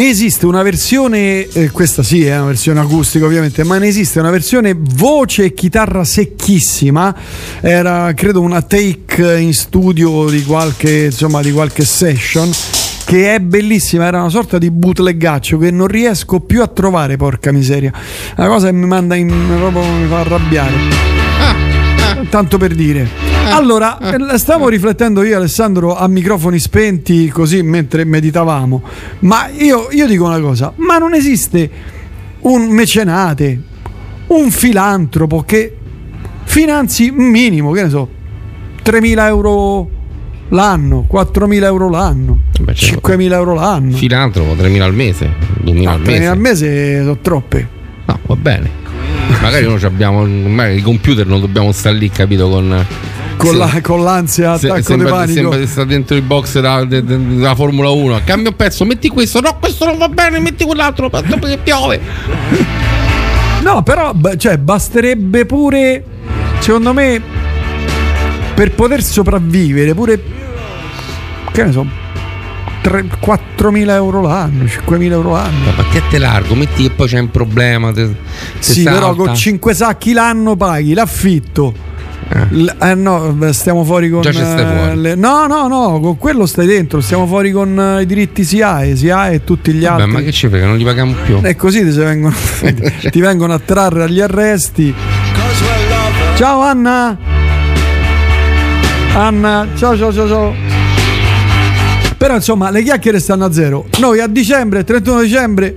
Ne 0.00 0.08
esiste 0.08 0.46
una 0.46 0.62
versione, 0.62 1.46
eh, 1.46 1.68
questa 1.70 2.02
sì 2.02 2.24
è 2.24 2.34
una 2.34 2.46
versione 2.46 2.80
acustica 2.80 3.26
ovviamente, 3.26 3.64
ma 3.64 3.76
ne 3.76 3.86
esiste 3.86 4.18
una 4.18 4.30
versione 4.30 4.74
voce 4.74 5.44
e 5.44 5.52
chitarra 5.52 6.04
secchissima. 6.04 7.14
Era 7.60 8.10
credo 8.14 8.40
una 8.40 8.62
take 8.62 9.38
in 9.38 9.52
studio 9.52 10.30
di 10.30 10.42
qualche, 10.42 11.04
insomma, 11.04 11.42
di 11.42 11.52
qualche 11.52 11.84
session. 11.84 12.50
Che 13.04 13.34
è 13.34 13.40
bellissima, 13.40 14.06
era 14.06 14.20
una 14.20 14.30
sorta 14.30 14.56
di 14.56 14.70
bootleggaccio 14.70 15.58
che 15.58 15.70
non 15.70 15.86
riesco 15.86 16.40
più 16.40 16.62
a 16.62 16.66
trovare, 16.66 17.18
porca 17.18 17.52
miseria. 17.52 17.92
Una 18.38 18.48
cosa 18.48 18.68
che 18.68 18.72
mi 18.72 18.86
manda 18.86 19.16
in. 19.16 19.28
proprio 19.28 19.82
mi 19.82 20.08
fa 20.08 20.20
arrabbiare. 20.20 21.09
Tanto 22.30 22.58
per 22.58 22.74
dire. 22.76 23.08
Allora, 23.50 23.98
eh, 23.98 24.38
stavo 24.38 24.68
riflettendo 24.68 25.24
io 25.24 25.36
Alessandro 25.36 25.96
a 25.96 26.06
microfoni 26.06 26.60
spenti 26.60 27.28
così 27.28 27.62
mentre 27.62 28.04
meditavamo, 28.04 28.82
ma 29.20 29.48
io, 29.48 29.88
io 29.90 30.06
dico 30.06 30.26
una 30.26 30.38
cosa, 30.38 30.72
ma 30.76 30.96
non 30.98 31.12
esiste 31.14 31.68
un 32.40 32.68
mecenate, 32.68 33.60
un 34.28 34.50
filantropo 34.52 35.42
che 35.42 35.76
finanzi 36.44 37.08
un 37.08 37.24
minimo, 37.24 37.72
che 37.72 37.82
ne 37.82 37.88
so, 37.88 38.08
3.000 38.84 39.26
euro 39.26 39.90
l'anno, 40.50 41.06
4.000 41.10 41.64
euro 41.64 41.88
l'anno, 41.90 42.40
5.000 42.60 43.32
euro 43.32 43.54
l'anno. 43.54 43.96
Filantropo, 43.96 44.54
3.000 44.54 44.80
al 44.82 44.94
mese, 44.94 45.30
2.000 45.64 45.88
al 45.88 46.00
3.000 46.00 46.04
mese. 46.04 46.26
al 46.26 46.38
mese 46.38 46.98
sono 47.00 47.18
troppe. 47.20 47.68
No, 48.06 48.18
va 48.26 48.36
bene. 48.36 48.70
Magari 49.40 49.66
noi 49.66 49.78
ci 49.78 49.86
abbiamo. 49.86 50.24
Magari 50.26 50.76
i 50.78 50.82
computer 50.82 51.26
non 51.26 51.40
dobbiamo 51.40 51.72
stare 51.72 51.96
lì, 51.96 52.10
capito? 52.10 52.48
Con. 52.48 52.86
Con, 53.36 53.56
la- 53.56 53.80
con 53.80 54.02
l'ansia, 54.04 54.58
Se- 54.58 54.68
attacco 54.68 54.96
di 54.96 55.04
panico. 55.04 55.32
sembra 55.32 55.56
di 55.56 55.66
stare 55.66 55.86
dentro 55.86 56.14
il 56.14 56.20
box 56.20 56.60
da- 56.60 56.84
de- 56.84 57.02
de- 57.02 57.26
della 57.36 57.54
Formula 57.54 57.88
1. 57.88 58.20
Cambia 58.24 58.50
un 58.50 58.56
pezzo, 58.56 58.84
metti 58.84 59.08
questo, 59.08 59.40
no, 59.40 59.56
questo 59.58 59.86
non 59.86 59.96
va 59.96 60.08
bene, 60.10 60.38
metti 60.40 60.62
quell'altro, 60.64 61.08
perché 61.08 61.56
piove. 61.62 61.98
No, 63.62 63.82
però 63.82 64.12
cioè, 64.36 64.58
basterebbe 64.58 65.46
pure, 65.46 66.04
secondo 66.58 66.92
me, 66.92 67.20
per 68.54 68.72
poter 68.74 69.02
sopravvivere, 69.02 69.94
pure, 69.94 70.22
che 71.50 71.64
ne 71.64 71.72
so, 71.72 71.86
3, 72.82 73.04
4.000 73.20 73.90
euro 73.90 74.22
l'anno, 74.22 74.64
5.000 74.64 75.02
euro 75.10 75.32
l'anno. 75.32 75.70
Ma 75.76 75.84
che 75.90 76.02
te 76.08 76.18
largo, 76.18 76.54
metti 76.54 76.84
che 76.84 76.90
poi 76.90 77.06
c'è 77.08 77.18
un 77.18 77.30
problema. 77.30 77.92
Te, 77.92 78.06
te 78.08 78.14
Sì, 78.58 78.82
salta. 78.82 78.98
però 78.98 79.14
con 79.14 79.34
5 79.34 79.74
sacchi 79.74 80.12
l'anno 80.12 80.56
paghi 80.56 80.94
l'affitto. 80.94 81.88
L- 82.50 82.66
eh 82.80 82.94
no, 82.94 83.36
stiamo 83.50 83.82
fuori 83.84 84.08
con. 84.08 84.20
Già 84.20 84.30
ci 84.32 84.38
stai 84.38 84.60
eh, 84.62 84.76
fuori. 84.78 85.00
le- 85.00 85.14
no, 85.16 85.46
no, 85.46 85.66
no, 85.66 85.98
con 86.00 86.16
quello 86.16 86.46
stai 86.46 86.66
dentro. 86.66 87.00
Stiamo 87.00 87.26
fuori 87.26 87.50
con 87.50 87.78
eh, 87.78 88.02
i 88.02 88.06
diritti 88.06 88.44
SIAE, 88.44 88.94
SIAE 88.96 89.34
e 89.34 89.44
tutti 89.44 89.72
gli 89.72 89.82
Vabbè, 89.82 90.02
altri. 90.02 90.12
ma 90.12 90.20
che 90.20 90.30
ci 90.32 90.48
frega, 90.48 90.66
non 90.66 90.76
li 90.76 90.84
paghiamo 90.84 91.14
più. 91.24 91.40
E 91.42 91.56
così 91.56 91.80
ti, 91.84 91.90
vengono, 91.98 92.34
ti 93.10 93.20
vengono 93.20 93.52
a 93.52 93.58
trarre 93.58 94.04
agli 94.04 94.20
arresti. 94.20 94.94
Ciao 96.36 96.60
Anna. 96.62 97.18
Anna, 99.14 99.66
ciao 99.76 99.96
ciao 99.98 100.12
ciao 100.12 100.28
ciao. 100.28 100.69
Però 102.20 102.34
insomma 102.34 102.68
le 102.68 102.82
chiacchiere 102.82 103.18
stanno 103.18 103.46
a 103.46 103.50
zero. 103.50 103.86
Noi 103.98 104.20
a 104.20 104.26
dicembre, 104.26 104.84
31 104.84 105.22
dicembre, 105.22 105.74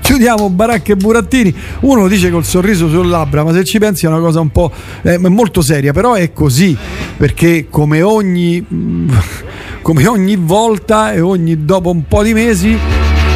chiudiamo 0.00 0.48
baracche 0.48 0.92
e 0.92 0.96
burattini. 0.96 1.54
Uno 1.80 2.08
dice 2.08 2.30
col 2.30 2.46
sorriso 2.46 2.88
sul 2.88 3.06
labbra, 3.06 3.44
ma 3.44 3.52
se 3.52 3.62
ci 3.62 3.78
pensi 3.78 4.06
è 4.06 4.08
una 4.08 4.20
cosa 4.20 4.40
un 4.40 4.48
po' 4.48 4.72
eh, 5.02 5.18
molto 5.18 5.60
seria, 5.60 5.92
però 5.92 6.14
è 6.14 6.32
così, 6.32 6.74
perché 7.18 7.66
come 7.68 8.00
ogni, 8.00 8.64
come 9.82 10.06
ogni 10.06 10.36
volta 10.36 11.12
e 11.12 11.20
ogni 11.20 11.66
dopo 11.66 11.90
un 11.90 12.08
po' 12.08 12.22
di 12.22 12.32
mesi 12.32 12.78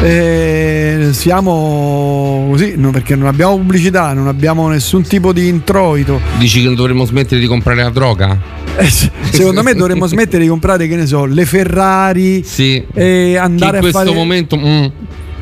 eh, 0.01 1.09
siamo 1.11 2.47
così, 2.51 2.73
no, 2.77 2.91
perché 2.91 3.15
non 3.15 3.27
abbiamo 3.27 3.57
pubblicità, 3.57 4.13
non 4.13 4.27
abbiamo 4.27 4.67
nessun 4.69 5.03
tipo 5.03 5.33
di 5.33 5.47
introito. 5.47 6.19
Dici 6.37 6.61
che 6.61 6.73
dovremmo 6.73 7.05
smettere 7.05 7.39
di 7.41 7.47
comprare 7.47 7.83
la 7.83 7.89
droga? 7.89 8.37
Eh, 8.77 8.89
se- 8.89 9.11
secondo 9.31 9.61
me 9.61 9.73
dovremmo 9.73 10.05
smettere 10.07 10.43
di 10.43 10.49
comprare, 10.49 10.87
che 10.87 10.95
ne 10.95 11.05
so, 11.05 11.25
le 11.25 11.45
Ferrari 11.45 12.43
Sì. 12.43 12.83
e 12.93 13.35
andare 13.37 13.71
in 13.71 13.75
a 13.77 13.79
questo 13.79 13.99
fare... 13.99 14.13
momento. 14.13 14.57
mm, 14.57 14.85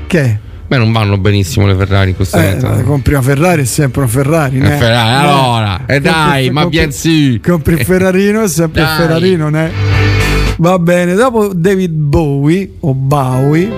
Che? 0.08 0.40
Beh, 0.68 0.78
non 0.78 0.92
vanno 0.92 1.18
benissimo 1.18 1.66
le 1.66 1.76
Ferrari 1.76 2.10
in 2.10 2.16
questo 2.18 2.38
Eh, 2.38 2.56
momento. 2.60 2.84
compri 2.84 3.14
una 3.14 3.22
Ferrari 3.22 3.62
è 3.62 3.66
sempre 3.66 4.02
una 4.02 4.10
Ferrari. 4.10 4.58
Eh, 4.58 4.60
né? 4.62 4.76
Ferrari, 4.78 5.10
Eh, 5.26 5.30
allora, 5.30 5.86
eh, 5.86 6.02
dai, 6.02 6.50
ma 6.50 6.62
compri- 6.64 6.80
bien 6.80 6.92
sì. 6.92 7.40
Compri 7.42 7.74
il 7.76 7.86
Ferrarino 7.86 8.42
è 8.42 8.48
sempre 8.50 8.82
il. 8.82 8.88
Ferrarino, 8.88 9.50
né? 9.50 9.72
Va 10.58 10.78
bene, 10.80 11.14
dopo 11.14 11.52
David 11.54 11.92
Bowie 11.92 12.70
o 12.82 12.94
Bowie, 12.96 13.72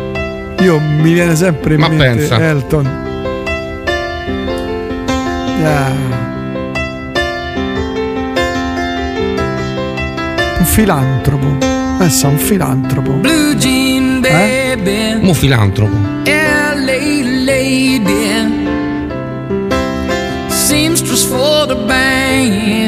io 0.61 0.79
mi 0.79 1.13
viene 1.13 1.35
sempre 1.35 1.75
in 1.75 1.79
Ma 1.79 1.87
mente 1.87 2.05
pensa. 2.05 2.39
Elton. 2.39 2.85
Ah. 5.63 5.91
Un 10.59 10.65
filantropo. 10.65 11.57
Essa 11.99 12.27
un 12.27 12.37
filantropo. 12.37 13.11
Blue 13.13 13.55
jean 13.55 14.21
baby, 14.21 15.19
Mo 15.21 15.33
filantropo. 15.33 15.95
LA 16.25 17.43
lady, 17.43 18.29
seamstress 20.47 21.25
for 21.25 21.65
the 21.67 21.75
band, 21.75 22.78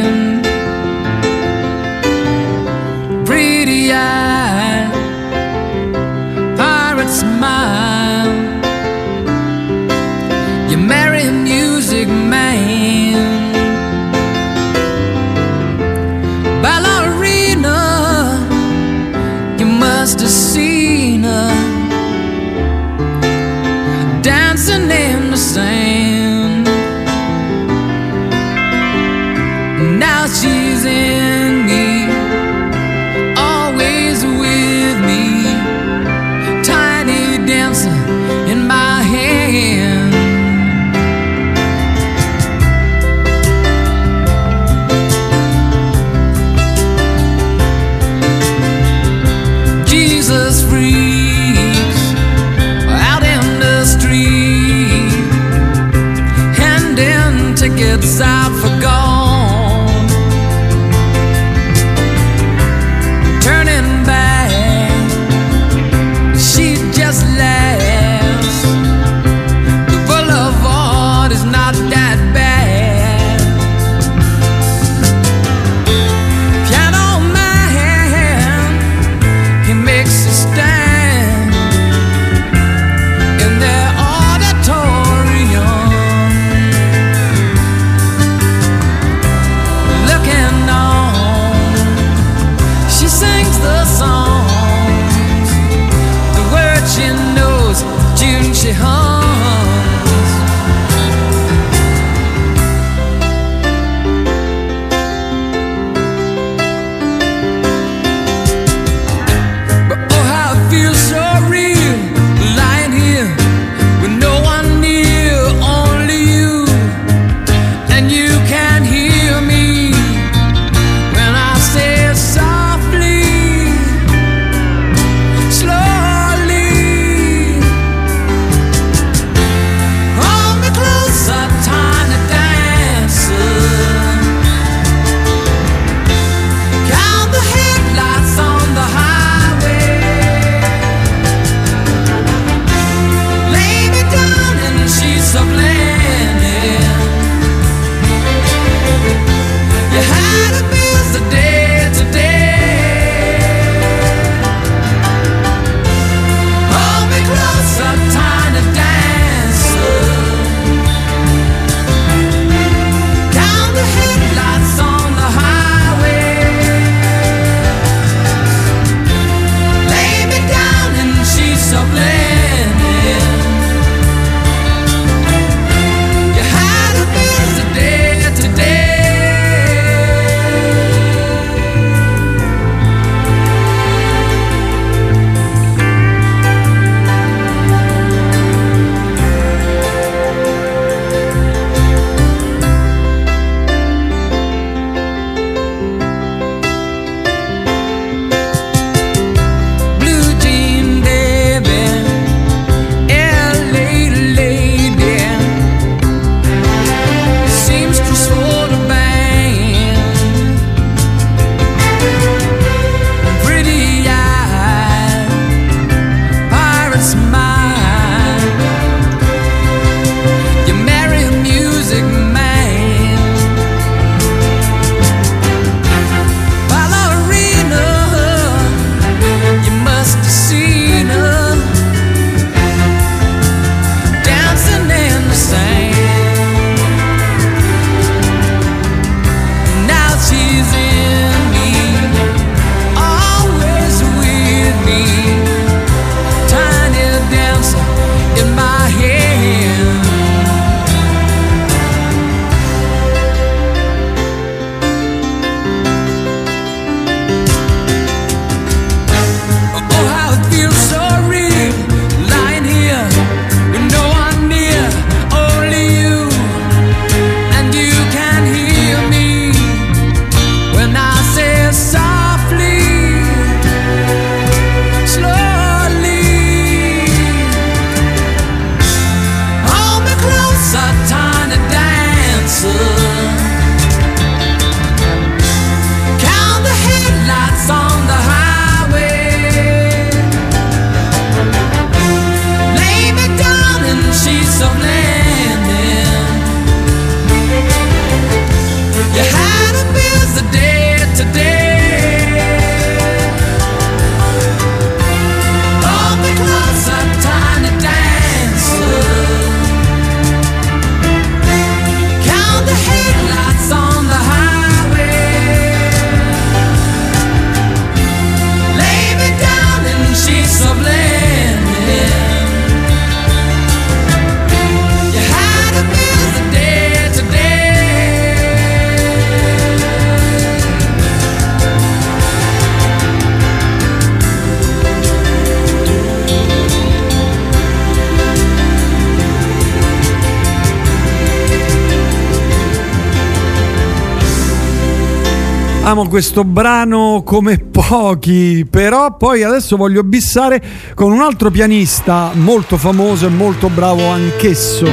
questo 346.12 346.44
brano 346.44 347.24
come 347.26 347.58
pochi, 347.58 348.68
però 348.70 349.16
poi 349.16 349.44
adesso 349.44 349.78
voglio 349.78 350.04
bissare 350.04 350.62
con 350.94 351.10
un 351.10 351.22
altro 351.22 351.50
pianista 351.50 352.32
molto 352.34 352.76
famoso 352.76 353.28
e 353.28 353.30
molto 353.30 353.70
bravo 353.70 354.06
anch'esso. 354.10 354.90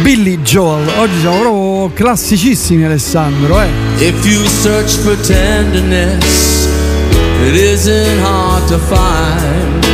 Billy 0.00 0.38
Joel. 0.38 0.88
Oggi 0.96 1.20
siamo 1.20 1.40
proprio 1.40 1.90
classicissimi 1.94 2.84
Alessandro, 2.84 3.60
eh. 3.60 3.68
If 3.98 4.24
you 4.24 4.42
search 4.46 4.96
for 5.00 5.14
tenderness, 5.20 6.66
it 7.44 7.54
isn't 7.54 8.22
hard 8.22 8.66
to 8.68 8.78
find. 8.78 9.84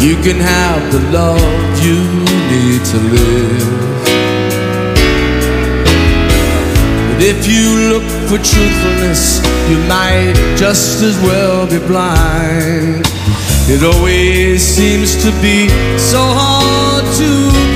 You 0.00 0.18
can 0.22 0.40
have 0.40 0.90
the 0.90 0.98
love 1.12 1.40
you 1.80 2.00
need 2.50 2.82
to 2.90 2.98
live. 2.98 3.83
But 7.14 7.22
if 7.22 7.46
you 7.46 7.94
look 7.94 8.02
for 8.26 8.38
truthfulness, 8.42 9.38
you 9.70 9.78
might 9.86 10.34
just 10.56 11.00
as 11.00 11.16
well 11.22 11.64
be 11.64 11.78
blind. 11.78 13.06
It 13.70 13.84
always 13.84 14.60
seems 14.60 15.14
to 15.22 15.30
be 15.40 15.68
so 15.96 16.18
hard 16.18 17.04
to 17.04 17.73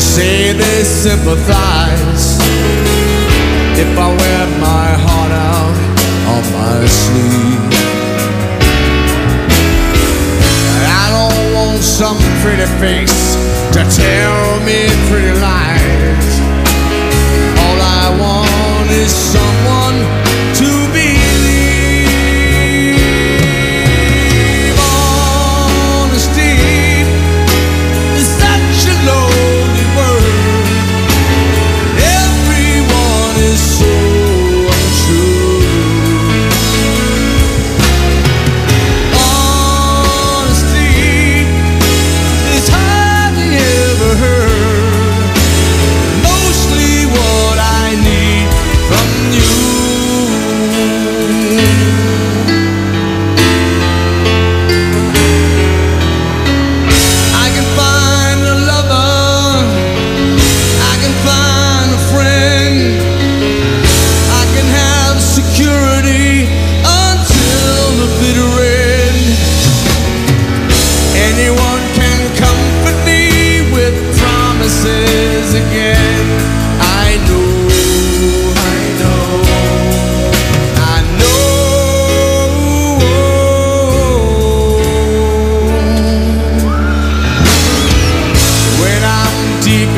to 0.00 0.06
say 0.06 0.52
they 0.52 0.82
sympathize 0.82 2.38
if 3.76 3.90
I 3.98 4.08
wear 4.20 4.46
my 4.58 4.88
heart 5.04 5.32
out 5.32 5.76
on 6.32 6.42
my 6.56 6.86
sleeve. 6.86 7.60
I 11.02 11.06
don't 11.16 11.54
want 11.54 11.82
some 11.82 12.18
pretty 12.40 12.68
face 12.80 13.36
to 13.74 13.80
tell 14.00 14.60
me 14.64 14.88
pretty 15.08 15.34
lies. 15.46 16.28
All 17.62 17.78
I 18.00 18.06
want 18.22 18.90
is 18.90 19.12
someone 19.12 20.29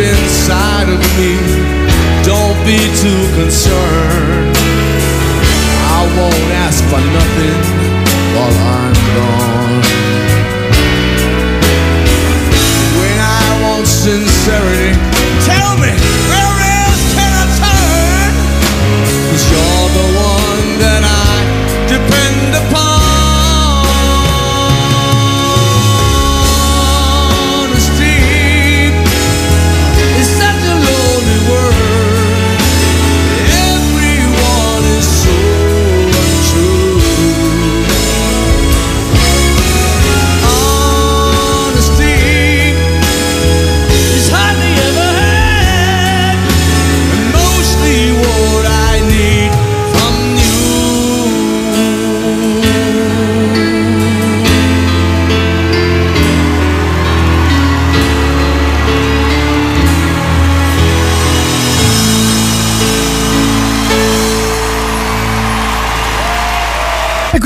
inside 0.02 0.88
of 0.88 1.00
me, 1.18 1.32
don't 2.24 2.58
be 2.66 2.78
too 3.00 3.22
concerned. 3.38 3.91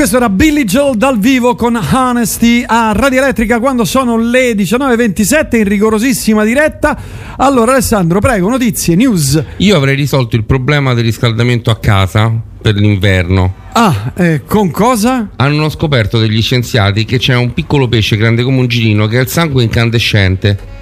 Questo 0.09 0.25
era 0.25 0.33
Billy 0.33 0.63
Joel 0.63 0.97
dal 0.97 1.19
vivo 1.19 1.57
con 1.57 1.75
Honesty 1.75 2.63
a 2.65 2.93
Radio 2.95 3.19
Elettrica 3.19 3.59
quando 3.59 3.85
sono 3.85 4.17
le 4.17 4.53
19.27 4.53 5.57
in 5.57 5.65
rigorosissima 5.65 6.45
diretta. 6.45 6.97
Allora 7.39 7.73
Alessandro, 7.73 8.21
prego, 8.21 8.49
notizie, 8.49 8.95
news. 8.95 9.43
Io 9.57 9.77
avrei 9.77 9.97
risolto 9.97 10.37
il 10.37 10.45
problema 10.45 10.95
del 10.95 11.03
riscaldamento 11.03 11.73
a 11.73 11.79
casa 11.79 12.33
per 12.63 12.77
l'inverno. 12.77 13.53
Ah, 13.73 14.13
eh, 14.17 14.43
con 14.47 14.71
cosa? 14.71 15.31
Hanno 15.35 15.69
scoperto 15.71 16.21
degli 16.21 16.41
scienziati 16.41 17.05
che 17.05 17.19
c'è 17.19 17.35
un 17.35 17.53
piccolo 17.53 17.89
pesce 17.89 18.17
grande 18.17 18.45
come 18.45 18.61
un 18.61 18.69
girino 18.69 19.09
che 19.09 19.19
ha 19.19 19.23
il 19.23 19.29
sangue 19.29 19.65
incandescente. 19.65 20.76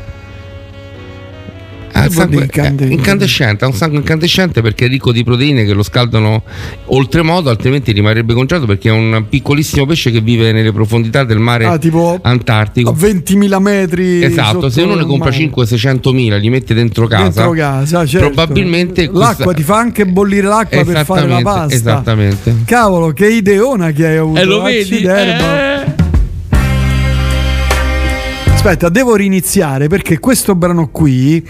Ha 1.96 2.06
il 2.06 2.08
Che 2.08 2.14
vuol 2.26 2.48
sangue, 2.50 2.84
eh, 2.86 2.92
incandescente, 2.92 3.64
ha 3.64 3.68
un 3.68 3.74
sangue 3.74 3.98
incandescente 3.98 4.62
perché 4.62 4.86
è 4.86 4.88
ricco 4.88 5.12
di 5.12 5.22
proteine 5.22 5.64
che 5.64 5.72
lo 5.74 5.84
scaldano 5.84 6.42
oltremodo, 6.86 7.50
altrimenti 7.50 7.92
rimarrebbe 7.92 8.34
congelato 8.34 8.66
perché 8.66 8.88
è 8.88 8.92
un 8.92 9.26
piccolissimo 9.28 9.86
pesce 9.86 10.10
che 10.10 10.20
vive 10.20 10.50
nelle 10.50 10.72
profondità 10.72 11.22
del 11.22 11.38
mare 11.38 11.66
Ah, 11.66 11.78
tipo 11.78 12.18
Antartico. 12.20 12.90
a 12.90 12.94
20.000 12.94 13.58
metri. 13.60 14.24
Esatto, 14.24 14.68
se 14.70 14.82
uno 14.82 14.96
ne 14.96 15.04
compra 15.04 15.30
mare. 15.30 15.50
500-600 15.54 16.12
mila, 16.12 16.36
li 16.36 16.50
mette 16.50 16.74
dentro 16.74 17.06
casa, 17.06 17.22
Dentro 17.24 17.50
casa, 17.52 18.04
certo. 18.06 18.26
probabilmente 18.30 19.04
l'acqua 19.04 19.44
questa- 19.44 19.52
ti 19.52 19.62
fa 19.62 19.76
anche 19.78 20.04
bollire 20.04 20.48
l'acqua 20.48 20.82
per 20.84 21.04
fare 21.04 21.28
la 21.28 21.40
pasta. 21.42 21.74
Esattamente. 21.74 22.56
Cavolo, 22.64 23.12
che 23.12 23.28
ideona 23.28 23.92
che 23.92 24.04
hai 24.06 24.16
avuto. 24.16 24.40
E 24.40 24.44
lo 24.44 24.62
vedi? 24.62 24.80
Acciderba. 24.94 26.02
Aspetta, 28.52 28.88
devo 28.88 29.14
riniziare 29.14 29.88
perché 29.88 30.18
questo 30.18 30.54
brano 30.54 30.88
qui, 30.88 31.46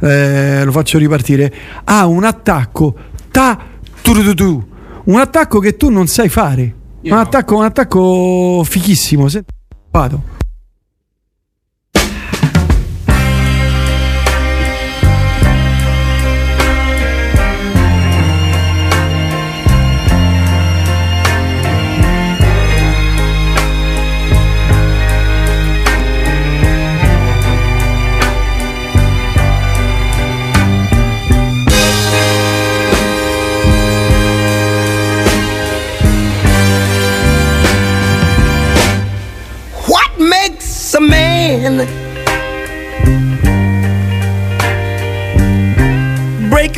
eh, 0.00 0.64
lo 0.64 0.72
faccio 0.72 0.98
ripartire, 0.98 1.52
ha 1.84 2.06
un 2.06 2.24
attacco 2.24 2.94
ta 3.30 3.58
tu 4.00 4.66
un 5.04 5.18
attacco 5.18 5.58
che 5.58 5.76
tu 5.76 5.90
non 5.90 6.06
sai 6.06 6.28
fare. 6.28 6.74
Un 7.02 7.12
attacco, 7.12 7.56
un 7.56 7.64
attacco 7.64 8.62
fichissimo. 8.64 9.28
Senti, 9.28 9.52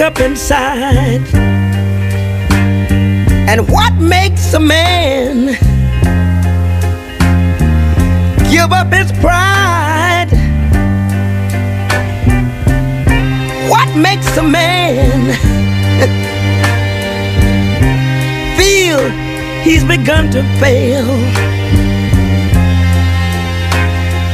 up 0.01 0.20
inside? 0.20 1.20
And 3.48 3.68
what 3.68 3.94
makes 3.97 4.55
a 4.55 4.60
man 4.60 5.47
give 8.51 8.72
up 8.72 8.93
his 8.93 9.12
pride? 9.20 10.28
What 13.68 13.94
makes 13.97 14.36
a 14.39 14.43
man 14.43 15.35
feel 18.56 19.10
he's 19.62 19.85
begun 19.85 20.31
to 20.31 20.43
fail? 20.60 21.09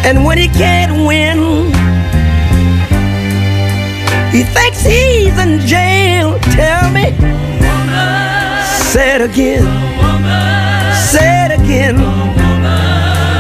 And 0.07 0.25
when 0.25 0.39
he 0.39 0.49
can't 0.49 1.07
win, 1.07 1.76
he 4.37 4.43
thinks 4.43 4.83
he's 4.83 5.39
in 5.39 5.61
jail. 5.61 6.39
Tell 6.53 6.91
me, 6.91 7.17
say 8.93 9.15
it 9.17 9.23
again, 9.23 9.65
say 11.11 11.47
it 11.47 11.53
again. 11.59 11.97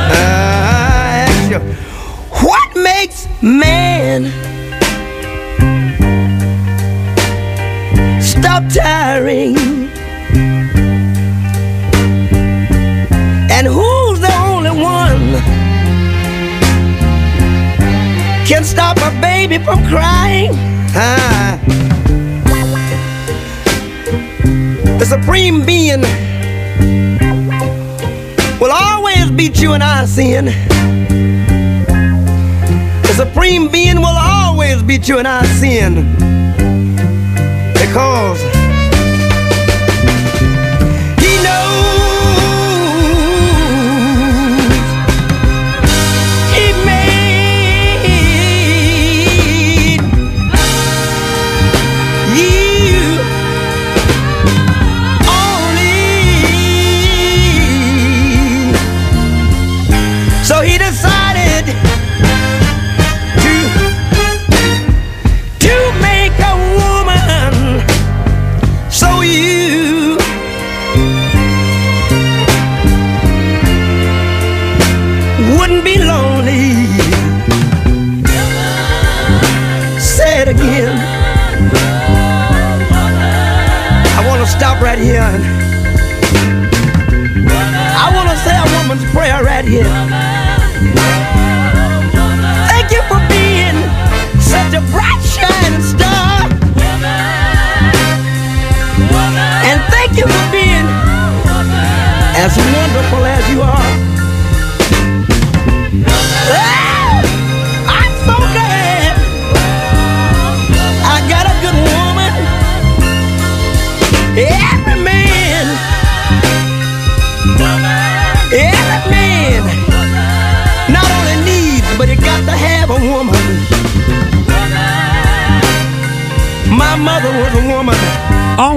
I 0.08 1.26
ask 1.28 1.50
you, 1.50 1.60
what 2.46 2.74
makes 2.76 3.28
man 3.42 4.24
stop 8.22 8.62
tiring? 8.72 9.54
And 13.52 13.66
who's 13.66 14.20
the 14.20 14.34
only 14.48 14.70
one 14.70 15.42
can 18.46 18.64
stop 18.64 18.96
a 18.96 19.10
baby 19.20 19.58
from 19.62 19.86
crying? 19.88 20.75
The 24.98 25.04
supreme 25.04 25.66
being 25.66 26.00
will 28.58 28.72
always 28.72 29.30
beat 29.30 29.60
you 29.60 29.74
in 29.74 29.82
our 29.82 30.06
sin. 30.06 30.46
The 33.02 33.12
supreme 33.14 33.68
being 33.70 33.96
will 33.96 34.06
always 34.06 34.82
beat 34.82 35.06
you 35.06 35.18
in 35.18 35.26
our 35.26 35.44
sin. 35.44 36.14
Because 37.74 38.55
as 102.58 102.74
wonderful 102.74 103.85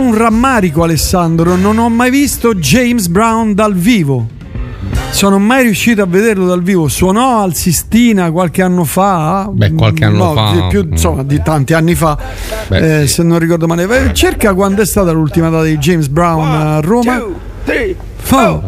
un 0.09 0.17
rammarico, 0.17 0.81
Alessandro, 0.83 1.55
non 1.55 1.77
ho 1.77 1.87
mai 1.89 2.09
visto 2.09 2.55
James 2.55 3.07
Brown 3.07 3.53
dal 3.53 3.75
vivo. 3.75 4.27
Sono 5.11 5.37
mai 5.39 5.63
riuscito 5.63 6.01
a 6.01 6.05
vederlo 6.07 6.45
dal 6.47 6.63
vivo. 6.63 6.87
Suonò 6.87 7.41
al 7.43 7.53
Sistina 7.55 8.31
qualche 8.31 8.61
anno 8.63 8.83
fa. 8.85 9.47
Beh, 9.51 9.73
qualche 9.73 10.05
anno 10.05 10.17
No, 10.25 10.33
fa. 10.33 10.51
di 10.53 10.61
più, 10.69 10.87
insomma, 10.89 11.23
di 11.23 11.41
tanti 11.43 11.73
anni 11.73 11.93
fa. 11.95 12.17
Beh, 12.67 13.01
eh, 13.01 13.07
Se 13.07 13.21
non 13.23 13.37
ricordo 13.39 13.67
male. 13.67 13.83
Eh, 14.09 14.13
Cerca 14.13 14.53
quando 14.53 14.81
è 14.81 14.85
stata 14.85 15.11
l'ultima 15.11 15.49
data 15.49 15.63
di 15.63 15.77
James 15.77 16.07
Brown 16.07 16.47
a 16.47 16.79
Roma. 16.79 17.23
Fa- 18.17 18.61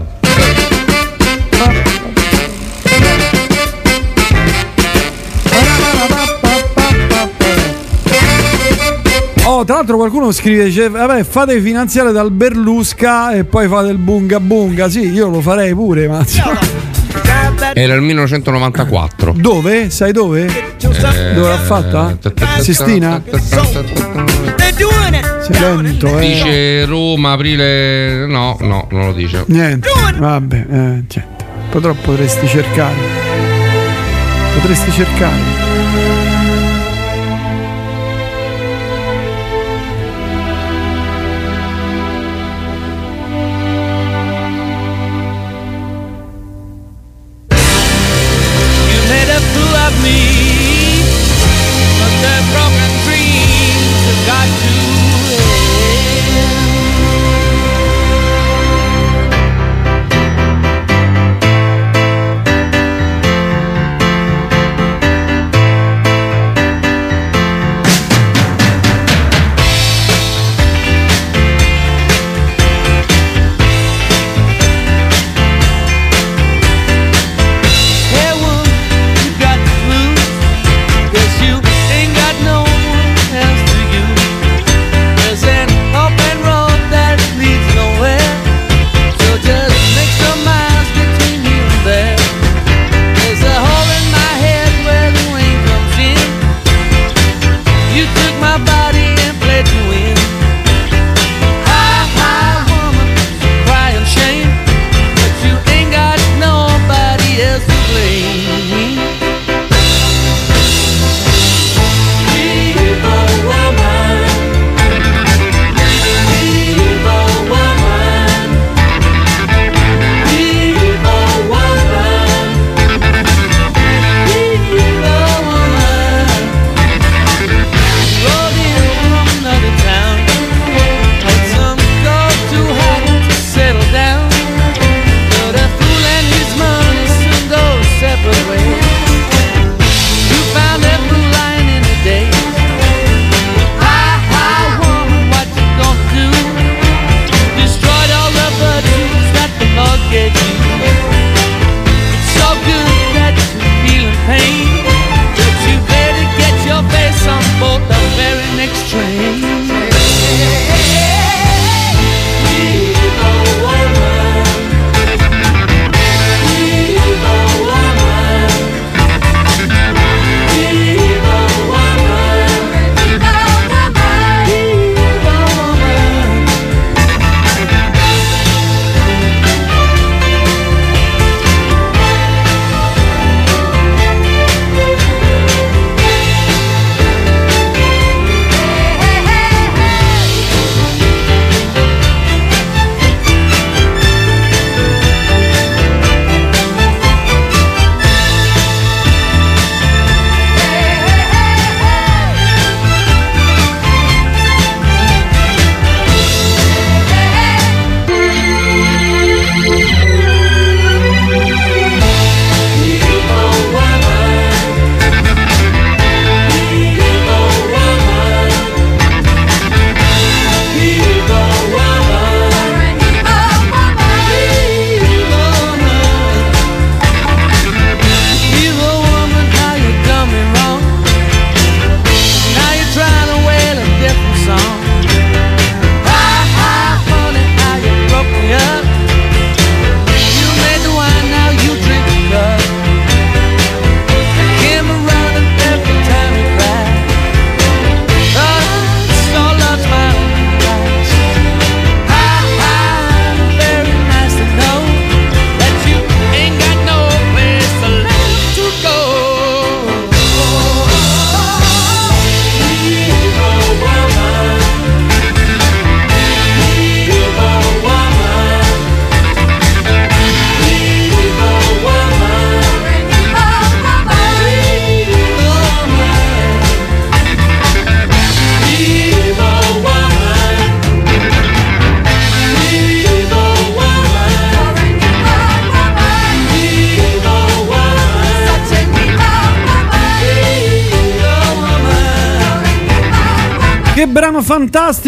Oh, 9.53 9.65
tra 9.65 9.75
l'altro 9.75 9.97
qualcuno 9.97 10.31
scrive, 10.31 10.63
dice, 10.63 10.87
vabbè, 10.87 11.25
fate 11.25 11.59
finanziare 11.59 12.13
dal 12.13 12.31
Berlusca 12.31 13.33
e 13.33 13.43
poi 13.43 13.67
fate 13.67 13.89
il 13.89 13.97
bunga 13.97 14.39
bunga. 14.39 14.89
Sì, 14.89 15.11
io 15.11 15.27
lo 15.27 15.41
farei 15.41 15.73
pure, 15.73 16.07
ma... 16.07 16.25
Era 17.73 17.93
il 17.93 18.01
1994. 18.01 19.33
Dove? 19.35 19.89
Sai 19.89 20.13
dove? 20.13 20.45
Eh, 20.45 21.33
Dove 21.33 21.49
l'ha 21.49 21.57
fatta? 21.57 22.17
Sistina? 22.61 23.21
Sei 25.41 25.59
lento, 25.59 26.17
eh. 26.17 26.27
Dice 26.27 26.85
Roma, 26.85 27.33
aprile. 27.33 28.25
No, 28.27 28.55
no, 28.61 28.87
non 28.89 29.07
lo 29.07 29.11
dice. 29.13 29.43
Niente, 29.47 29.89
vabbè, 30.17 30.65
eh, 30.71 31.03
cioè, 31.07 31.25
potrò 31.69 31.93
potresti 31.93 32.47
cercare. 32.47 32.95
Potresti 34.53 34.91
cercare. 34.91 36.10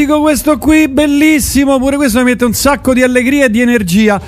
Fantastico 0.04 0.22
questo 0.22 0.58
qui, 0.58 0.88
bellissimo, 0.88 1.80
pure 1.80 1.96
questo 1.96 2.20
mi 2.20 2.26
mette 2.26 2.46
un 2.46 2.54
sacco 2.54 2.94
di 2.94 3.04
allegria 3.04 3.46
e 3.46 3.50
di 3.50 3.62
energia. 3.62 4.22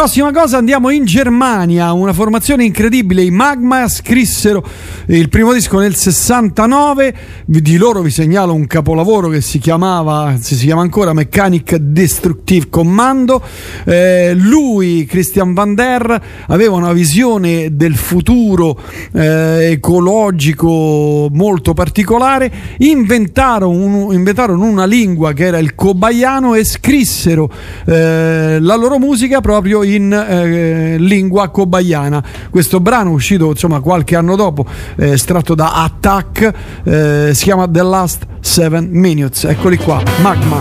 Prossima 0.00 0.32
cosa 0.32 0.56
andiamo 0.56 0.88
in 0.88 1.04
Germania, 1.04 1.92
una 1.92 2.14
formazione 2.14 2.64
incredibile, 2.64 3.20
i 3.20 3.30
Magma 3.30 3.86
scrissero 3.86 4.64
il 5.08 5.28
primo 5.28 5.52
disco 5.52 5.78
nel 5.78 5.94
69, 5.94 7.14
di 7.44 7.76
loro 7.76 8.00
vi 8.00 8.08
segnalo 8.08 8.54
un 8.54 8.66
capolavoro 8.66 9.28
che 9.28 9.42
si 9.42 9.58
chiamava, 9.58 10.20
anzi 10.20 10.54
si 10.54 10.64
chiama 10.64 10.80
ancora 10.80 11.12
Mechanic 11.12 11.76
Destructive 11.76 12.70
Commando. 12.70 13.42
Eh, 13.84 14.32
lui, 14.34 15.04
Christian 15.04 15.52
Van 15.52 15.74
Der, 15.74 16.22
aveva 16.46 16.76
una 16.76 16.94
visione 16.94 17.76
del 17.76 17.96
futuro 17.96 18.80
eh, 19.12 19.72
ecologico 19.72 21.28
molto 21.30 21.74
particolare, 21.74 22.50
inventarono, 22.78 23.70
un- 23.70 24.14
inventarono 24.14 24.64
una 24.64 24.86
lingua 24.86 25.34
che 25.34 25.44
era 25.44 25.58
il 25.58 25.74
cobayano 25.74 26.54
e 26.54 26.64
scrissero 26.64 27.52
eh, 27.84 28.56
la 28.58 28.76
loro 28.76 28.98
musica 28.98 29.42
proprio 29.42 29.82
in 29.82 29.89
eh, 29.96 30.96
lingua 30.98 31.48
cobayana. 31.48 32.22
Questo 32.50 32.80
brano 32.80 33.10
uscito 33.10 33.48
insomma 33.50 33.80
qualche 33.80 34.16
anno 34.16 34.36
dopo, 34.36 34.66
eh, 34.96 35.12
estratto 35.12 35.54
da 35.54 35.82
Attack, 35.82 36.52
eh, 36.84 37.30
si 37.32 37.44
chiama 37.44 37.68
The 37.68 37.82
Last 37.82 38.26
Seven 38.40 38.88
Minutes. 38.90 39.44
Eccoli 39.44 39.76
qua, 39.76 40.02
Magma. 40.22 40.58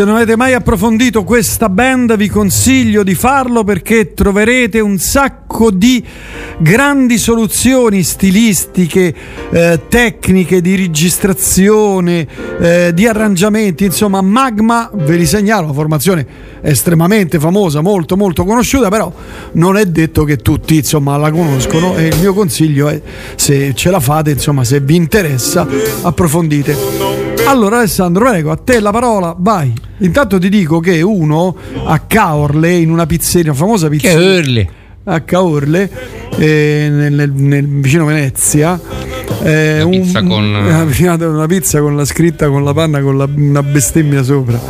Se 0.00 0.06
non 0.06 0.14
avete 0.14 0.34
mai 0.34 0.54
approfondito 0.54 1.24
questa 1.24 1.68
band 1.68 2.16
vi 2.16 2.28
consiglio 2.28 3.02
di 3.02 3.14
farlo 3.14 3.64
perché 3.64 4.14
troverete 4.14 4.80
un 4.80 4.96
sacco 4.96 5.70
di 5.70 6.02
grandi 6.56 7.18
soluzioni 7.18 8.02
stilistiche, 8.02 9.14
eh, 9.50 9.78
tecniche 9.90 10.62
di 10.62 10.74
registrazione, 10.74 12.26
eh, 12.58 12.92
di 12.94 13.06
arrangiamenti, 13.06 13.84
insomma 13.84 14.22
Magma, 14.22 14.90
ve 14.90 15.16
li 15.16 15.26
segnalo, 15.26 15.64
una 15.64 15.74
formazione 15.74 16.26
estremamente 16.62 17.38
famosa, 17.38 17.82
molto 17.82 18.16
molto 18.16 18.46
conosciuta, 18.46 18.88
però 18.88 19.12
non 19.52 19.76
è 19.76 19.84
detto 19.84 20.24
che 20.24 20.38
tutti 20.38 20.76
insomma 20.76 21.18
la 21.18 21.30
conoscono 21.30 21.98
e 21.98 22.06
il 22.06 22.16
mio 22.20 22.32
consiglio 22.32 22.88
è 22.88 23.02
se 23.34 23.74
ce 23.74 23.90
la 23.90 24.00
fate, 24.00 24.30
insomma 24.30 24.64
se 24.64 24.80
vi 24.80 24.96
interessa, 24.96 25.68
approfondite. 26.00 26.74
Allora 27.44 27.76
Alessandro, 27.76 28.24
prego, 28.24 28.50
a 28.50 28.56
te 28.56 28.80
la 28.80 28.92
parola, 28.92 29.36
vai. 29.38 29.88
Intanto 30.00 30.38
ti 30.38 30.48
dico 30.48 30.80
che 30.80 31.02
uno 31.02 31.54
a 31.84 31.98
Caorle, 32.00 32.72
in 32.76 32.90
una 32.90 33.06
pizzeria, 33.06 33.50
una 33.50 33.60
famosa 33.60 33.88
pizzeria. 33.88 34.66
A 35.04 35.20
Caorle, 35.20 35.90
eh, 36.38 36.88
nel, 36.90 37.12
nel- 37.12 37.32
nel- 37.32 37.66
vicino 37.66 38.04
Venezia. 38.06 38.78
eh, 39.42 39.82
Una 39.82 39.90
pizza 39.98 40.22
con- 40.22 40.44
una, 40.54 41.26
una 41.28 41.46
pizza 41.46 41.80
con 41.80 41.96
la 41.96 42.04
scritta 42.04 42.48
con 42.48 42.64
la 42.64 42.72
panna 42.74 43.00
con 43.00 43.16
la- 43.18 43.28
una 43.34 43.62
bestemmia 43.62 44.22
sopra. 44.22 44.60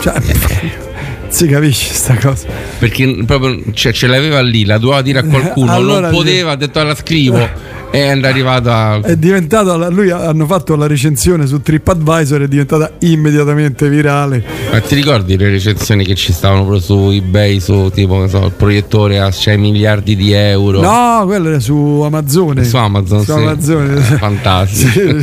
Cioè, 0.00 0.14
si 1.28 1.46
capisce 1.46 1.92
sta 1.94 2.16
cosa. 2.16 2.46
Perché 2.78 3.22
proprio 3.26 3.60
cioè, 3.72 3.92
ce 3.92 4.06
l'aveva 4.06 4.40
lì, 4.40 4.64
la 4.64 4.78
doveva 4.78 5.02
dire 5.02 5.18
a 5.20 5.24
qualcuno, 5.24 5.72
Allora, 5.74 6.08
non 6.08 6.16
poteva, 6.16 6.52
ha 6.52 6.56
detto 6.56 6.82
la 6.82 6.94
scrivo 6.94 7.38
è 7.90 8.10
arrivato 8.10 8.70
a... 8.70 9.00
È 9.00 9.16
diventato, 9.16 9.90
lui 9.90 10.10
hanno 10.10 10.46
fatto 10.46 10.76
la 10.76 10.86
recensione 10.86 11.46
su 11.46 11.60
TripAdvisor, 11.62 12.42
è 12.42 12.48
diventata 12.48 12.92
immediatamente 13.00 13.88
virale. 13.88 14.44
Ma 14.70 14.80
ti 14.80 14.94
ricordi 14.94 15.36
le 15.36 15.50
recensioni 15.50 16.04
che 16.04 16.14
ci 16.14 16.32
stavano 16.32 16.62
proprio 16.62 16.80
su 16.80 17.10
eBay, 17.10 17.60
su 17.60 17.90
tipo, 17.92 18.26
so, 18.28 18.44
il 18.44 18.52
proiettore 18.52 19.18
a 19.20 19.30
6 19.30 19.58
miliardi 19.58 20.16
di 20.16 20.32
euro? 20.32 20.80
No, 20.80 21.24
quello 21.26 21.48
era 21.48 21.60
su 21.60 22.02
Amazon. 22.04 22.64
Su 22.64 22.76
Amazon, 22.76 23.24
Su 23.24 23.32
sì. 23.32 23.38
Amazon. 23.38 23.96
Eh, 23.96 24.00
Fantastico. 24.00 25.16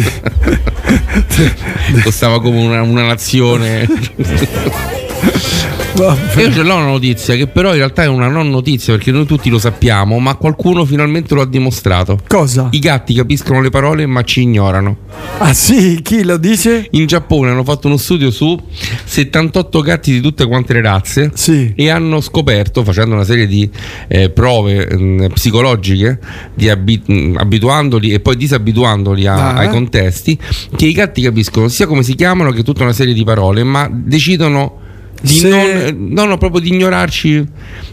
Costava 2.04 2.42
come 2.42 2.66
una, 2.66 2.82
una 2.82 3.06
nazione. 3.06 3.88
Io 5.98 6.52
ce 6.52 6.62
l'ho 6.62 6.76
una 6.76 6.86
notizia 6.88 7.36
che 7.36 7.48
però 7.48 7.70
in 7.70 7.78
realtà 7.78 8.04
è 8.04 8.08
una 8.08 8.28
non 8.28 8.50
notizia 8.50 8.94
perché 8.94 9.12
noi 9.12 9.26
tutti 9.26 9.50
lo 9.50 9.58
sappiamo, 9.58 10.20
ma 10.20 10.36
qualcuno 10.36 10.84
finalmente 10.84 11.34
lo 11.34 11.42
ha 11.42 11.46
dimostrato. 11.46 12.20
Cosa? 12.28 12.68
I 12.72 12.80
gatti 12.80 13.14
capiscono 13.14 13.62
le 13.62 13.70
parole 13.70 14.06
ma 14.06 14.22
ci 14.24 14.42
ignorano. 14.42 14.98
Ah 15.38 15.54
sì, 15.54 16.02
chi 16.02 16.24
lo 16.24 16.36
dice? 16.36 16.88
In 16.92 17.06
Giappone 17.06 17.50
hanno 17.52 17.64
fatto 17.64 17.88
uno 17.88 17.96
studio 17.96 18.30
su 18.30 18.60
78 19.06 19.82
gatti 19.82 20.12
di 20.12 20.20
tutte 20.20 20.46
quante 20.46 20.74
le 20.74 20.82
razze 20.82 21.32
e 21.76 21.90
hanno 21.90 22.20
scoperto, 22.20 22.84
facendo 22.84 23.16
una 23.16 23.24
serie 23.24 23.48
di 23.48 23.70
eh, 24.10 24.30
prove 24.32 24.94
mh, 24.94 25.28
psicologiche, 25.34 26.20
di 26.54 26.70
abi- 26.70 27.02
mh, 27.06 27.36
abituandoli 27.38 28.12
e 28.12 28.20
poi 28.20 28.36
disabituandoli 28.36 29.28
a- 29.28 29.34
Ah. 29.36 29.54
ai 29.56 29.70
contesti, 29.70 30.38
che 30.76 30.86
i 30.88 30.92
gatti 30.94 31.22
capiscono 31.22 31.68
sia 31.70 31.88
come 31.88 32.04
si 32.04 32.16
chiamano 32.16 32.52
che 32.52 32.64
tutta 32.64 32.84
una 32.84 32.94
serie 32.94 33.14
di 33.14 33.24
parole, 33.24 33.64
ma 33.64 33.90
decidono 33.92 34.80
di 35.26 35.34
Se- 35.34 35.48
non, 35.50 36.08
no, 36.12 36.26
no, 36.26 36.38
proprio 36.38 36.62
di 36.62 36.70
ignorarci. 36.70 37.46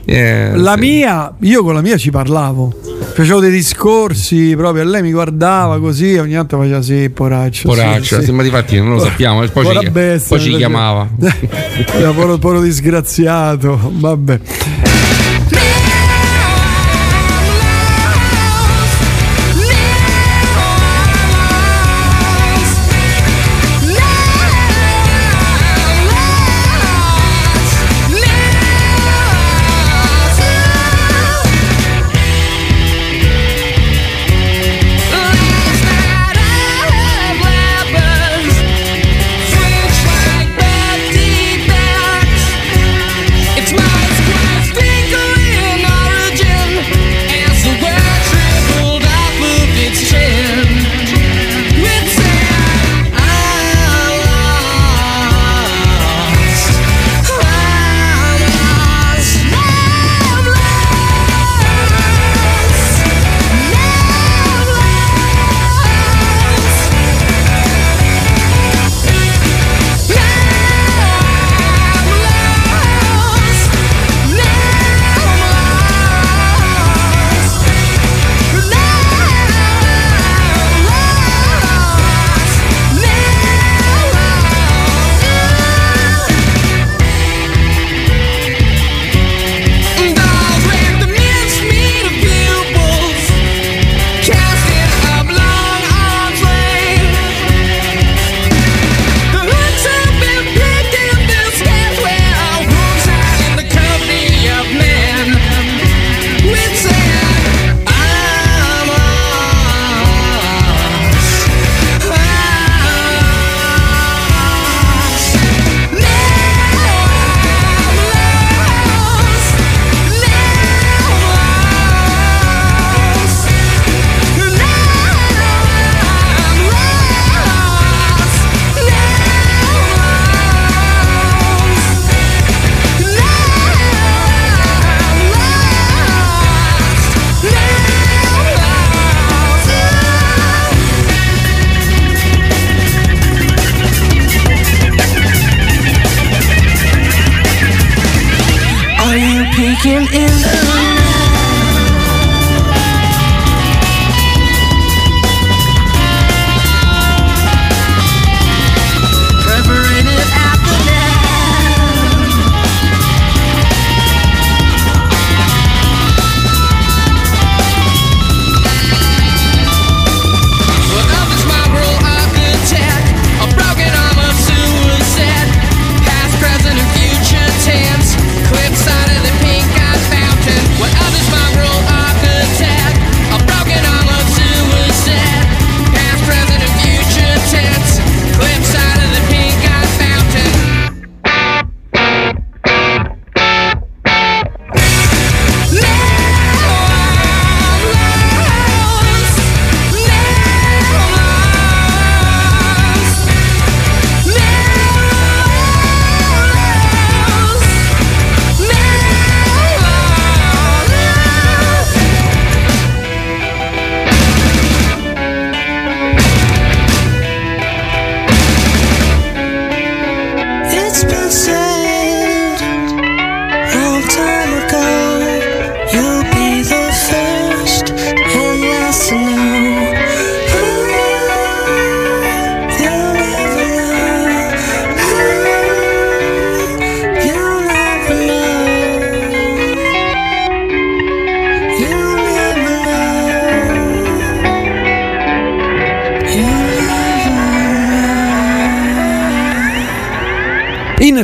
eh, 0.04 0.50
La 0.54 0.74
se- 0.74 0.80
mia, 0.80 1.34
io 1.40 1.62
con 1.62 1.74
la 1.74 1.80
mia 1.80 1.96
ci 1.96 2.10
parlavo. 2.10 2.72
Facevo 3.14 3.40
dei 3.40 3.50
discorsi 3.50 4.54
proprio, 4.56 4.82
e 4.82 4.86
lei 4.86 5.02
mi 5.02 5.12
guardava 5.12 5.78
così, 5.80 6.16
ogni 6.16 6.32
tanto 6.32 6.56
faceva 6.59 6.80
sì, 6.82 7.10
poraccio. 7.10 7.68
Poraccia, 7.68 8.18
sì, 8.20 8.24
sì. 8.26 8.32
ma 8.32 8.42
difatti 8.42 8.76
non 8.76 8.94
lo 8.94 9.00
sappiamo, 9.00 9.46
poi 9.48 9.76
ci, 9.78 9.90
bestia, 9.90 10.36
poi 10.36 10.44
ci 10.44 10.50
mi 10.52 10.56
chiamava. 10.59 11.09
Poro, 12.14 12.38
poro 12.38 12.60
disgraziato, 12.60 13.78
vabbè. 13.92 14.40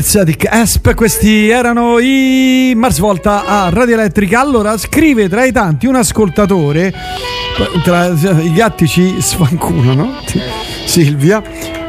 Inner 0.09 0.25
Static 0.25 0.49
Esp, 0.51 0.95
questi 0.95 1.51
erano 1.51 1.99
i 1.99 2.73
Mars 2.75 2.99
Volta 2.99 3.45
a 3.45 3.69
Radio 3.69 3.93
Elettrica. 3.95 4.41
Allora, 4.41 4.79
scrive 4.79 5.29
tra 5.29 5.45
i 5.45 5.53
tanti 5.53 5.87
un 5.87 5.97
ascoltatore, 5.97 6.95
tra 7.85 8.07
i 8.07 8.53
gatti 8.55 8.89
ci 8.89 9.17
sfanculano, 9.19 10.23
Silvia. 10.87 11.43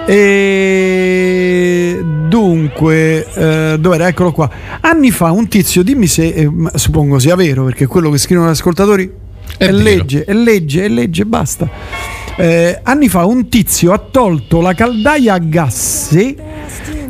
E 0.05 2.03
dunque, 2.27 3.25
eh, 3.33 3.77
dov'era? 3.79 4.09
Eccolo 4.09 4.33
qua. 4.33 4.49
Anni 4.81 5.11
fa 5.11 5.31
un 5.31 5.47
tizio, 5.47 5.81
dimmi 5.81 6.07
se 6.07 6.27
eh, 6.27 6.51
suppongo 6.75 7.19
sia 7.19 7.35
vero, 7.35 7.63
perché 7.63 7.85
quello 7.85 8.09
che 8.09 8.17
scrivono 8.17 8.49
gli 8.49 8.51
ascoltatori 8.51 9.09
è, 9.57 9.65
vero. 9.65 9.77
legge, 9.77 10.25
è 10.25 10.33
legge, 10.33 10.83
è 10.83 10.89
legge, 10.89 11.25
basta. 11.25 11.69
Eh, 12.35 12.79
anni 12.83 13.07
fa 13.07 13.25
un 13.25 13.47
tizio 13.47 13.93
ha 13.93 13.97
tolto 13.97 14.59
la 14.61 14.73
caldaia 14.73 15.35
a 15.35 15.39
gas 15.39 16.15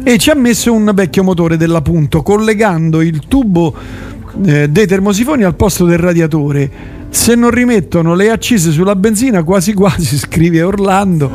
e 0.04 0.18
ci 0.18 0.30
ha 0.30 0.36
messo 0.36 0.74
un 0.74 0.92
vecchio 0.94 1.24
motore 1.24 1.58
della 1.58 1.82
Punto 1.82 2.22
collegando 2.24 3.02
il 3.02 3.22
tubo 3.28 3.74
eh, 4.46 4.70
dei 4.70 4.88
termosifoni 4.88 5.44
al 5.44 5.56
posto 5.56 5.86
del 5.86 5.98
radiatore. 5.98 6.98
Se 7.10 7.36
non 7.36 7.50
rimettono 7.50 8.14
le 8.16 8.30
accise 8.30 8.72
sulla 8.72 8.96
benzina, 8.96 9.44
quasi 9.44 9.74
quasi, 9.74 10.18
scrive 10.20 10.62
Orlando. 10.62 11.30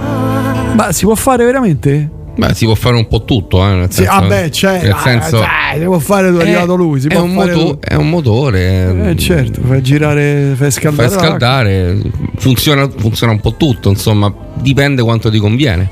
Ma 0.74 0.92
si 0.92 1.04
può 1.04 1.14
fare 1.14 1.44
veramente? 1.44 2.10
Beh, 2.36 2.52
si 2.52 2.64
può 2.64 2.74
fare 2.74 2.96
un 2.96 3.06
po' 3.06 3.24
tutto, 3.24 3.64
eh, 3.64 3.74
nel 3.74 3.90
Sì, 3.90 4.02
senso, 4.02 4.10
ah 4.10 4.22
beh, 4.26 4.48
c'è, 4.50 4.82
nel 4.82 4.90
ah, 4.90 4.98
senso- 4.98 5.38
dai, 5.38 5.78
si 5.78 5.84
può 5.84 5.98
fare 6.00 6.32
dove 6.32 6.42
è 6.42 6.46
Eh, 6.46 6.50
arrivato 6.50 6.74
lui, 6.74 7.00
si 7.00 7.06
è, 7.06 7.16
un 7.16 7.32
moto- 7.32 7.78
è 7.80 7.94
un 7.94 8.08
motore. 8.08 9.10
Eh, 9.10 9.16
certo, 9.16 9.60
fai 9.64 9.80
girare, 9.82 10.54
fai 10.56 10.72
scaldare. 10.72 11.08
Fai 11.10 11.18
scaldare, 11.18 11.96
funziona, 12.36 12.88
funziona 12.90 13.32
un 13.32 13.38
po' 13.40 13.54
tutto, 13.56 13.88
insomma, 13.88 14.34
dipende 14.54 15.02
quanto 15.02 15.30
ti 15.30 15.38
conviene. 15.38 15.88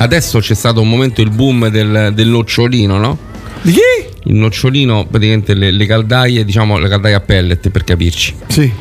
Adesso 0.00 0.38
c'è 0.38 0.54
stato 0.54 0.80
un 0.80 0.88
momento 0.88 1.20
il 1.20 1.30
boom 1.30 1.68
del, 1.68 2.12
del 2.14 2.28
nocciolino, 2.28 2.98
no? 2.98 3.18
Di 3.62 3.72
chi? 3.72 3.80
Il 4.24 4.36
nocciolino, 4.36 5.06
praticamente 5.06 5.54
le, 5.54 5.72
le 5.72 5.86
caldaie, 5.86 6.44
diciamo 6.44 6.78
le 6.78 6.88
caldaie 6.88 7.14
a 7.14 7.20
pellet 7.20 7.68
per 7.70 7.82
capirci. 7.82 8.34
Sì. 8.46 8.72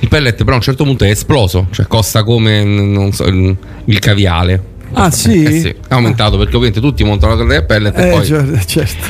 Il 0.00 0.08
pellet 0.08 0.36
però 0.36 0.52
a 0.52 0.56
un 0.56 0.62
certo 0.62 0.82
punto 0.82 1.04
è 1.04 1.10
esploso, 1.10 1.68
cioè 1.70 1.86
costa 1.86 2.24
come 2.24 2.64
non 2.64 3.12
so, 3.12 3.24
il, 3.24 3.98
caviale. 4.00 4.72
Ah, 4.94 5.10
sì? 5.12 5.44
Eh 5.44 5.60
sì, 5.60 5.68
è 5.68 5.76
aumentato 5.88 6.36
perché 6.36 6.56
ovviamente 6.56 6.80
tutti 6.80 7.04
montano 7.04 7.32
la 7.32 7.38
caldaia 7.38 7.60
a 7.60 7.64
pellet 7.64 7.98
e 7.98 8.06
Eh, 8.08 8.10
poi 8.10 8.24
cer- 8.24 8.64
certo. 8.66 9.06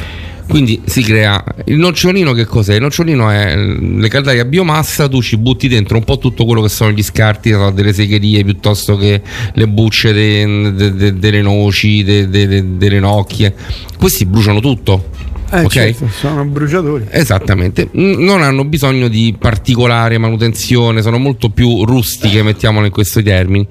Quindi 0.49 0.81
si 0.85 1.03
crea 1.03 1.43
il 1.66 1.77
nocciolino 1.77 2.33
che 2.33 2.45
cos'è? 2.45 2.75
Il 2.75 2.81
nocciolino 2.83 3.31
è 3.31 3.57
le 3.57 4.09
caldaie 4.09 4.41
a 4.41 4.45
biomassa, 4.45 5.09
tu 5.09 5.23
ci 5.23 5.37
butti 5.37 5.69
dentro 5.69 5.97
un 5.97 6.05
po' 6.05 6.19
tutto 6.19 6.45
quello 6.45 6.61
che 6.62 6.69
sono 6.69 6.91
gli 6.93 7.03
scarti 7.03 7.55
delle 7.73 7.93
segherie 7.93 8.45
piuttosto 8.45 8.97
che 8.97 9.21
le 9.53 9.69
bucce 9.69 10.12
de- 10.12 10.73
de- 10.75 10.95
de- 10.95 11.19
delle 11.19 11.43
noci, 11.43 12.03
de- 12.05 12.29
de- 12.29 12.47
de- 12.47 12.77
delle 12.77 13.01
nocchie. 13.01 13.55
Questi 13.99 14.27
bruciano 14.27 14.61
tutto. 14.61 15.11
Eh, 15.51 15.61
ok? 15.61 15.71
certo, 15.71 16.09
sono 16.09 16.45
bruciatori. 16.45 17.05
Esattamente, 17.11 17.89
non 17.93 18.43
hanno 18.43 18.65
bisogno 18.65 19.09
di 19.09 19.37
particolare 19.39 20.19
manutenzione, 20.19 21.01
sono 21.03 21.19
molto 21.19 21.51
più 21.51 21.85
rustiche, 21.85 22.43
mettiamolo 22.43 22.87
in 22.87 22.93
questi 22.93 23.23
termini. 23.23 23.66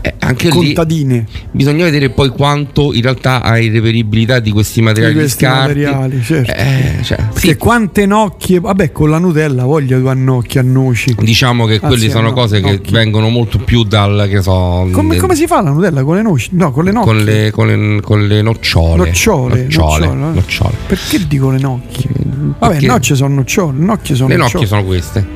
Eh, 0.00 0.14
anche 0.20 0.48
Contadine. 0.48 1.26
bisogna 1.50 1.82
vedere 1.84 2.10
poi 2.10 2.28
quanto 2.28 2.92
in 2.94 3.02
realtà 3.02 3.42
hai 3.42 3.68
reperibilità 3.68 4.38
di 4.38 4.52
questi 4.52 4.80
materiali 4.80 5.14
Di 5.14 5.18
questi 5.20 5.44
scarti. 5.44 5.80
materiali, 5.80 6.22
certo. 6.22 6.52
Eh, 6.52 7.02
cioè, 7.02 7.18
Perché 7.32 7.56
quante 7.56 8.06
nocchie, 8.06 8.60
vabbè, 8.60 8.92
con 8.92 9.10
la 9.10 9.18
Nutella 9.18 9.64
voglia 9.64 9.98
due 9.98 10.10
annocchi 10.10 10.58
a 10.58 10.62
noci. 10.62 11.14
Diciamo 11.18 11.66
che 11.66 11.76
Ah, 11.82 11.86
quelli 11.88 12.02
sì, 12.02 12.10
sono 12.10 12.28
no, 12.28 12.32
cose 12.32 12.60
che 12.60 12.70
nocchi. 12.70 12.92
vengono 12.92 13.28
molto 13.28 13.58
più 13.58 13.82
dal 13.82 14.26
che 14.30 14.40
so. 14.40 14.88
Come, 14.92 15.10
del- 15.14 15.20
come 15.20 15.34
si 15.34 15.46
fa 15.46 15.62
la 15.62 15.70
Nutella 15.70 16.04
con 16.04 16.14
le 16.16 16.22
noci? 16.22 16.50
No, 16.52 16.70
con 16.70 16.84
le 16.84 16.92
nocchie. 16.92 17.12
con 17.14 17.24
le, 17.24 17.50
con 17.50 17.66
le- 17.66 18.00
con 18.00 18.26
le 18.26 18.42
nocciole. 18.42 18.96
Nocciole, 19.06 19.62
Nocciole, 19.64 20.06
nocciole, 20.06 20.30
eh. 20.30 20.34
nocciole. 20.34 20.74
Perché 20.86 21.26
dico 21.26 21.50
le 21.50 21.58
nocchie? 21.58 22.10
Vabbè, 22.58 22.72
Perché- 22.72 22.86
noccie 22.86 23.14
sono 23.16 23.34
nocciole, 23.34 23.76
nocchie 23.78 24.14
sono 24.14 24.28
Le 24.28 24.36
nocciole. 24.36 24.52
nocchie 24.62 24.66
sono 24.68 24.84
queste. 24.84 25.26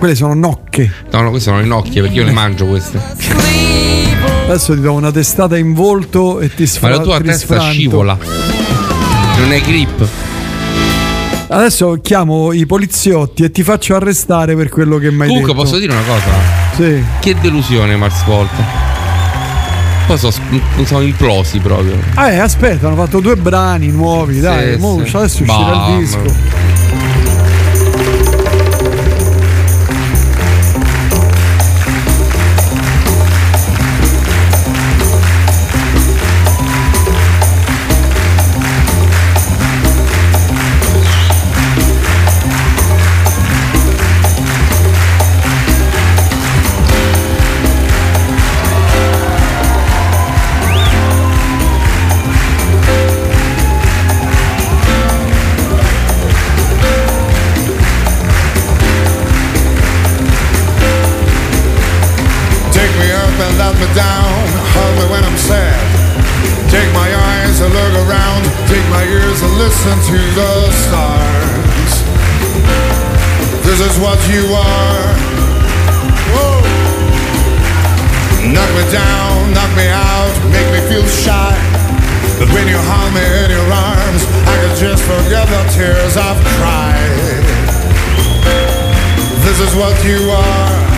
Quelle 0.00 0.14
sono 0.14 0.32
nocche. 0.32 0.90
No, 1.10 1.20
no, 1.20 1.28
queste 1.28 1.50
sono 1.50 1.60
le 1.60 1.66
nocchie 1.66 2.00
perché 2.00 2.16
io 2.16 2.24
le 2.24 2.32
mangio 2.32 2.64
queste. 2.64 2.98
Adesso 4.46 4.72
ti 4.74 4.80
do 4.80 4.94
una 4.94 5.12
testata 5.12 5.58
in 5.58 5.74
volto 5.74 6.40
e 6.40 6.48
ti 6.54 6.62
Ma 6.62 6.68
sfra- 6.68 6.88
la 6.88 6.98
tua 7.00 7.20
testa 7.20 7.44
sfranto. 7.56 7.70
scivola. 7.72 8.16
Non 9.36 9.50
hai 9.50 9.60
grip. 9.60 10.08
Adesso 11.48 11.98
chiamo 12.00 12.52
i 12.52 12.64
poliziotti 12.64 13.42
e 13.44 13.50
ti 13.50 13.62
faccio 13.62 13.94
arrestare 13.94 14.56
per 14.56 14.70
quello 14.70 14.96
che 14.96 15.10
mi 15.10 15.20
hai 15.22 15.28
Comunque 15.28 15.52
detto. 15.52 15.64
posso 15.64 15.78
dire 15.78 15.92
una 15.92 16.02
cosa? 16.02 16.30
Sì. 16.76 17.04
Che 17.20 17.36
delusione 17.38 17.94
Mars 17.96 18.24
Volta. 18.24 18.88
Poi 20.06 20.16
sono, 20.16 20.32
sono 20.86 21.00
implosi 21.02 21.58
proprio. 21.58 21.92
Ah, 22.14 22.30
eh, 22.30 22.38
aspetta, 22.38 22.86
hanno 22.86 22.96
fatto 22.96 23.20
due 23.20 23.36
brani 23.36 23.88
nuovi, 23.88 24.40
dai. 24.40 24.72
Sì, 24.76 24.78
mo 24.80 25.04
sì. 25.04 25.14
adesso 25.14 25.42
uscirà 25.42 25.88
il 25.90 25.98
disco. 25.98 26.34
To 70.10 70.16
the 70.16 70.70
stars. 70.72 71.92
This 73.62 73.78
is 73.78 73.94
what 74.02 74.18
you 74.26 74.42
are. 74.50 75.06
Whoa. 76.34 76.58
Knock 78.50 78.70
me 78.74 78.84
down, 78.90 79.54
knock 79.54 79.70
me 79.78 79.86
out, 79.86 80.34
make 80.50 80.66
me 80.74 80.80
feel 80.90 81.06
shy. 81.06 81.54
But 82.40 82.50
when 82.50 82.66
you 82.66 82.78
hold 82.90 83.14
me 83.14 83.22
in 83.22 83.50
your 83.54 83.70
arms, 83.70 84.26
I 84.50 84.54
can 84.58 84.74
just 84.74 85.02
forget 85.06 85.46
the 85.46 85.62
tears 85.70 86.16
I've 86.16 86.42
cried. 86.58 87.46
This 89.46 89.60
is 89.62 89.72
what 89.78 89.94
you 90.02 90.18
are. 90.26 90.90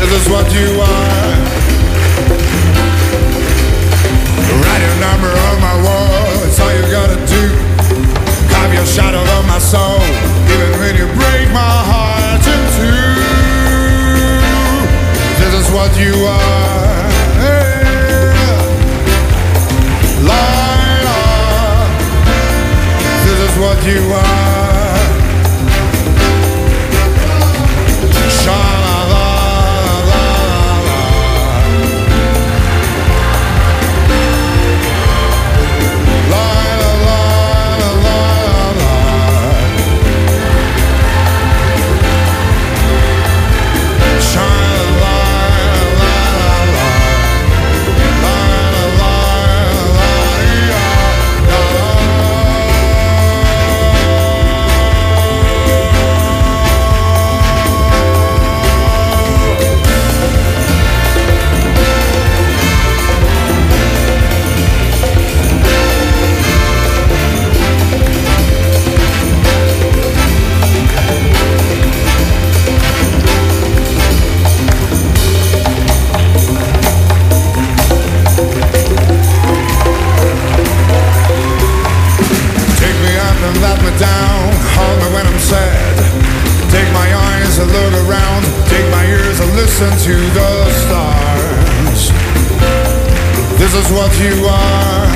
This 0.00 0.12
is 0.18 0.28
what 0.28 0.52
you 0.52 0.80
are. 0.80 1.51
Number 5.02 5.32
on 5.48 5.56
my 5.60 5.76
wall. 5.84 6.46
It's 6.46 6.58
all 6.62 6.72
you 6.78 6.86
gotta 6.98 7.18
do. 7.26 7.42
Carve 8.52 8.72
your 8.78 8.86
shadow 8.86 9.24
on 9.36 9.44
my 9.46 9.58
soul, 9.58 9.98
even 10.52 10.70
when 10.80 10.94
you 11.00 11.06
break 11.18 11.46
my 11.50 11.76
heart 11.90 12.42
in 12.54 12.62
two. 12.76 13.10
This 15.40 15.52
is 15.60 15.68
what 15.76 15.90
you 15.98 16.14
are. 16.38 17.10
Hey. 17.42 17.82
This 23.24 23.40
is 23.48 23.54
what 23.58 23.78
you 23.86 24.00
are. 24.12 24.41
What 93.92 94.12
you 94.18 94.46
are. 94.46 95.06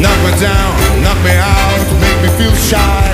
Knock 0.00 0.18
me 0.24 0.32
down, 0.38 0.72
knock 1.02 1.18
me 1.26 1.34
out, 1.34 1.86
make 2.00 2.20
me 2.22 2.28
feel 2.38 2.54
shy. 2.54 3.10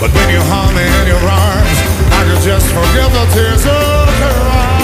But 0.00 0.10
when 0.14 0.28
you 0.30 0.40
hold 0.50 0.74
me 0.74 0.82
in 0.82 1.06
your 1.06 1.20
arms, 1.20 1.78
I 2.18 2.24
could 2.26 2.42
just 2.42 2.66
forget 2.72 3.12
the 3.12 3.24
tears 3.34 3.66
of 3.66 4.08
cry. 4.18 4.78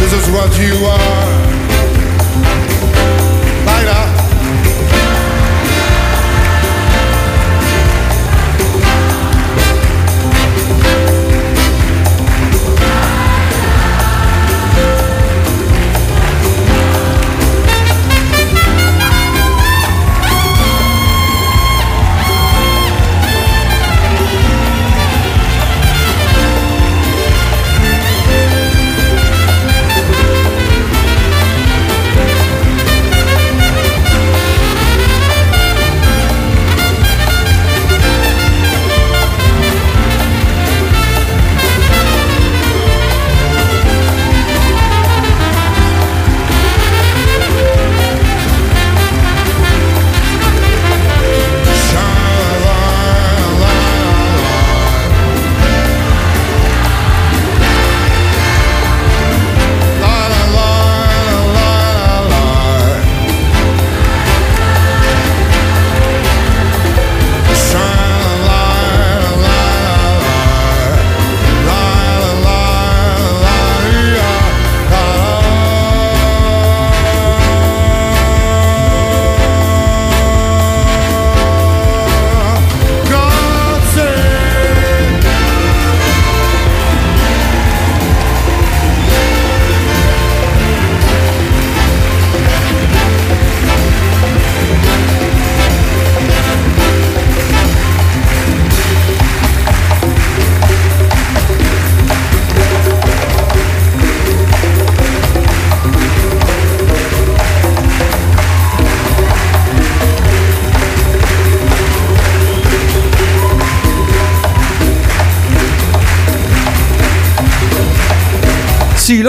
This 0.00 0.12
is 0.12 0.26
what 0.30 0.50
you 0.58 0.74
are. 0.86 1.03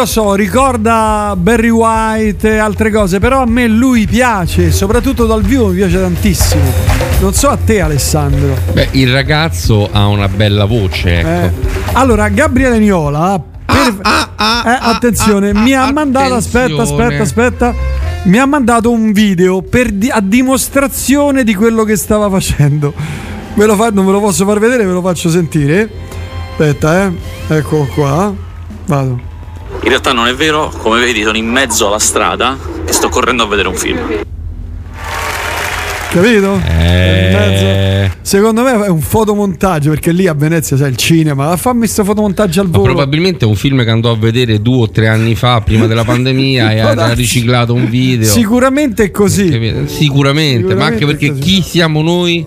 Lo 0.06 0.11
so, 0.11 0.34
ricorda 0.36 1.34
Barry 1.36 1.69
White 1.69 2.53
e 2.53 2.57
altre 2.60 2.91
cose, 2.91 3.19
però 3.19 3.41
a 3.41 3.45
me 3.45 3.68
lui 3.68 4.06
piace, 4.06 4.72
soprattutto 4.72 5.26
dal 5.26 5.41
vivo 5.41 5.69
mi 5.69 5.76
piace 5.77 5.99
tantissimo. 5.99 6.64
Non 7.22 7.34
so 7.34 7.49
a 7.49 7.57
te 7.57 7.82
Alessandro. 7.82 8.56
Beh, 8.72 8.90
il 8.91 9.11
ragazzo 9.11 9.90
ha 9.91 10.06
una 10.07 10.27
bella 10.27 10.65
voce, 10.65 11.19
ecco. 11.19 11.27
Eh, 11.27 11.52
Allora, 11.94 12.27
Gabriele 12.30 12.77
Niola, 12.77 13.41
per- 13.65 13.99
eh, 14.02 14.77
attenzione, 14.80 15.53
mi 15.53 15.73
ha 15.73 15.91
mandato, 15.91 16.36
aspetta, 16.36 16.82
aspetta, 16.84 17.22
aspetta, 17.23 17.73
mi 18.23 18.38
ha 18.38 18.45
mandato 18.45 18.91
un 18.91 19.11
video 19.11 19.61
per 19.64 19.91
di- 19.91 20.10
a 20.11 20.19
dimostrazione 20.22 21.44
di 21.44 21.56
quello 21.56 21.84
che 21.84 21.95
stava 21.95 22.30
facendo. 22.30 22.94
Ve 23.56 23.65
lo 23.65 23.76
fa- 23.76 23.90
non 23.90 24.06
ve 24.06 24.11
lo 24.11 24.19
posso 24.19 24.45
far 24.45 24.60
vedere, 24.60 24.86
ve 24.86 24.91
lo 24.91 25.02
faccio 25.02 25.30
sentire. 25.30 25.90
Aspetta, 26.52 27.06
eh. 27.06 27.11
Ecco 27.56 27.88
qua. 27.95 28.34
Vado. 28.86 29.34
In 29.86 29.91
realtà 29.91 30.14
non 30.14 30.26
è 30.26 30.34
vero, 30.34 30.74
come 30.80 30.99
vedi 30.99 31.22
sono 31.22 31.38
in 31.38 31.45
mezzo 31.45 31.86
alla 31.86 31.99
strada 31.99 32.57
e 32.88 32.91
sto 32.91 33.07
correndo 33.07 33.44
a 33.44 33.45
vedere 33.45 33.68
un 33.68 33.76
film. 33.76 33.99
Capito? 36.10 36.60
Eh. 36.68 38.10
Secondo 38.24 38.64
me 38.64 38.84
è 38.84 38.88
un 38.88 39.02
fotomontaggio 39.02 39.91
perché 39.91 40.12
lì 40.12 40.26
a 40.26 40.34
Venezia 40.34 40.76
c'è 40.76 40.88
il 40.88 40.95
cinema. 40.95 41.49
Ma 41.49 41.56
fammi 41.56 41.80
questo 41.82 42.03
fotomontaggio 42.03 42.62
al 42.62 42.70
Ma 42.70 42.78
volo. 42.80 42.94
probabilmente 42.94 43.45
è 43.45 43.48
un 43.48 43.53
film 43.53 43.84
che 43.84 43.91
andò 43.91 44.10
a 44.10 44.18
vedere 44.18 44.60
due 44.60 44.82
o 44.82 44.90
tre 44.90 45.07
anni 45.07 45.36
fa, 45.36 45.62
prima 45.62 45.86
della 45.86 46.03
pandemia, 46.03 46.72
e 46.74 46.80
ha 46.80 47.14
riciclato 47.14 47.76
un 47.76 47.88
video. 47.88 48.28
Sicuramente 48.28 49.03
è 49.03 49.12
così. 49.12 49.49
Sicuramente, 49.86 49.86
ma 49.86 49.88
Sicuramente 49.88 50.84
anche 50.84 51.06
perché 51.06 51.34
chi 51.38 51.62
siamo 51.62 52.02
noi 52.02 52.44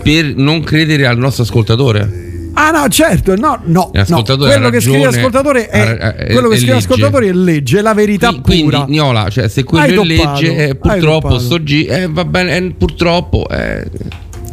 per 0.00 0.36
non 0.36 0.62
credere 0.62 1.08
al 1.08 1.18
nostro 1.18 1.42
ascoltatore? 1.42 2.26
Ah 2.60 2.70
no, 2.72 2.88
certo, 2.88 3.36
no, 3.36 3.60
no. 3.66 3.92
no. 3.94 4.22
Quello 4.24 4.70
che 4.70 4.80
scrive 4.80 5.04
l'ascoltatore 5.04 5.68
è, 5.68 5.78
ha- 5.80 6.16
è- 6.16 6.32
quello 6.32 6.48
che 6.48 6.56
è 6.56 6.58
scrive 6.58 6.72
l'ascoltatore 6.74 7.28
è 7.28 7.32
legge, 7.32 7.78
è 7.78 7.82
la 7.82 7.94
verità 7.94 8.34
Quindi, 8.42 8.64
pura. 8.64 8.84
Niola, 8.88 9.28
cioè, 9.30 9.48
se 9.48 9.60
Hai 9.60 9.66
quello 9.66 9.84
è 9.84 9.94
toppato, 9.94 10.40
legge, 10.40 10.56
eh, 10.56 10.68
hai 10.70 10.76
purtroppo 10.76 11.38
sto 11.38 11.62
G, 11.62 11.86
eh, 11.88 12.08
va 12.10 12.24
bene, 12.24 12.56
eh, 12.56 12.74
purtroppo. 12.76 13.48
eh. 13.48 13.86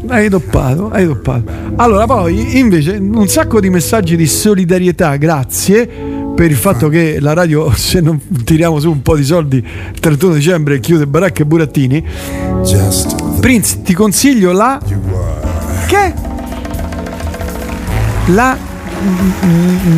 Hai 0.07 0.30
toppato, 0.30 0.91
hai 0.91 1.07
toppato. 1.07 1.52
Allora, 1.77 2.06
poi 2.06 2.60
invece 2.60 2.98
un 3.02 3.27
sacco 3.27 3.60
di 3.60 3.72
messaggi 3.72 4.15
di 4.15 4.27
solidarietà, 4.27 5.15
grazie 5.15 5.90
per 6.36 6.52
il 6.52 6.57
fatto 6.57 6.90
che 6.90 7.18
la 7.19 7.34
radio, 7.34 7.73
se 7.76 8.02
non 8.02 8.22
tiriamo 8.44 8.80
su 8.80 8.91
un 8.91 9.02
po' 9.02 9.15
di 9.15 9.23
soldi, 9.23 9.57
il 9.57 9.99
31 9.99 10.34
dicembre 10.36 10.80
chiude 10.80 11.07
baracche 11.07 11.41
e 11.41 11.45
burattini. 11.45 12.03
Prince, 13.40 13.82
ti 13.82 13.94
consiglio 13.95 14.52
la. 14.52 14.80
Che? 15.88 16.34
La 18.27 18.57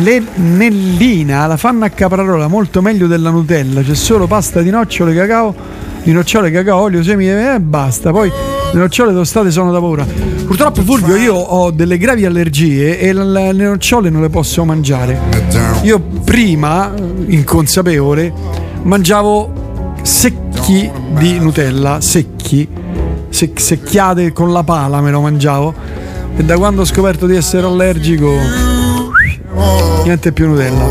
le- 0.02 0.22
nellina 0.34 1.46
la 1.46 1.56
fanno 1.56 1.84
a 1.84 1.88
caprarola 1.88 2.46
molto 2.48 2.82
meglio 2.82 3.06
della 3.06 3.30
Nutella. 3.30 3.82
C'è 3.82 3.94
solo 3.94 4.26
pasta 4.26 4.60
di 4.60 4.70
nocciole, 4.70 5.14
cacao, 5.14 5.54
di 6.02 6.12
nocciole, 6.12 6.50
cacao, 6.50 6.80
olio, 6.82 7.02
semi 7.02 7.28
e 7.30 7.58
basta. 7.60 8.10
Poi 8.10 8.30
le 8.72 8.78
nocciole 8.78 9.12
tostate 9.12 9.50
sono 9.50 9.72
da 9.72 9.78
paura. 9.80 10.04
Purtroppo, 10.46 10.82
Fulvio, 10.82 11.16
io 11.16 11.34
ho 11.34 11.70
delle 11.70 11.96
gravi 11.98 12.24
allergie 12.24 12.98
e 12.98 13.12
le 13.12 13.52
nocciole 13.52 14.10
non 14.10 14.20
le 14.22 14.28
posso 14.28 14.64
mangiare. 14.64 15.18
Io 15.82 15.98
prima, 16.24 16.92
inconsapevole, 17.26 18.32
mangiavo 18.82 19.92
secchi 20.02 20.90
di 21.18 21.38
Nutella, 21.38 22.00
secchi, 22.00 22.66
sec- 23.28 23.60
secchiate 23.60 24.32
con 24.32 24.52
la 24.52 24.62
pala 24.64 25.00
me 25.00 25.10
lo 25.10 25.20
mangiavo. 25.20 25.74
E 26.38 26.44
da 26.44 26.56
quando 26.56 26.82
ho 26.82 26.84
scoperto 26.84 27.26
di 27.26 27.34
essere 27.34 27.66
allergico, 27.66 28.30
niente 30.04 30.32
più 30.32 30.46
Nutella. 30.48 30.86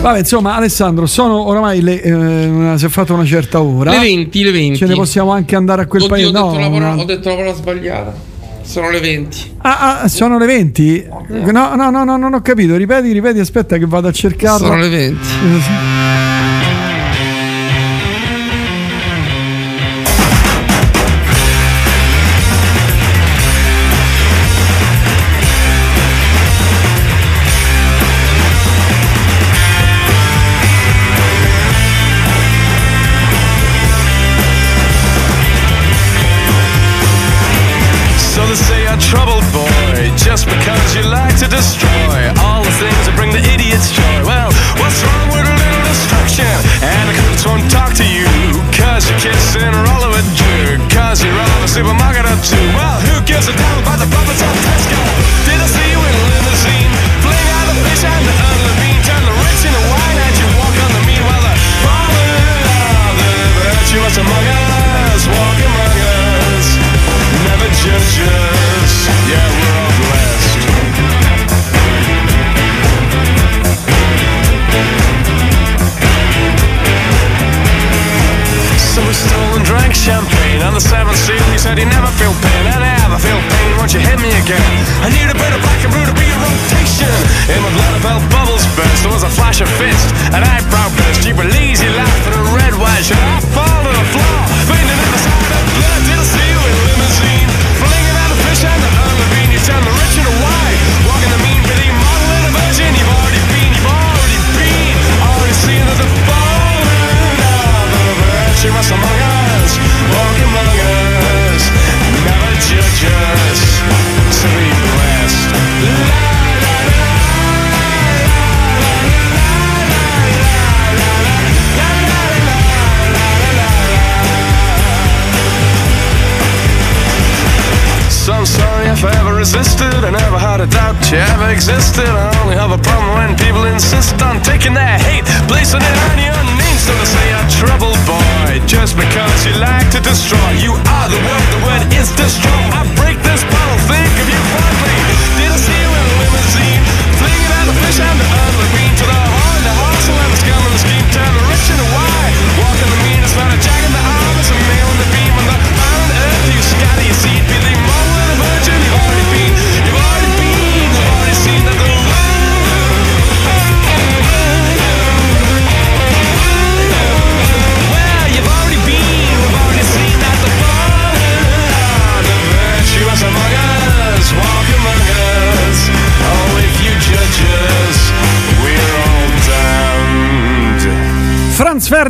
Vabbè, 0.00 0.18
insomma, 0.18 0.54
Alessandro, 0.54 1.06
sono 1.06 1.46
oramai 1.48 1.80
le, 1.80 2.00
eh, 2.02 2.74
si 2.76 2.84
è 2.84 2.88
fatta 2.88 3.12
una 3.14 3.24
certa 3.24 3.60
ora. 3.60 3.90
Le 3.90 3.98
20, 3.98 4.42
le 4.44 4.50
20. 4.52 4.76
Ce 4.78 4.86
ne 4.86 4.94
possiamo 4.94 5.32
anche 5.32 5.56
andare 5.56 5.82
a 5.82 5.86
quel 5.86 6.02
Oddio, 6.02 6.14
paese. 6.14 6.28
ho, 6.28 6.32
detto 6.32 6.44
No, 6.44 6.52
la 6.60 6.68
parola, 6.68 6.92
una- 6.92 7.02
ho 7.02 7.04
detto 7.04 7.28
la 7.30 7.34
parola 7.34 7.54
sbagliata. 7.54 8.14
Sono 8.62 8.90
le 8.90 9.00
20. 9.00 9.52
Ah, 9.58 10.00
ah, 10.02 10.08
sono 10.08 10.38
le 10.38 10.46
20? 10.46 11.06
No, 11.50 11.74
no, 11.74 11.90
no, 11.90 12.04
no, 12.04 12.16
non 12.16 12.32
ho 12.34 12.40
capito. 12.40 12.76
Ripeti, 12.76 13.12
ripeti, 13.12 13.38
aspetta 13.40 13.76
che 13.76 13.86
vado 13.86 14.08
a 14.08 14.12
cercarlo. 14.12 14.66
Sono 14.66 14.78
le 14.78 14.88
20. 14.88 15.18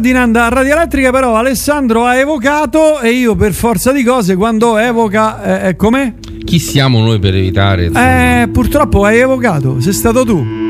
Ferdinand 0.05 0.37
a 0.37 0.49
Radio 0.51 0.75
Elettrica, 0.75 1.11
però 1.11 1.35
Alessandro 1.35 2.05
ha 2.05 2.15
evocato 2.17 3.01
e 3.01 3.13
io 3.13 3.35
per 3.37 3.55
forza 3.55 3.91
di 3.91 4.03
cose 4.03 4.37
quando 4.37 4.77
evoca 4.77 5.63
eh, 5.63 5.69
eh 5.69 5.77
com'è? 5.77 6.13
Chi 6.45 6.59
siamo 6.59 6.99
noi 7.01 7.19
per 7.19 7.35
evitare? 7.35 7.87
Eh, 7.87 8.49
purtroppo 8.53 9.07
hai 9.07 9.21
evocato, 9.21 9.81
sei 9.81 9.95
stato 9.95 10.23
tu. 10.27 10.64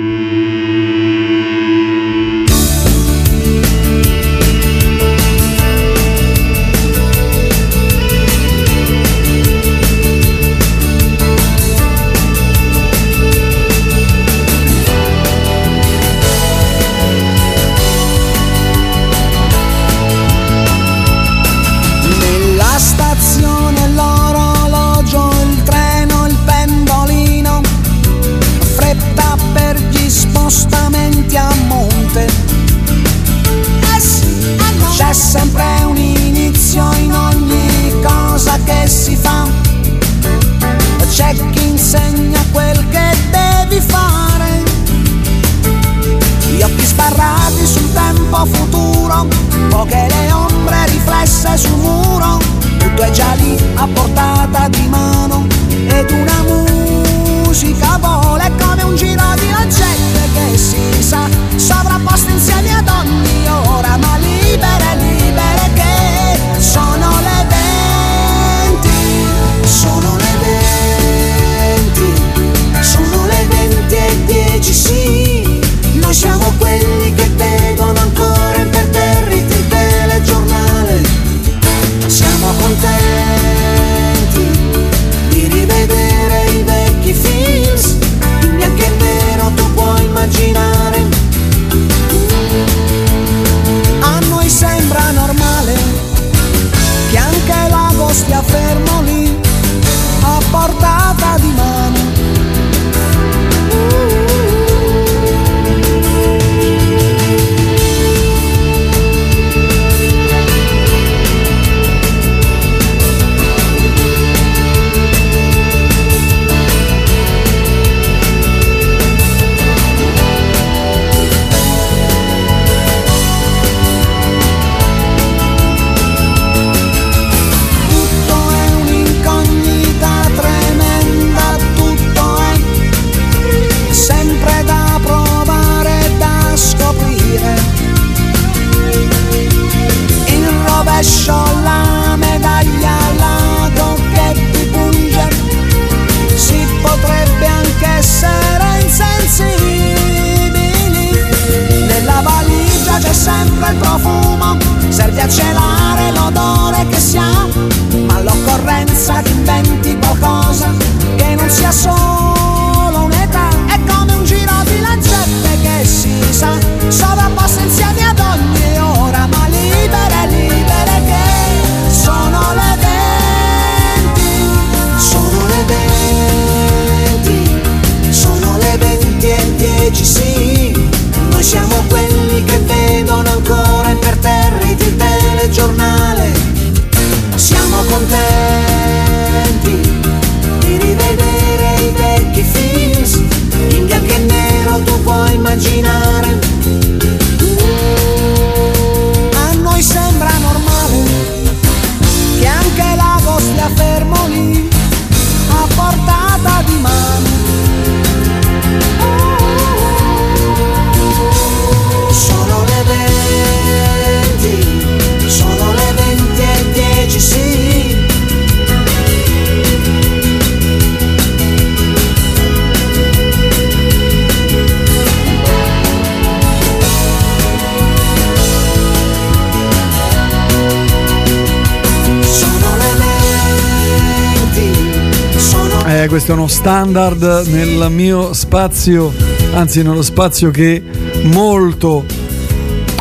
standard 236.64 237.44
nel 237.48 237.88
mio 237.90 238.32
spazio, 238.32 239.12
anzi 239.52 239.82
nello 239.82 240.00
spazio 240.00 240.50
che 240.50 240.82
molto 241.24 242.06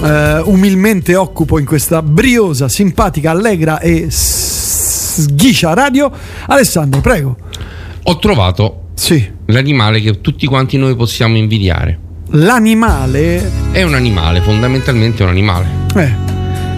eh, 0.03 0.41
umilmente 0.43 1.15
occupo 1.15 1.57
in 1.59 1.65
questa 1.65 2.01
briosa, 2.01 2.67
simpatica, 2.67 3.31
allegra 3.31 3.79
e 3.79 4.07
sghiscia 4.09 5.73
radio. 5.73 6.11
Alessandro, 6.47 6.99
prego. 6.99 7.37
Ho 8.03 8.19
trovato 8.19 8.87
sì. 8.95 9.25
l'animale 9.45 10.01
che 10.01 10.19
tutti 10.19 10.45
quanti 10.45 10.75
noi 10.77 10.97
possiamo 10.97 11.37
invidiare. 11.37 11.97
L'animale? 12.31 13.49
È 13.71 13.81
un 13.81 13.93
animale, 13.93 14.41
fondamentalmente 14.41 15.23
un 15.23 15.29
animale. 15.29 15.67
Eh. 15.95 16.11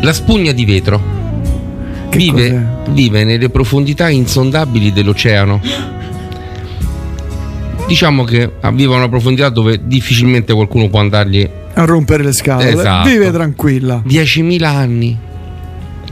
La 0.02 0.14
spugna 0.14 0.52
di 0.52 0.66
vetro. 0.66 1.02
Vive, 2.12 2.84
vive, 2.90 3.24
nelle 3.24 3.50
profondità 3.50 4.08
insondabili 4.08 4.94
dell'oceano 4.94 5.95
diciamo 7.88 8.24
che 8.24 8.52
vive 8.74 8.96
una 8.96 9.10
profondità 9.10 9.50
dove 9.50 9.80
difficilmente 9.86 10.54
qualcuno 10.54 10.90
può 10.90 11.00
andargli 11.00 11.50
a 11.74 11.86
rompere 11.86 12.24
le 12.24 12.34
scale. 12.34 12.70
Esatto. 12.72 13.10
Vive 13.10 13.32
tranquilla. 13.32 14.02
10.000 14.08 14.64
anni 14.64 15.18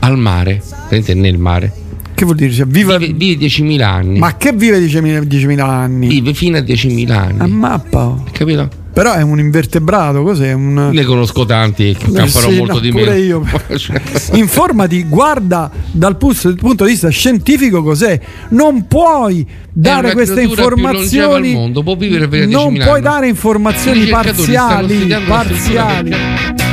al 0.00 0.18
mare, 0.18 0.62
praticamente 0.66 1.14
nel 1.14 1.38
mare. 1.38 1.72
Che 2.14 2.24
vuol 2.24 2.36
dire? 2.36 2.52
Cioè, 2.52 2.66
vive... 2.66 2.98
Vive, 2.98 3.12
vive 3.14 3.46
10.000 3.46 3.82
anni. 3.82 4.18
Ma 4.18 4.36
che 4.36 4.52
vive 4.52 4.78
10.000, 4.78 5.22
10.000 5.22 5.60
anni? 5.60 6.06
Vive 6.06 6.34
fino 6.34 6.58
a 6.58 6.60
10.000 6.60 7.10
anni. 7.10 7.40
A 7.40 7.46
mappa. 7.46 8.22
Capito? 8.30 8.82
però 8.94 9.12
è 9.12 9.22
un 9.22 9.40
invertebrato, 9.40 10.22
cos'è? 10.22 10.52
Un... 10.52 10.90
Ne 10.92 11.02
conosco 11.02 11.44
tanti 11.44 11.96
che 11.98 12.06
eh, 12.06 12.12
campano 12.12 12.48
sì, 12.48 12.56
molto 12.56 12.74
no, 12.74 12.78
di 12.78 12.90
pure 12.90 13.10
meno. 13.10 13.16
io. 13.24 13.42
Cioè, 13.76 14.00
Informati, 14.34 15.02
guarda 15.02 15.68
dal 15.90 16.16
punto 16.16 16.84
di 16.84 16.90
vista 16.90 17.08
scientifico 17.08 17.82
cos'è. 17.82 18.18
Non 18.50 18.86
puoi 18.86 19.44
dare 19.72 20.12
queste 20.12 20.42
informazioni. 20.42 21.52
Mondo, 21.52 21.82
non 21.82 22.72
puoi 22.72 22.88
anni. 22.88 23.00
dare 23.00 23.28
informazioni 23.28 24.06
parziali. 24.06 25.06
parziali. 25.26 26.63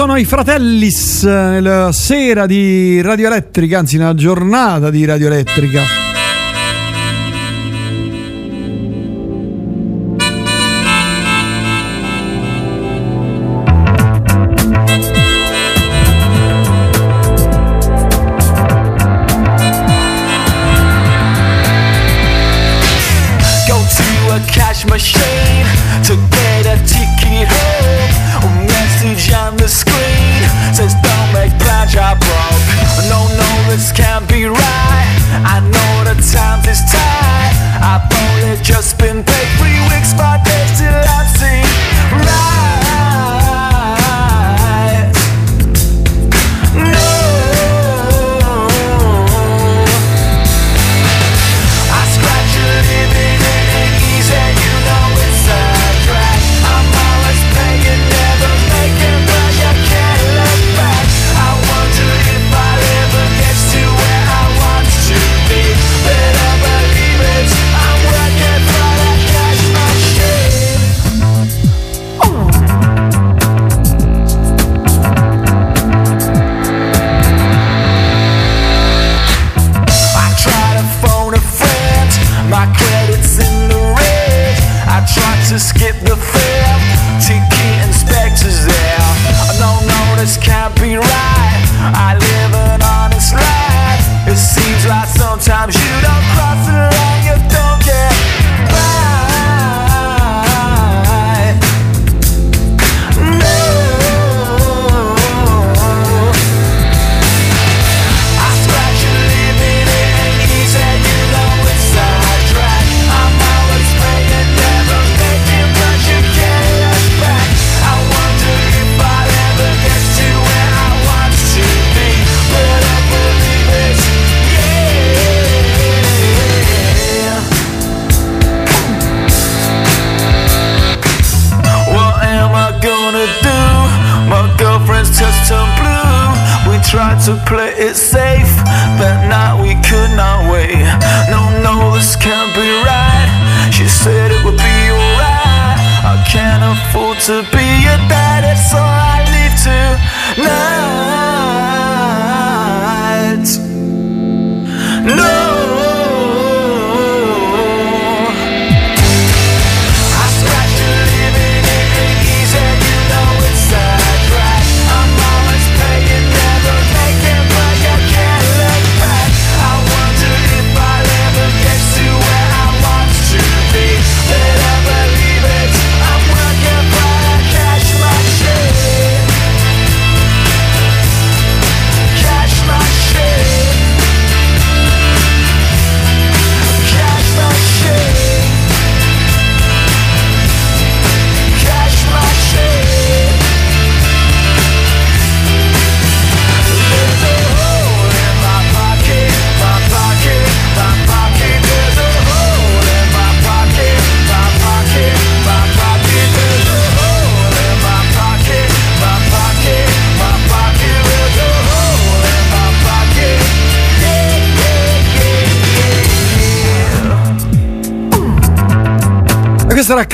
sono 0.00 0.16
i 0.16 0.24
Fratellis, 0.24 1.24
eh, 1.24 1.28
nella 1.28 1.92
sera 1.92 2.46
di 2.46 3.02
Radio 3.02 3.26
Elettrica, 3.26 3.80
anzi 3.80 3.98
nella 3.98 4.14
giornata 4.14 4.88
di 4.88 5.04
Radio 5.04 5.26
Elettrica. 5.26 5.99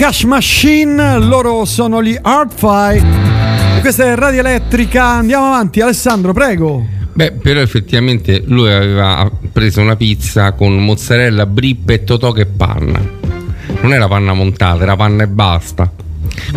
Cash 0.07 0.23
Machine, 0.23 1.19
loro 1.19 1.65
sono 1.65 2.01
gli 2.01 2.16
Artfy. 2.23 2.99
E 3.77 3.81
questa 3.81 4.05
è 4.05 4.15
Radio 4.15 4.39
Elettrica. 4.39 5.05
Andiamo 5.05 5.47
avanti, 5.47 5.81
Alessandro, 5.81 6.33
prego. 6.33 6.87
Beh, 7.12 7.33
però 7.33 7.59
effettivamente 7.59 8.41
lui 8.47 8.73
aveva 8.73 9.28
preso 9.51 9.81
una 9.81 9.97
pizza 9.97 10.53
con 10.53 10.77
mozzarella, 10.77 11.45
brippe, 11.47 12.05
totò 12.05 12.33
e 12.37 12.47
panna. 12.47 13.01
Non 13.81 13.93
era 13.93 14.07
panna 14.07 14.33
montata, 14.33 14.85
era 14.85 14.95
panna 14.95 15.24
e 15.24 15.27
basta. 15.27 15.91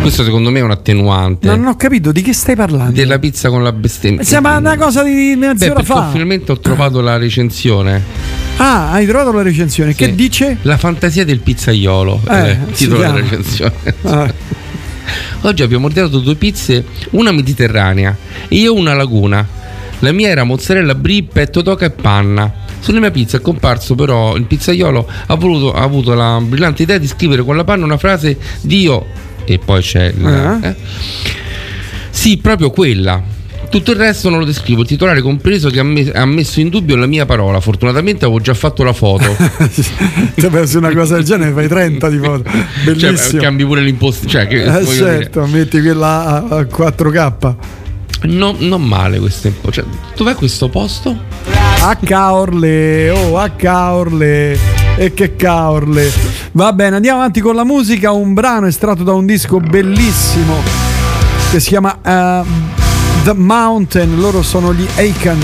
Questo 0.00 0.22
secondo 0.22 0.52
me 0.52 0.60
è 0.60 0.62
un 0.62 0.70
attenuante. 0.70 1.48
Non 1.48 1.66
ho 1.66 1.74
capito 1.74 2.12
di 2.12 2.22
che 2.22 2.32
stai 2.32 2.54
parlando. 2.54 2.92
Della 2.92 3.18
pizza 3.18 3.48
con 3.48 3.64
la 3.64 3.72
bestemmia. 3.72 4.22
Sembra 4.22 4.58
una 4.58 4.76
cosa 4.76 5.02
di 5.02 5.34
Beh, 5.36 5.48
mezz'ora 5.48 5.72
perché 5.72 5.86
fa. 5.86 6.10
finalmente 6.12 6.52
ho 6.52 6.60
trovato 6.60 7.00
la 7.00 7.16
recensione. 7.16 8.49
Ah, 8.62 8.90
hai 8.92 9.06
trovato 9.06 9.32
la 9.32 9.40
recensione. 9.42 9.94
Che 9.94 10.04
Sì. 10.04 10.14
dice? 10.14 10.58
La 10.62 10.76
fantasia 10.76 11.24
del 11.24 11.38
pizzaiolo. 11.40 12.20
Eh, 12.28 12.50
Eh, 12.50 12.58
titolo 12.72 12.98
della 13.00 13.14
recensione. 13.14 13.72
Ah. 14.02 14.32
Oggi 15.42 15.62
abbiamo 15.62 15.86
ordinato 15.86 16.18
due 16.20 16.34
pizze, 16.34 16.84
una 17.12 17.32
mediterranea 17.32 18.14
e 18.48 18.56
io 18.56 18.74
una 18.74 18.92
laguna. 18.94 19.46
La 20.00 20.12
mia 20.12 20.28
era 20.28 20.44
mozzarella, 20.44 20.94
brippe, 20.94 21.48
totoca 21.48 21.86
e 21.86 21.90
panna. 21.90 22.52
Sulla 22.80 23.00
mia 23.00 23.10
pizza 23.10 23.38
è 23.38 23.40
comparso 23.40 23.94
però 23.94 24.36
il 24.36 24.44
pizzaiolo 24.44 25.08
ha, 25.26 25.34
voluto- 25.36 25.72
ha 25.72 25.82
avuto 25.82 26.12
la 26.14 26.38
brillante 26.42 26.82
idea 26.82 26.98
di 26.98 27.06
scrivere 27.06 27.42
con 27.42 27.56
la 27.56 27.64
panna 27.64 27.84
una 27.86 27.98
frase 27.98 28.36
Dio 28.60 29.06
e 29.44 29.58
poi 29.58 29.80
c'è 29.82 30.12
il, 30.16 30.24
Ah. 30.26 30.58
eh? 30.62 30.76
Sì, 32.10 32.36
proprio 32.38 32.70
quella. 32.70 33.22
Tutto 33.70 33.92
il 33.92 33.98
resto 33.98 34.28
non 34.30 34.40
lo 34.40 34.44
descrivo, 34.44 34.80
il 34.80 34.86
titolare 34.88 35.22
compreso 35.22 35.70
che 35.70 35.78
ha, 35.78 35.84
me- 35.84 36.10
ha 36.10 36.26
messo 36.26 36.58
in 36.60 36.70
dubbio 36.70 36.96
la 36.96 37.06
mia 37.06 37.24
parola. 37.24 37.60
Fortunatamente 37.60 38.24
avevo 38.24 38.40
già 38.40 38.52
fatto 38.52 38.82
la 38.82 38.92
foto. 38.92 39.24
Se 39.70 40.48
pensi 40.50 40.76
una 40.76 40.92
cosa 40.92 41.14
del 41.14 41.24
genere 41.24 41.52
fai 41.52 41.68
30 41.68 42.08
di 42.08 42.18
foto. 42.18 42.42
cioè, 42.50 42.94
Bellissimo. 42.94 43.40
cambi 43.40 43.64
pure 43.64 43.80
l'imposto. 43.82 44.26
Cioè, 44.26 44.48
che, 44.48 44.62
Eh, 44.64 44.70
voglio 44.82 45.04
dire, 45.04 45.22
certo, 45.22 45.46
metti 45.46 45.80
quella 45.80 46.26
a, 46.48 46.56
a 46.56 46.60
4K. 46.62 47.54
no- 48.22 48.56
non 48.58 48.82
male 48.82 49.20
questo 49.20 49.46
impo- 49.46 49.70
cioè, 49.70 49.84
dov'è 50.16 50.34
questo 50.34 50.68
posto? 50.68 51.16
A 51.82 51.96
Caorle, 51.96 53.10
oh, 53.10 53.38
a 53.38 53.50
Caorle. 53.50 54.58
E 54.96 55.14
che 55.14 55.36
Caorle. 55.36 56.10
Va 56.52 56.72
bene, 56.72 56.96
andiamo 56.96 57.18
avanti 57.20 57.40
con 57.40 57.54
la 57.54 57.64
musica. 57.64 58.10
Un 58.10 58.34
brano 58.34 58.66
estratto 58.66 59.04
da 59.04 59.12
un 59.12 59.26
disco 59.26 59.60
bellissimo 59.60 60.56
che 61.52 61.60
si 61.60 61.68
chiama 61.68 61.98
eh, 62.04 62.79
The 63.22 63.34
Mountain. 63.34 64.18
Loro 64.18 64.42
sono 64.42 64.72
gli 64.72 64.88
Aiken. 64.96 65.38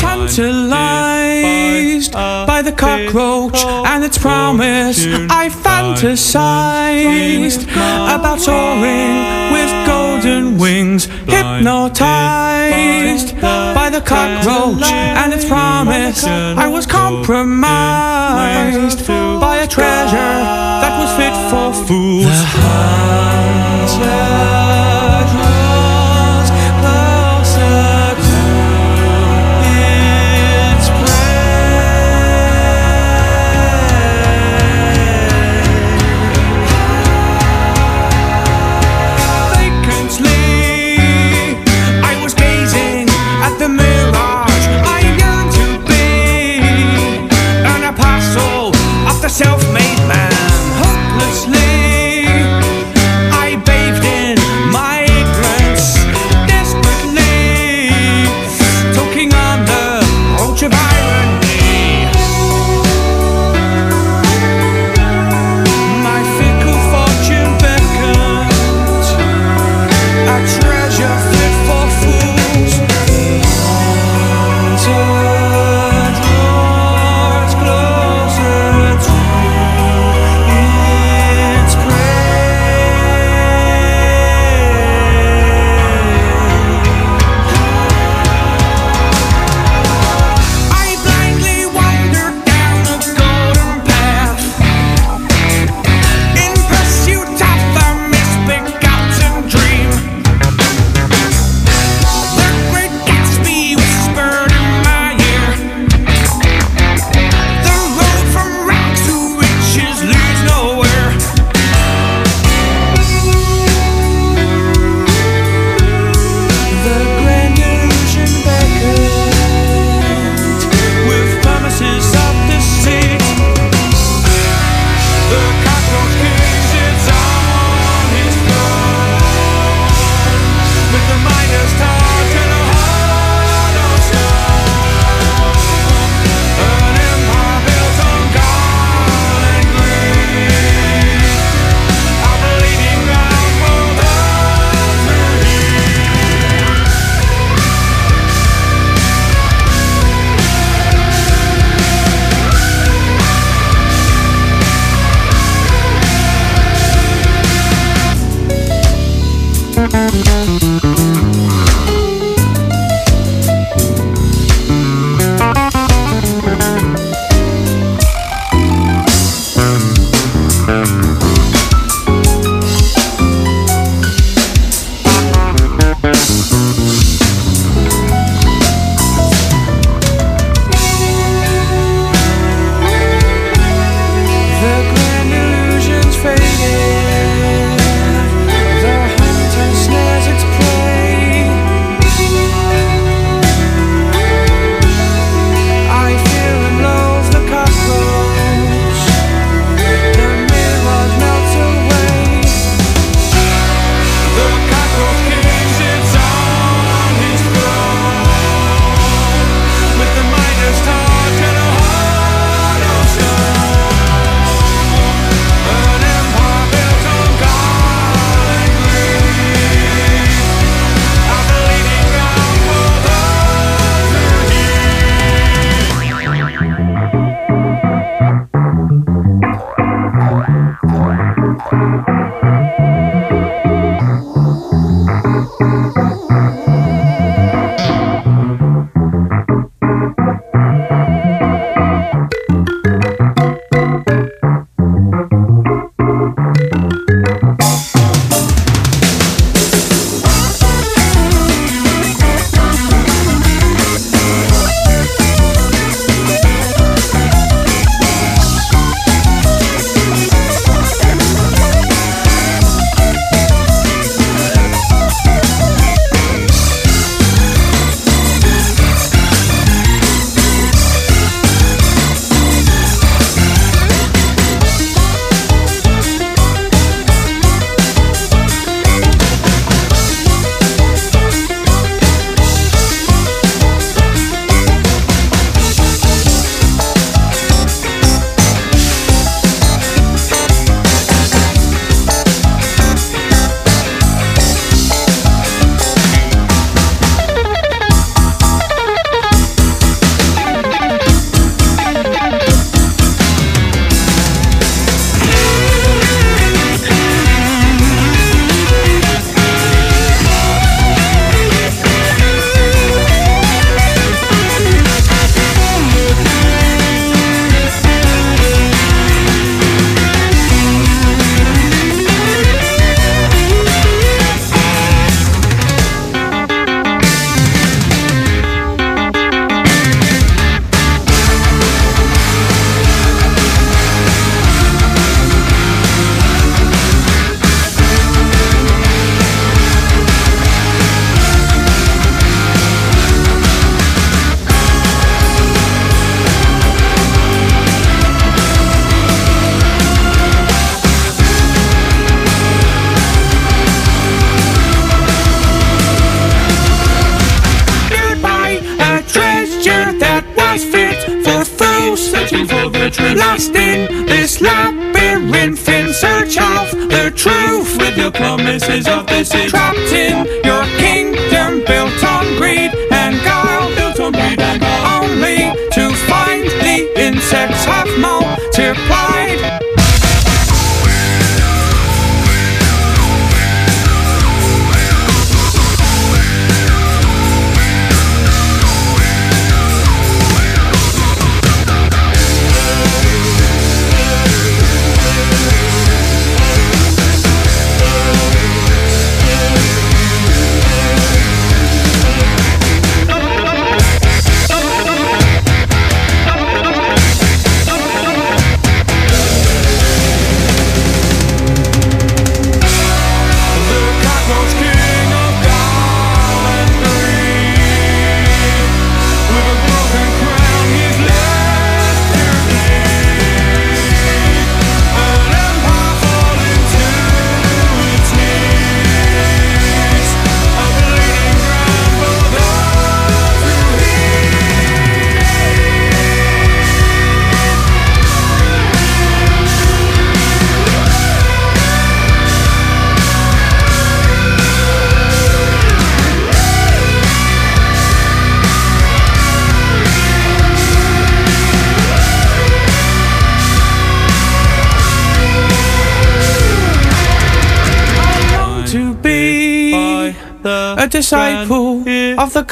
Tantalized 0.00 2.12
by 2.12 2.60
the 2.62 2.72
cockroach 2.72 3.64
and 3.64 4.04
its 4.04 4.18
promise, 4.18 5.06
I 5.30 5.48
fantasized 5.48 7.62
about 7.64 8.40
soaring 8.40 9.52
with 9.52 9.85
golden 10.26 10.58
wings. 10.58 11.06
Hypnotized 11.26 13.40
by 13.40 13.88
the 13.90 14.00
cockroach 14.00 14.90
and 14.90 15.32
its 15.32 15.44
promise, 15.44 16.24
I 16.24 16.66
was 16.68 16.86
compromised 16.86 19.06
by 19.06 19.58
a 19.58 19.68
treasure 19.68 20.42
that 20.82 20.98
was 21.00 21.10
fit 21.16 21.34
for 21.50 21.72
fools. 21.86 22.26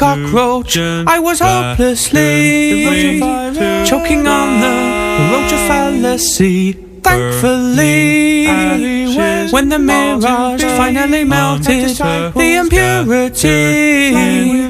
Cockroach. 0.04 0.76
I 0.76 1.18
was 1.18 1.40
hopelessly 1.40 3.18
choking 3.84 4.26
on 4.26 4.60
the 4.60 4.72
roach 5.30 5.52
of 5.52 5.60
fallacy. 5.66 6.76
Thankfully, 7.02 8.46
when 9.50 9.68
the 9.68 9.78
mirage 9.78 10.64
finally 10.76 11.24
melted, 11.24 11.96
the 12.34 12.56
impurity 12.60 14.14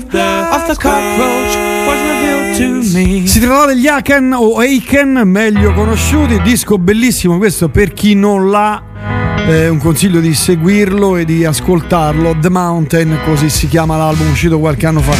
of 0.03 0.67
the 0.69 0.77
cockroach 0.77 1.55
was 1.87 2.01
revealed 2.11 2.57
to 2.59 2.67
me. 2.93 3.27
Si 3.27 3.39
tratta 3.41 3.67
degli 3.67 3.87
Aken 3.87 4.33
o 4.33 4.59
Aiken, 4.59 5.23
meglio 5.25 5.73
conosciuti, 5.75 6.41
disco 6.43 6.77
bellissimo 6.79 7.39
questo 7.39 7.69
per 7.69 7.93
chi 7.93 8.15
non 8.15 8.51
l'ha. 8.51 8.94
Eh, 9.47 9.69
un 9.69 9.79
consiglio 9.79 10.21
di 10.21 10.35
seguirlo 10.35 11.17
e 11.17 11.25
di 11.25 11.45
ascoltarlo. 11.45 12.37
The 12.41 12.49
Mountain, 12.51 13.19
così 13.25 13.49
si 13.51 13.69
chiama 13.69 13.97
l'album 13.97 14.31
uscito 14.31 14.59
qualche 14.59 14.87
anno 14.87 15.01
fa. 15.01 15.15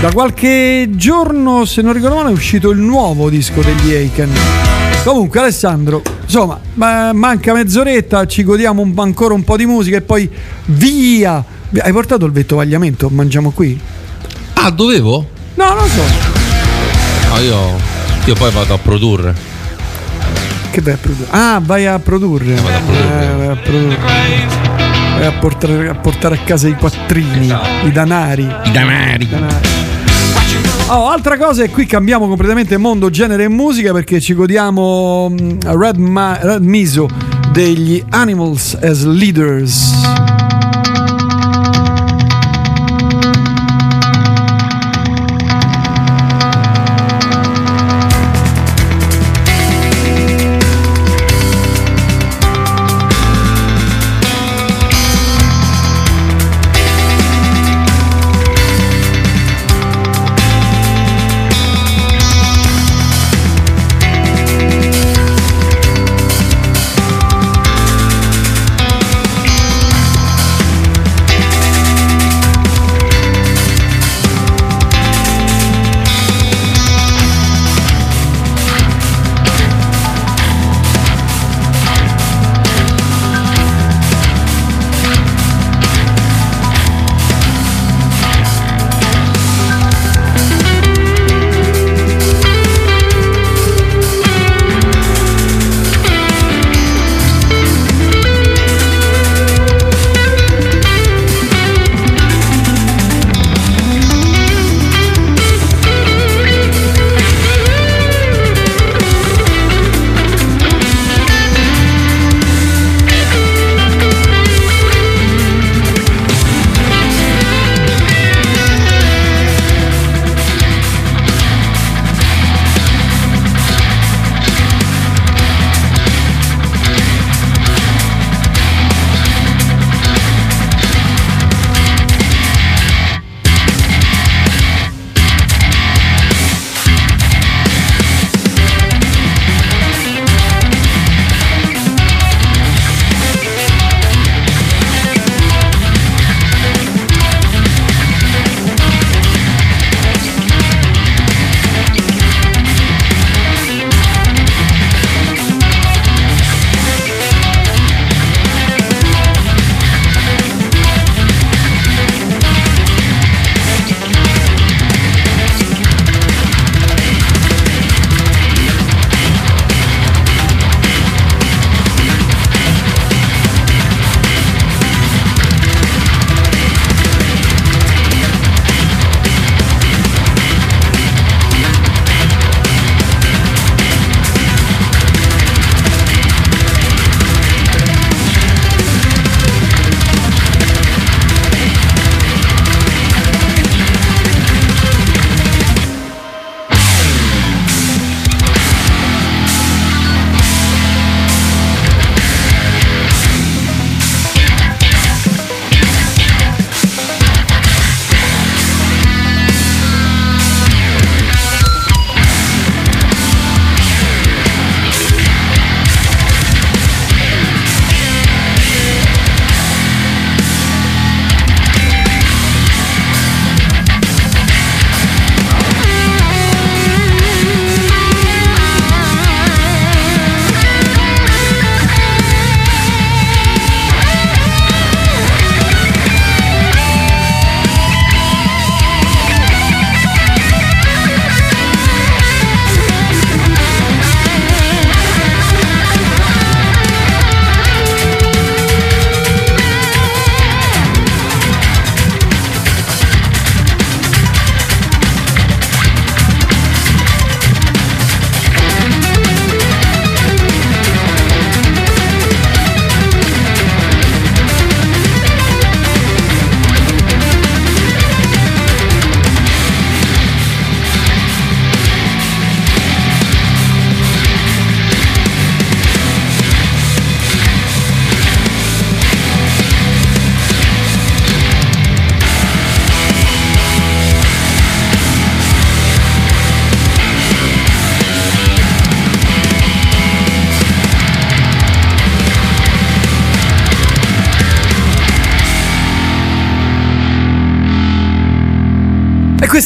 Da 0.00 0.12
qualche 0.12 0.88
giorno, 0.90 1.64
se 1.64 1.82
non 1.82 1.92
ricordo 1.92 2.16
male, 2.16 2.28
è 2.30 2.32
uscito 2.32 2.70
il 2.70 2.78
nuovo 2.78 3.28
disco 3.28 3.60
degli 3.62 3.92
Aiken. 3.94 4.30
Comunque, 5.04 5.40
Alessandro, 5.40 6.02
insomma, 6.22 6.58
ma- 6.74 7.12
manca 7.12 7.52
mezz'oretta, 7.52 8.26
ci 8.26 8.42
godiamo 8.44 8.82
un- 8.82 8.94
ancora 8.96 9.34
un 9.34 9.42
po' 9.44 9.56
di 9.56 9.66
musica 9.66 9.96
e 9.96 10.02
poi 10.02 10.28
via. 10.66 11.42
Hai 11.80 11.92
portato 11.92 12.24
il 12.26 12.32
vettovagliamento? 12.32 13.08
Mangiamo 13.08 13.50
qui? 13.50 13.78
Ah, 14.54 14.70
dovevo? 14.70 15.28
No, 15.54 15.74
non 15.74 15.88
so. 15.88 16.02
No, 17.30 17.38
io, 17.40 17.56
io 18.24 18.34
poi 18.34 18.50
vado 18.52 18.74
a 18.74 18.78
produrre. 18.78 19.34
Che 20.70 20.80
vai 20.80 20.92
a 20.92 20.96
produrre? 21.00 21.26
Ah, 21.30 21.60
vai 21.64 21.86
a 21.86 21.98
produrre. 21.98 22.54
Eh, 22.54 22.60
vai 22.60 22.74
a 22.74 22.80
produrre. 22.80 23.47
Vai 25.18 25.26
a 25.26 25.32
portare, 25.32 25.88
a 25.88 25.94
portare 25.94 26.36
a 26.36 26.38
casa 26.38 26.68
i 26.68 26.74
quattrini, 26.74 27.54
i 27.84 27.92
danari. 27.92 28.48
I 29.24 29.28
danari. 29.28 29.28
Oh, 30.86 31.08
altra 31.08 31.36
cosa 31.36 31.64
e 31.64 31.68
qui 31.68 31.84
cambiamo 31.84 32.28
completamente 32.28 32.78
mondo, 32.78 33.10
genere 33.10 33.44
e 33.44 33.48
musica 33.48 33.92
perché 33.92 34.20
ci 34.20 34.32
godiamo 34.32 35.28
mm, 35.28 35.58
Red, 35.66 35.96
Ma- 35.98 36.38
Red 36.40 36.64
Miso 36.64 37.08
degli 37.52 38.02
Animals 38.08 38.74
as 38.80 39.04
Leaders. 39.04 40.37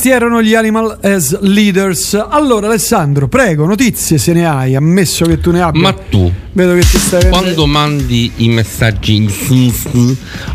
Questi 0.02 0.08
erano 0.10 0.42
gli 0.42 0.54
Animal 0.54 0.98
as 1.00 1.38
Leaders. 1.42 2.14
Allora, 2.28 2.66
Alessandro, 2.66 3.28
prego, 3.28 3.66
notizie 3.66 4.18
se 4.18 4.32
ne 4.32 4.44
hai, 4.46 4.74
ammesso 4.74 5.24
che 5.26 5.38
tu 5.38 5.52
ne 5.52 5.62
abbia. 5.62 5.80
Ma 5.80 5.92
tu, 5.92 6.28
Vedo 6.54 6.74
che 6.74 6.80
ti 6.80 6.98
stai 6.98 7.28
quando 7.28 7.66
mandi 7.66 8.32
i 8.38 8.48
messaggi 8.48 9.30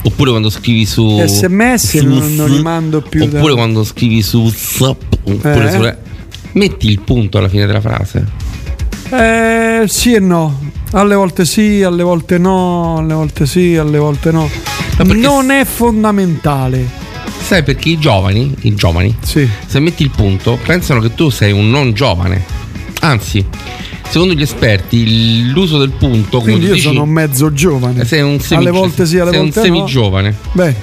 oppure 0.03 0.31
quando 0.31 0.49
scrivi 0.49 0.85
su 0.85 1.23
SMS 1.25 1.93
non, 1.93 2.35
non 2.35 2.49
li 2.49 2.61
mando 2.61 3.01
più 3.01 3.25
da- 3.25 3.37
oppure 3.37 3.53
quando 3.53 3.85
scrivi 3.85 4.21
su 4.21 4.41
WhatsApp, 4.41 5.13
oppure 5.23 5.65
Eh? 5.65 5.71
su 5.71 5.93
metti 6.57 6.89
il 6.89 6.99
punto 6.99 7.37
alla 7.37 7.47
fine 7.47 7.65
della 7.65 7.81
frase. 7.81 8.25
Eh, 9.09 9.83
sì 9.87 10.13
e 10.13 10.19
no. 10.19 10.59
Alle 10.91 11.15
volte 11.15 11.45
sì, 11.45 11.83
alle 11.83 12.03
volte 12.03 12.37
no, 12.37 12.97
alle 12.97 13.13
volte 13.13 13.45
sì, 13.45 13.77
alle 13.77 13.97
volte 13.97 14.31
no. 14.31 14.49
Non 15.05 15.51
è 15.51 15.63
fondamentale. 15.63 16.96
Sai 17.47 17.63
perché 17.63 17.87
i 17.89 17.97
giovani, 17.97 18.53
i 18.61 18.75
giovani, 18.75 19.15
se 19.21 19.79
metti 19.79 20.03
il 20.03 20.09
punto, 20.09 20.59
pensano 20.65 20.99
che 20.99 21.15
tu 21.15 21.29
sei 21.29 21.53
un 21.53 21.69
non 21.69 21.93
giovane. 21.93 22.43
Anzi, 22.99 23.45
secondo 24.09 24.33
gli 24.33 24.41
esperti, 24.41 25.49
l'uso 25.49 25.77
del 25.77 25.91
punto, 25.91 26.41
Quindi 26.41 26.65
io 26.65 26.73
dici, 26.73 26.87
sono 26.87 27.05
mezzo 27.05 27.53
giovane. 27.53 28.01
eh, 28.01 28.05
sei 28.05 28.21
un 28.21 28.41
semi, 28.41 28.63
alle 28.63 28.71
volte 28.71 29.05
sì, 29.05 29.17
alle 29.17 29.29
sei 29.31 29.39
volte 29.39 29.59
un 29.59 29.65
no. 29.65 29.73
semigiovane. 29.75 30.35
Beh, 30.51 30.75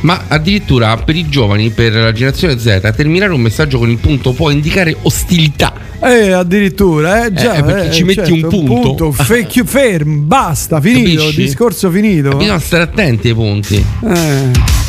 Ma 0.00 0.24
addirittura 0.26 0.96
per 0.96 1.14
i 1.14 1.28
giovani, 1.28 1.70
per 1.70 1.92
la 1.94 2.10
generazione 2.12 2.58
Z, 2.58 2.92
terminare 2.96 3.32
un 3.32 3.40
messaggio 3.40 3.78
con 3.78 3.88
il 3.88 3.98
punto 3.98 4.32
può 4.32 4.50
indicare 4.50 4.96
ostilità. 5.02 5.72
eh, 6.02 6.32
addirittura, 6.32 7.26
eh, 7.26 7.32
già, 7.32 7.54
Eh, 7.54 7.62
perché 7.62 7.88
eh, 7.90 7.92
ci 7.92 8.02
metti 8.02 8.24
certo, 8.40 8.56
un 8.58 8.64
punto. 8.66 9.12
fake 9.22 9.50
you 9.58 9.64
ferm, 9.64 10.26
basta, 10.26 10.80
finito, 10.80 11.20
Capisci? 11.20 11.42
discorso 11.42 11.90
finito. 11.92 12.30
Bisogna 12.36 12.58
stare 12.58 12.82
attenti 12.82 13.28
ai 13.28 13.34
punti. 13.34 13.76
Eh, 14.04 14.87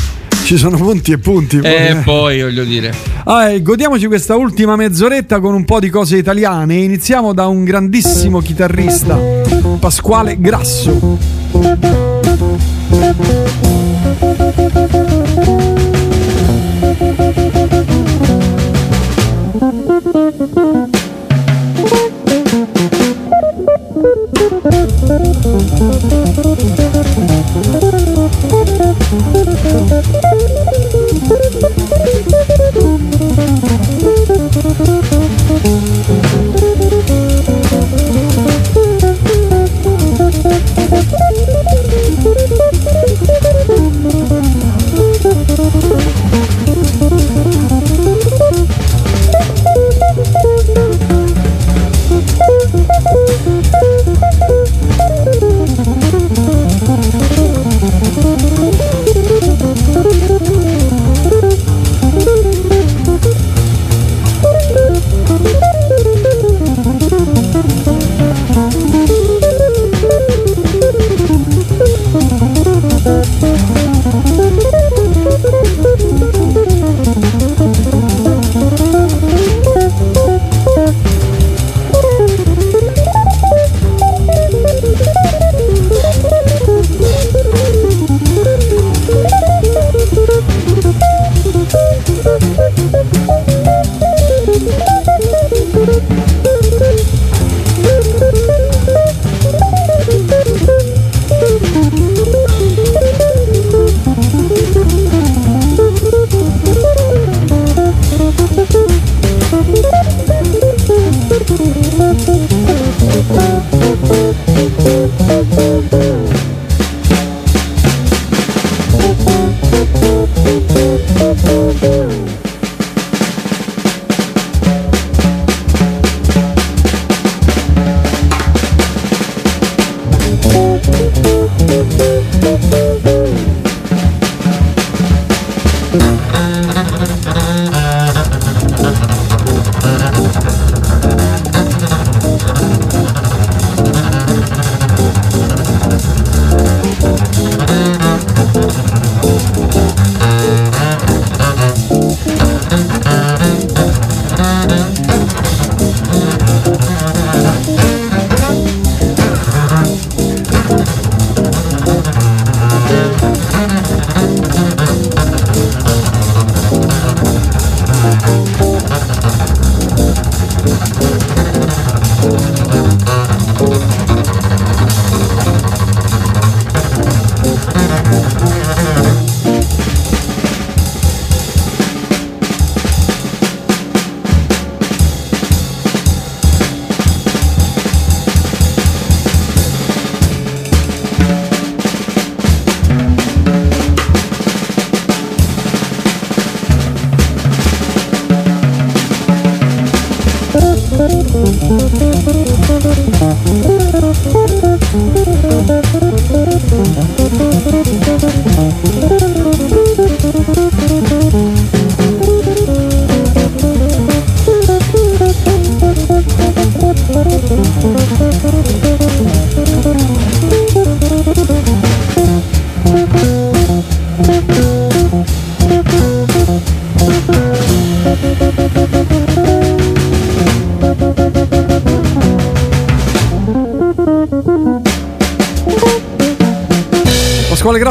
ci 0.50 0.56
sono 0.56 0.76
punti 0.76 1.12
e 1.12 1.18
punti. 1.18 1.58
poi, 1.58 1.70
E 1.70 1.90
eh. 1.90 1.94
poi 2.02 2.42
voglio 2.42 2.64
dire. 2.64 2.92
Ah, 3.22 3.56
godiamoci 3.58 4.08
questa 4.08 4.34
ultima 4.34 4.74
mezz'oretta 4.74 5.38
con 5.38 5.54
un 5.54 5.64
po' 5.64 5.78
di 5.78 5.90
cose 5.90 6.16
italiane. 6.16 6.74
Iniziamo 6.74 7.32
da 7.32 7.46
un 7.46 7.62
grandissimo 7.62 8.40
chitarrista, 8.40 9.16
Pasquale 9.78 10.40
Grasso. 10.40 11.18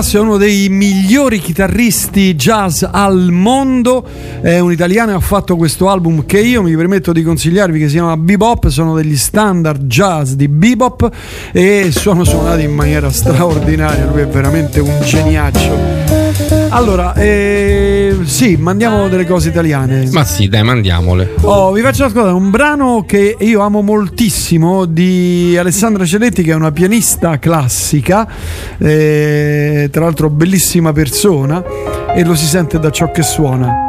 Grasso 0.10 0.26
è 0.26 0.28
uno 0.28 0.38
dei 0.38 0.70
migliori 0.70 1.38
chitarristi 1.38 2.34
jazz 2.34 2.84
al 2.90 3.28
mondo, 3.30 4.04
è 4.42 4.58
un 4.58 4.72
italiano 4.72 5.12
e 5.12 5.14
ha 5.14 5.20
fatto 5.20 5.56
questo 5.56 5.88
album 5.88 6.26
che 6.26 6.40
io 6.40 6.64
mi 6.64 6.76
permetto 6.76 7.12
di 7.12 7.22
consigliarvi 7.22 7.78
che 7.78 7.86
si 7.90 7.94
chiama 7.94 8.18
Bebop, 8.18 8.70
sono 8.70 8.96
degli 8.96 9.16
standard 9.16 9.84
jazz 9.84 10.32
di 10.32 10.48
bebop 10.48 11.12
e 11.52 11.90
sono 11.92 12.24
suonati 12.24 12.64
in 12.64 12.74
maniera 12.74 13.12
straordinaria, 13.12 14.10
lui 14.12 14.22
è 14.22 14.28
veramente 14.28 14.80
un 14.80 15.00
geniaccio. 15.04 16.00
Allora, 16.70 17.14
eh, 17.16 18.16
sì, 18.24 18.56
mandiamo 18.56 19.08
delle 19.10 19.26
cose 19.26 19.50
italiane. 19.50 20.08
Ma 20.12 20.24
sì, 20.24 20.48
dai, 20.48 20.64
mandiamole. 20.64 21.34
Oh, 21.42 21.72
vi 21.72 21.82
faccio 21.82 22.06
ascoltare 22.06 22.34
un 22.34 22.50
brano 22.50 23.04
che 23.06 23.36
io 23.40 23.62
amo 23.62 23.82
moltissimo 23.82 24.86
di 24.86 25.56
Alessandra 25.58 26.06
Celetti, 26.06 26.44
che 26.44 26.52
è 26.52 26.56
una 26.56 26.72
pianista 26.72 27.40
classica, 27.40 28.28
eh, 28.80 29.90
tra 29.92 30.04
l'altro 30.06 30.30
bellissima 30.30 30.92
persona, 30.92 31.64
e 32.16 32.24
lo 32.24 32.36
si 32.36 32.46
sente 32.46 32.80
da 32.80 32.90
ciò 32.90 33.12
che 33.12 33.22
suona. 33.22 33.89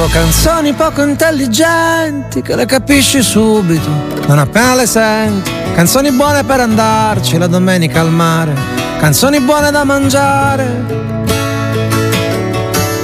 Scrivo 0.00 0.18
canzoni 0.18 0.72
poco 0.72 1.02
intelligenti 1.02 2.40
che 2.40 2.56
le 2.56 2.64
capisci 2.64 3.22
subito, 3.22 3.90
non 4.26 4.38
appena 4.38 4.74
le 4.74 4.86
senti. 4.86 5.50
Canzoni 5.74 6.10
buone 6.10 6.42
per 6.42 6.58
andarci 6.60 7.36
la 7.36 7.46
domenica 7.46 8.00
al 8.00 8.10
mare, 8.10 8.54
canzoni 8.98 9.40
buone 9.40 9.70
da 9.70 9.84
mangiare. 9.84 10.84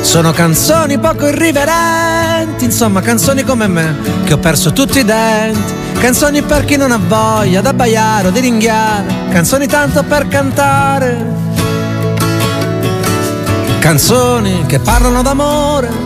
Sono 0.01 0.33
canzoni 0.33 0.99
poco 0.99 1.27
irriverenti, 1.27 2.65
insomma 2.65 3.03
canzoni 3.03 3.43
come 3.43 3.67
me, 3.67 3.95
che 4.25 4.33
ho 4.33 4.39
perso 4.39 4.73
tutti 4.73 5.01
i 5.01 5.05
denti. 5.05 5.75
Canzoni 5.99 6.41
per 6.41 6.65
chi 6.65 6.79
non 6.79 6.93
ha 6.93 7.01
voglia 7.07 7.61
d'abbaiare 7.61 8.29
o 8.29 8.31
di 8.31 8.41
ringhiare, 8.41 9.05
canzoni 9.29 9.67
tanto 9.67 10.03
per 10.03 10.29
cantare. 10.29 11.35
Canzoni 13.81 14.65
che 14.67 14.79
parlano 14.79 15.21
d'amore, 15.21 16.06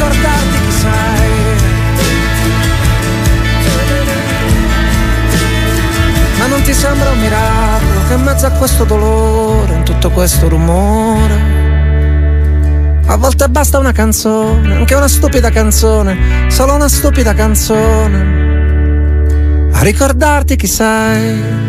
Ricordarti 0.00 0.60
chi 0.64 0.72
sei. 0.72 1.28
Ma 6.38 6.46
non 6.46 6.62
ti 6.62 6.72
sembra 6.72 7.10
un 7.10 7.20
miracolo 7.20 8.06
che 8.08 8.14
in 8.14 8.22
mezzo 8.22 8.46
a 8.46 8.50
questo 8.52 8.84
dolore, 8.84 9.74
in 9.74 9.82
tutto 9.82 10.08
questo 10.10 10.48
rumore, 10.48 11.58
a 13.04 13.16
volte 13.16 13.46
basta 13.50 13.78
una 13.78 13.92
canzone, 13.92 14.76
anche 14.76 14.94
una 14.94 15.08
stupida 15.08 15.50
canzone, 15.50 16.48
solo 16.48 16.72
una 16.74 16.88
stupida 16.88 17.34
canzone, 17.34 18.38
a 19.72 19.82
ricordarti 19.82 20.56
chi 20.56 20.66
sei. 20.66 21.68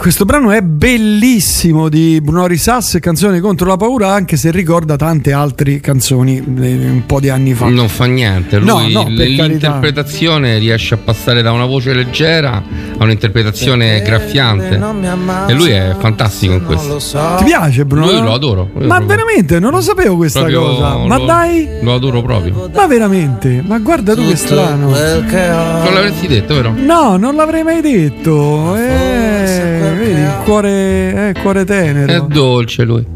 Questo 0.00 0.24
brano 0.24 0.50
è 0.50 0.62
bellissimo 0.62 1.90
di 1.90 2.20
Bruno 2.22 2.46
Risas, 2.46 2.96
canzone 3.02 3.38
contro 3.40 3.66
la 3.66 3.76
paura, 3.76 4.10
anche 4.14 4.38
se 4.38 4.50
ricorda 4.50 4.96
tante 4.96 5.30
altre 5.30 5.78
canzoni 5.80 6.38
eh, 6.38 6.42
un 6.88 7.02
po' 7.04 7.20
di 7.20 7.28
anni 7.28 7.52
fa. 7.52 7.66
Non 7.68 7.86
fa 7.90 8.06
niente, 8.06 8.56
lui 8.56 8.66
No, 8.66 8.78
no, 8.88 9.04
per 9.04 9.14
carità. 9.16 9.44
l'interpretazione 9.46 10.56
riesce 10.56 10.94
a 10.94 10.96
passare 10.96 11.42
da 11.42 11.52
una 11.52 11.66
voce 11.66 11.92
leggera 11.92 12.62
a 12.96 13.04
un'interpretazione 13.04 14.00
graffiante. 14.00 14.80
E 15.48 15.52
lui 15.52 15.68
è 15.68 15.94
fantastico 15.98 16.54
in 16.54 16.64
questo. 16.64 16.96
Ti 17.36 17.44
piace 17.44 17.84
Bruno? 17.84 18.10
Lui 18.10 18.22
lo 18.22 18.32
adoro. 18.32 18.70
Io 18.78 18.86
Ma 18.86 18.96
proprio- 18.96 19.06
veramente 19.06 19.58
non 19.60 19.70
lo 19.70 19.82
sapevo 19.82 20.16
questa 20.16 20.40
proprio 20.40 20.60
cosa. 20.62 20.96
Ma 20.96 21.18
lo- 21.18 21.24
dai, 21.26 21.68
Lo 21.82 21.92
adoro 21.94 22.22
proprio. 22.22 22.70
ma 22.74 22.86
veramente, 22.86 23.62
ma 23.66 23.78
guarda 23.78 24.14
tu 24.14 24.26
che 24.26 24.36
strano. 24.36 24.92
Non 24.92 25.92
l'avresti 25.92 26.26
detto, 26.26 26.54
vero? 26.54 26.72
No, 26.74 27.18
non 27.18 27.34
l'avrei 27.34 27.62
mai 27.62 27.82
detto. 27.82 28.74
Eh, 28.76 29.59
vedi, 30.00 30.20
il 30.20 30.40
cuore, 30.44 30.70
eh, 30.70 31.28
il 31.28 31.40
cuore 31.40 31.64
tenero. 31.64 32.12
È 32.12 32.20
dolce 32.26 32.84
lui. 32.84 33.06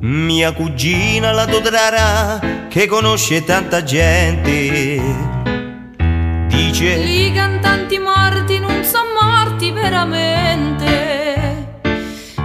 Mia 0.00 0.52
cugina 0.52 1.32
la 1.32 1.44
Dodrara 1.44 2.40
che 2.68 2.86
conosce 2.86 3.44
tanta 3.44 3.82
gente 3.82 5.38
dice 6.70 6.94
I 6.94 7.32
cantanti 7.32 7.98
morti 7.98 8.58
non 8.58 8.84
sono 8.84 9.10
morti 9.20 9.70
veramente. 9.72 11.68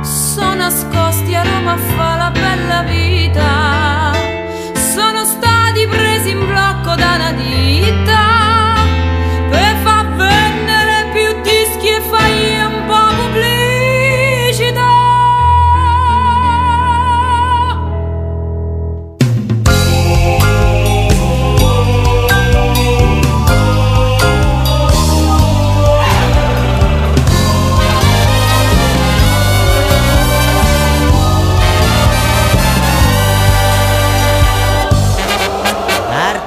Sono 0.01 0.55
nascosti 0.55 1.35
a 1.35 1.43
Roma 1.43 1.73
a 1.73 1.77
fa 1.77 2.15
la 2.15 2.31
bella 2.31 2.83
vita. 2.83 4.11
Sono 4.73 5.25
stati 5.25 5.85
presi 5.87 6.31
in 6.31 6.45
blocco 6.45 6.95
da 6.95 7.15
una 7.15 7.31
ditta. 7.31 8.34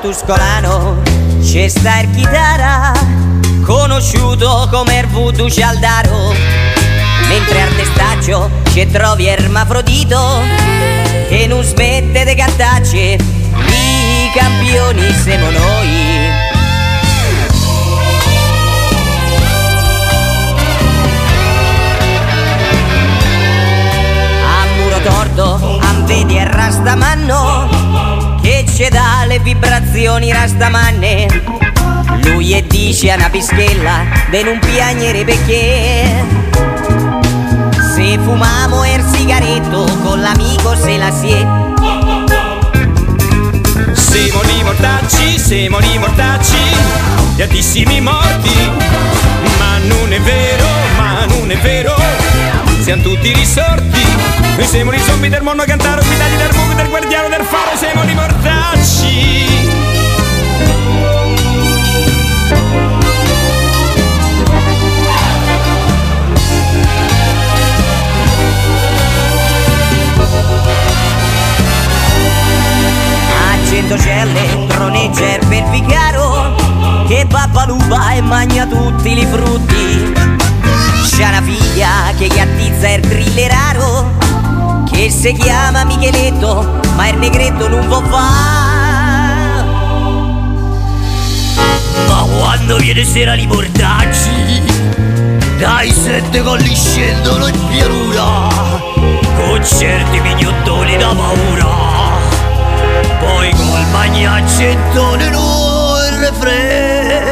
Artuscolano 0.09 1.03
c'è 1.43 1.69
sta 1.69 2.01
il 2.01 2.11
chitarra 2.13 2.93
conosciuto 3.63 4.67
come 4.71 5.07
voodoo 5.11 5.51
cialdaro. 5.51 6.33
Mentre 7.29 7.61
al 7.61 7.77
testaccio 7.77 8.49
ci 8.73 8.87
trovi 8.91 9.27
Ermafrodito 9.27 10.41
Che 11.29 11.47
non 11.47 11.63
smette 11.63 12.25
di 12.25 12.35
cantacce 12.35 13.19
I 13.19 14.31
campioni 14.35 15.13
siamo 15.13 15.51
noi. 15.51 16.31
A 24.47 24.65
muro 24.75 25.01
torto, 25.03 25.79
am 25.83 26.07
vedi 26.07 26.39
e 26.39 26.45
rastamanno 26.51 27.78
Che 28.79 28.85
ci 28.85 28.91
dà 28.91 29.25
le 29.27 29.41
vibrazioni 29.41 30.31
rastamanne 30.33 31.27
Lui 32.23 32.53
e 32.53 32.65
dice 32.65 33.11
a 33.11 33.17
una 33.17 33.29
pischella 33.29 34.05
De 34.31 34.45
non 34.45 34.61
piagnere 34.61 35.25
perché 35.25 36.25
Se 37.97 38.17
fumamo 38.23 38.85
il 38.85 39.05
sigaretto 39.13 39.85
Con 40.05 40.21
l'amico 40.21 40.77
se 40.77 40.97
la 40.97 41.11
si 41.11 41.29
è 41.29 41.47
Siamo 43.95 44.43
di 44.45 44.63
mortacci, 44.63 45.39
siamo 45.41 45.81
di 45.81 45.99
mortacci, 45.99 46.57
di 47.35 47.43
altissimi 47.43 48.01
morti. 48.01 48.55
Ma 49.59 49.79
non 49.89 50.13
è 50.13 50.21
vero, 50.21 50.67
ma 50.97 51.25
non 51.25 51.51
è 51.51 51.57
vero, 51.59 51.97
siamo 52.83 53.03
tutti 53.03 53.33
risorti. 53.33 54.38
Noi 54.59 54.67
siamo 54.67 54.93
i 54.93 54.99
zombie 54.99 55.31
del 55.31 55.43
mondo 55.43 55.63
a 55.63 55.67
cantare, 55.67 56.01
ospitati 56.01 56.35
del 56.35 56.49
buco, 56.49 56.75
del 56.75 56.89
guardiano 56.89 57.29
del 57.29 57.45
faro, 57.45 57.77
siamo 57.77 58.05
di 58.05 58.13
mortacci. 58.13 59.71
A 73.39 73.65
cento 73.65 73.97
celle 73.97 74.67
troneggia 74.67 75.37
il 75.37 75.47
perficaro 75.47 76.57
Che 77.07 77.27
pappalupa 77.29 78.15
e 78.15 78.21
magna 78.23 78.67
tutti 78.67 79.17
i 79.17 79.25
frutti 79.25 80.13
C'è 81.05 81.29
una 81.29 81.43
figlia 81.43 82.13
che 82.19 82.27
gattizza 82.27 82.89
il 82.89 83.01
trilleraro 83.03 84.28
Che 84.99 85.11
si 85.13 85.33
chiama 85.33 85.85
Micheletto 85.85 86.81
Ma 86.97 87.07
il 87.07 87.19
negretto 87.19 87.69
non 87.69 87.87
può 87.87 88.01
fare 88.01 89.63
Ma 92.09 92.27
quando 92.37 92.79
viene 92.79 93.05
sera 93.05 93.35
li 93.35 93.47
mortacci 93.47 94.61
Dai 95.57 95.93
sette 95.93 96.43
colli 96.43 96.75
scendono 96.75 97.47
in 97.47 97.67
pianura 97.69 98.49
Con 99.37 99.65
certi 99.65 100.19
mignottoni 100.19 100.97
da 100.97 101.15
paura. 101.15 101.69
Poi 103.21 103.51
col 103.53 103.87
magnacettone 103.93 105.29
no 105.29 105.95
il 106.11 106.19
refrain 106.19 107.23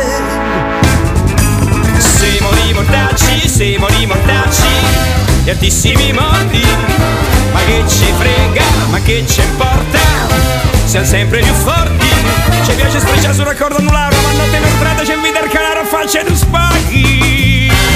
Siamo 1.99 2.49
di 2.63 2.73
mortacci, 2.75 3.49
siamo 3.49 3.89
di 3.89 4.07
mortacci, 4.07 4.69
di 5.43 5.51
altissimi 5.51 6.13
morti. 6.13 7.36
Ma 7.57 7.65
che 7.65 7.85
ci 7.89 8.13
frega, 8.19 8.65
ma 8.91 9.01
che 9.01 9.25
ci 9.27 9.41
importa? 9.41 9.99
Siamo 10.85 11.07
sempre 11.07 11.41
più 11.41 11.55
forti. 11.55 12.07
Ci 12.67 12.75
piace 12.75 13.01
sprecciare 13.01 13.33
sul 13.33 13.45
raccordo 13.45 13.79
anulare, 13.79 14.15
ma 14.21 14.33
notte 14.33 14.59
per 14.59 14.69
strada 14.69 15.03
ci 15.03 15.13
invita 15.13 15.41
il 15.41 15.51
canaro 15.51 15.81
a 15.81 15.85
faccia 15.87 16.23
tu 16.23 16.35
spaghi. 16.35 17.96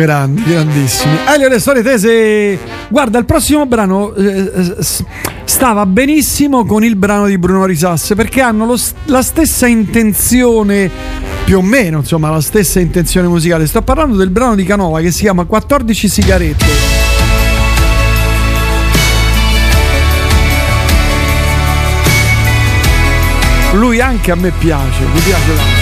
Grandi, 0.00 0.42
grandissimi. 0.42 1.14
Elio, 1.26 1.48
le 1.48 1.58
storie 1.58 1.82
tese. 1.82 2.58
Guarda, 2.88 3.18
il 3.18 3.26
prossimo 3.26 3.66
brano 3.66 4.14
eh, 4.14 4.76
stava 5.44 5.84
benissimo 5.84 6.64
con 6.64 6.82
il 6.82 6.96
brano 6.96 7.26
di 7.26 7.36
Bruno 7.36 7.66
Risasse 7.66 8.14
perché 8.14 8.40
hanno 8.40 8.64
lo 8.64 8.78
la 9.04 9.20
stessa 9.20 9.66
intenzione, 9.66 10.90
più 11.44 11.58
o 11.58 11.62
meno, 11.62 11.98
insomma, 11.98 12.30
la 12.30 12.40
stessa 12.40 12.80
intenzione 12.80 13.28
musicale. 13.28 13.66
Sto 13.66 13.82
parlando 13.82 14.16
del 14.16 14.30
brano 14.30 14.54
di 14.54 14.64
Canova 14.64 15.00
che 15.00 15.10
si 15.10 15.20
chiama 15.20 15.44
14 15.44 16.08
sigarette. 16.08 16.64
Lui 23.74 24.00
anche 24.00 24.30
a 24.30 24.34
me 24.34 24.50
piace, 24.58 25.02
mi 25.12 25.20
piace 25.20 25.54
tanto. 25.54 25.79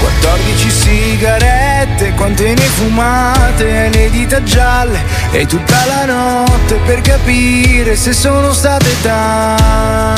14 0.00 0.70
sigarette, 0.70 2.12
quante 2.14 2.54
ne 2.54 2.62
fumate, 2.62 3.88
le 3.92 4.10
dita 4.10 4.42
gialle 4.42 5.00
e 5.30 5.46
tutta 5.46 5.84
la 5.86 6.04
notte 6.04 6.74
per 6.84 7.00
capire 7.00 7.96
se 7.96 8.12
sono 8.12 8.52
state 8.52 8.94
tante. 9.02 10.14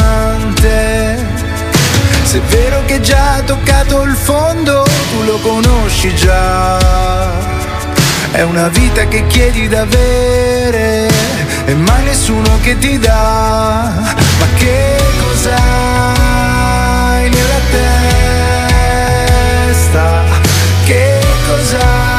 Se 2.24 2.38
è 2.38 2.40
vero 2.42 2.82
che 2.84 3.00
già 3.00 3.36
ha 3.36 3.40
toccato 3.42 4.02
il 4.02 4.14
fondo, 4.14 4.82
tu 4.82 5.22
lo 5.24 5.38
conosci 5.38 6.14
già. 6.14 6.78
È 8.30 8.42
una 8.42 8.68
vita 8.68 9.08
che 9.08 9.26
chiedi 9.26 9.66
d'avere 9.66 11.08
e 11.64 11.74
mai 11.74 12.04
nessuno 12.04 12.58
che 12.62 12.76
ti 12.78 12.98
dà. 12.98 13.90
Ma 14.38 14.46
che 14.56 14.96
cos'hai 15.20 15.60
nella 17.30 17.60
testa? 17.70 18.37
Che 20.84 21.18
cos'hai 21.46 22.17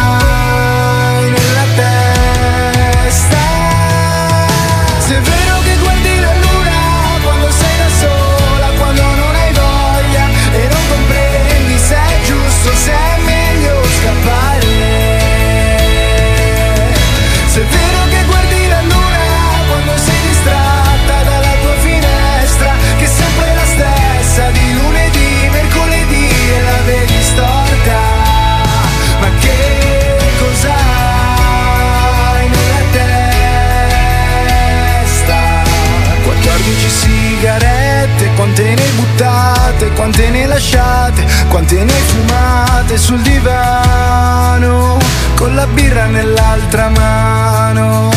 fatte, 39.20 39.92
quante 39.94 40.30
ne 40.30 40.46
lasciate, 40.46 41.26
quante 41.50 41.84
ne 41.84 41.92
fumate 41.92 42.98
sul 42.98 43.20
divano, 43.22 44.98
con 45.36 45.54
la 45.56 45.68
birra 45.68 46.06
nell'altra 46.06 46.90
mano. 46.90 48.10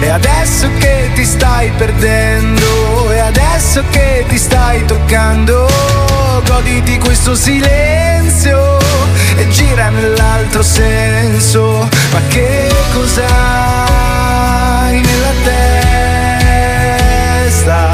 E 0.00 0.08
adesso 0.08 0.68
che 0.78 1.10
ti 1.14 1.24
stai 1.24 1.70
perdendo, 1.76 3.10
e 3.10 3.18
adesso 3.18 3.82
che 3.90 4.26
ti 4.28 4.36
stai 4.36 4.84
toccando, 4.84 5.66
goditi 6.46 6.98
questo 6.98 7.34
silenzio 7.34 8.78
e 9.36 9.48
gira 9.48 9.88
nell'altro 9.88 10.62
senso. 10.62 11.88
Ma 12.12 12.20
che 12.28 12.70
cos'hai 12.92 13.30
nella 15.00 15.32
testa? 17.44 17.91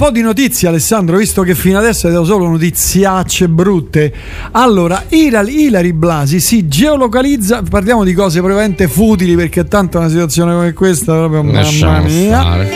Po' 0.00 0.10
di 0.10 0.22
notizie, 0.22 0.66
Alessandro, 0.66 1.18
visto 1.18 1.42
che 1.42 1.54
fino 1.54 1.76
adesso 1.76 2.08
dato 2.08 2.24
solo 2.24 2.48
notiziacce 2.48 3.50
brutte. 3.50 4.10
Allora, 4.52 5.04
Hilary, 5.10 5.64
Hilary 5.66 5.92
Blasi 5.92 6.40
si 6.40 6.66
geolocalizza. 6.68 7.62
Parliamo 7.68 8.02
di 8.02 8.14
cose 8.14 8.38
probabilmente 8.38 8.88
futili, 8.88 9.34
perché 9.36 9.68
tanto 9.68 9.98
una 9.98 10.08
situazione 10.08 10.54
come 10.54 10.72
questa, 10.72 11.12
proprio 11.12 11.42
mamma 11.42 11.60
Lasciamo 11.60 12.08
mia. 12.08 12.40
stare. 12.40 12.70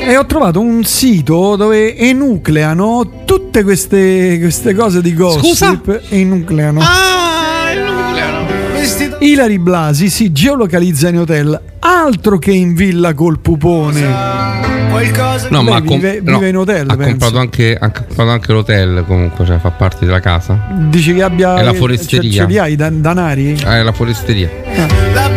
E 0.00 0.16
ho 0.16 0.26
trovato 0.26 0.58
un 0.58 0.82
sito 0.82 1.54
dove 1.54 1.96
enucleano 1.96 3.22
tutte 3.24 3.62
queste, 3.62 4.38
queste 4.40 4.74
cose 4.74 5.00
di 5.02 5.14
gossip. 5.14 6.02
Enucleano. 6.08 6.80
Ilari 9.22 9.58
Blasi 9.60 10.10
si 10.10 10.32
geolocalizza 10.32 11.08
in 11.08 11.18
hotel, 11.18 11.60
altro 11.78 12.38
che 12.38 12.50
in 12.50 12.74
villa 12.74 13.14
col 13.14 13.38
pupone. 13.38 14.40
Qualcosa 14.90 15.46
No, 15.48 15.62
Beh, 15.62 15.70
ma 15.70 15.76
ha 15.76 15.82
com- 15.82 15.94
vive, 16.00 16.20
no, 16.24 16.38
vive 16.38 16.48
in 16.48 16.56
hotel, 16.56 16.88
ha 16.90 16.96
penso. 16.96 17.10
comprato, 17.10 17.38
anche, 17.38 17.76
ha 17.80 17.90
comprato 17.90 18.30
anche 18.30 18.52
l'hotel 18.52 19.04
comunque, 19.06 19.44
cioè 19.46 19.58
fa 19.58 19.70
parte 19.70 20.04
della 20.04 20.18
casa. 20.20 20.66
Dici 20.88 21.14
che 21.14 21.22
abbia. 21.22 21.56
È 21.56 21.62
la 21.62 21.70
cioè, 21.70 21.78
foresteria. 21.78 22.42
Ce 22.42 22.46
li 22.46 22.58
hai 22.58 22.74
dan- 22.74 23.00
danari? 23.00 23.56
Ah, 23.64 23.76
è 23.76 23.82
la 23.82 23.92
foresteria. 23.92 24.48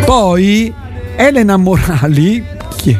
Poi 0.03 0.73
Elena 1.15 1.55
Morali 1.57 2.43
chi 2.75 2.91
è? 2.91 2.99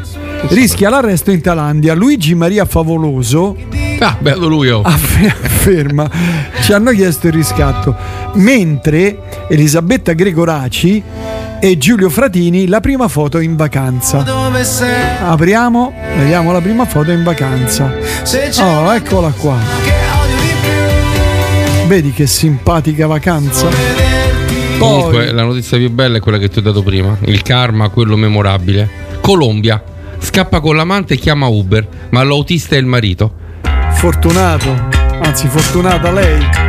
rischia 0.54 0.88
l'arresto 0.88 1.30
in 1.32 1.40
Thailandia. 1.40 1.94
Luigi 1.94 2.34
Maria 2.36 2.64
Favoloso 2.64 3.56
Ah, 3.98 4.16
bello 4.20 4.46
lui, 4.46 4.68
oh. 4.68 4.82
aff- 4.82 5.24
afferma 5.42 6.08
ci 6.60 6.72
hanno 6.72 6.90
chiesto 6.92 7.26
il 7.26 7.32
riscatto. 7.32 7.96
Mentre 8.34 9.18
Elisabetta 9.48 10.12
Gregoraci 10.12 11.02
e 11.60 11.78
Giulio 11.78 12.10
Fratini 12.10 12.66
la 12.66 12.80
prima 12.80 13.08
foto 13.08 13.38
in 13.38 13.56
vacanza. 13.56 14.18
dove 14.22 14.64
sei? 14.64 15.16
Apriamo, 15.22 15.92
vediamo 16.16 16.52
la 16.52 16.60
prima 16.60 16.84
foto 16.84 17.10
in 17.12 17.22
vacanza. 17.22 17.94
Oh, 18.60 18.92
eccola 18.94 19.30
qua. 19.30 19.56
Vedi 21.86 22.12
che 22.12 22.26
simpatica 22.26 23.06
vacanza. 23.06 23.68
Comunque, 24.78 25.32
la 25.32 25.44
notizia 25.44 25.78
più 25.78 25.90
bella 25.90 26.16
è 26.16 26.20
quella 26.20 26.38
che 26.38 26.48
ti 26.48 26.58
ho 26.58 26.62
dato 26.62 26.82
prima. 26.82 27.16
Il 27.24 27.42
karma, 27.42 27.88
quello 27.88 28.16
memorabile. 28.16 28.88
Colombia. 29.20 29.82
Scappa 30.18 30.60
con 30.60 30.76
l'amante 30.76 31.14
e 31.14 31.16
chiama 31.18 31.46
Uber, 31.46 31.86
ma 32.10 32.22
l'autista 32.24 32.74
è 32.74 32.78
il 32.78 32.86
marito. 32.86 33.32
Fortunato, 33.92 34.88
anzi 35.22 35.46
fortunata 35.46 36.10
lei. 36.10 36.65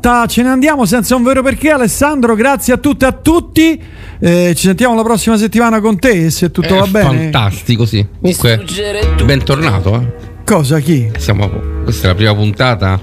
È 0.00 0.02
Motta, 0.02 0.26
ce 0.26 0.42
ne 0.42 0.48
andiamo 0.48 0.86
senza 0.86 1.14
un 1.14 1.22
vero 1.22 1.42
perché 1.42 1.70
Alessandro, 1.70 2.34
grazie 2.34 2.72
a 2.72 2.76
tutte 2.78 3.04
e 3.04 3.08
a 3.08 3.12
tutti. 3.12 3.82
Eh, 4.18 4.54
ci 4.56 4.66
sentiamo 4.66 4.94
la 4.94 5.02
prossima 5.02 5.36
settimana 5.36 5.80
con 5.80 5.98
te 5.98 6.30
se 6.30 6.50
tutto 6.50 6.74
È 6.74 6.78
va 6.78 6.86
bene. 6.86 7.30
Fantastico, 7.30 7.84
sì. 7.84 8.04
Comunque, 8.20 8.64
bentornato. 9.24 9.94
Eh. 9.94 10.28
Cosa 10.44 10.80
chi? 10.80 11.10
Siamo, 11.18 11.50
questa 11.84 12.06
è 12.06 12.08
la 12.08 12.14
prima 12.14 12.34
puntata 12.34 13.00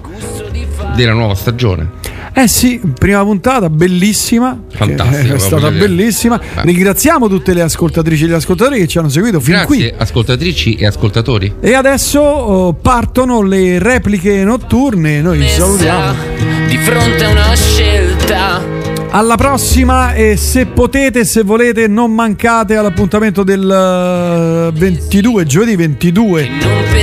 della 0.96 1.14
nuova 1.14 1.36
stagione. 1.36 2.06
Eh 2.34 2.48
sì, 2.48 2.80
prima 2.98 3.24
puntata 3.24 3.70
bellissima. 3.70 4.60
Fantastica, 4.70 5.36
È 5.36 5.40
stata 5.40 5.72
bellissima. 5.72 6.38
Beh. 6.38 6.62
Ringraziamo 6.64 7.28
tutte 7.28 7.54
le 7.54 7.62
ascoltatrici 7.62 8.26
e 8.26 8.28
gli 8.28 8.34
ascoltatori 8.34 8.80
che 8.80 8.88
ci 8.88 8.98
hanno 8.98 9.10
seguito 9.10 9.40
fin 9.40 9.64
qui. 9.66 9.78
Grazie, 9.80 9.96
ascoltatrici 9.98 10.74
e 10.76 10.86
ascoltatori. 10.86 11.56
E 11.60 11.74
adesso 11.74 12.20
oh, 12.20 12.74
partono 12.74 13.42
le 13.42 13.80
repliche 13.80 14.44
notturne. 14.44 15.22
Noi 15.22 15.40
vi 15.40 15.48
salutiamo. 15.48 16.57
Di 16.78 16.84
fronte 16.84 17.24
a 17.24 17.30
una 17.32 17.56
scelta. 17.56 18.62
Alla 19.10 19.36
prossima 19.36 20.14
e 20.14 20.38
se 20.38 20.68
potete, 20.68 21.26
se 21.26 21.42
volete, 21.42 21.88
non 21.88 22.14
mancate 22.14 22.76
all'appuntamento 22.76 23.44
del 23.44 24.72
eh, 24.74 24.78
22, 24.78 25.46
giovedì 25.46 25.76
22 25.76 26.50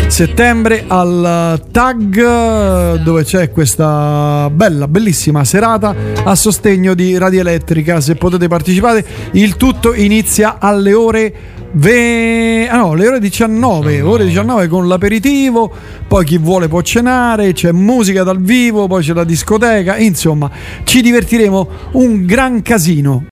settembre 0.07 0.85
al 0.87 1.61
TAG 1.73 2.19
eh, 2.19 3.01
dove 3.01 3.25
c'è 3.25 3.51
questa 3.51 4.49
bella, 4.53 4.87
bellissima 4.87 5.45
serata 5.45 5.93
a 6.23 6.35
sostegno 6.37 6.95
di 6.95 7.19
Radio 7.19 7.41
Elettrica. 7.41 8.01
Se 8.01 8.15
potete 8.15 8.47
partecipare, 8.47 9.05
il 9.33 9.57
tutto 9.57 9.93
inizia 9.93 10.59
alle 10.61 10.93
ore 10.95 11.35
ve- 11.75 12.69
ah 12.71 12.79
no, 12.79 12.95
le 12.95 13.07
ore 13.07 13.21
19, 13.21 14.01
ore 14.01 14.25
19 14.25 14.69
con 14.69 14.89
l'aperitivo, 14.89 15.73
poi 16.07 16.25
chi 16.25 16.39
vuole 16.39 16.69
può 16.69 16.81
cenare, 16.83 17.53
c'è 17.53 17.73
musica 17.73 18.23
dal 18.23 18.41
vivo, 18.41 18.87
poi 18.87 19.03
c'è 19.03 19.13
la 19.13 19.25
discoteca, 19.25 19.97
insomma, 19.97 20.51
ci 20.85 21.01
divertiremo 21.01 21.69
un 21.93 22.25
gran 22.27 22.63
casino. 22.63 23.23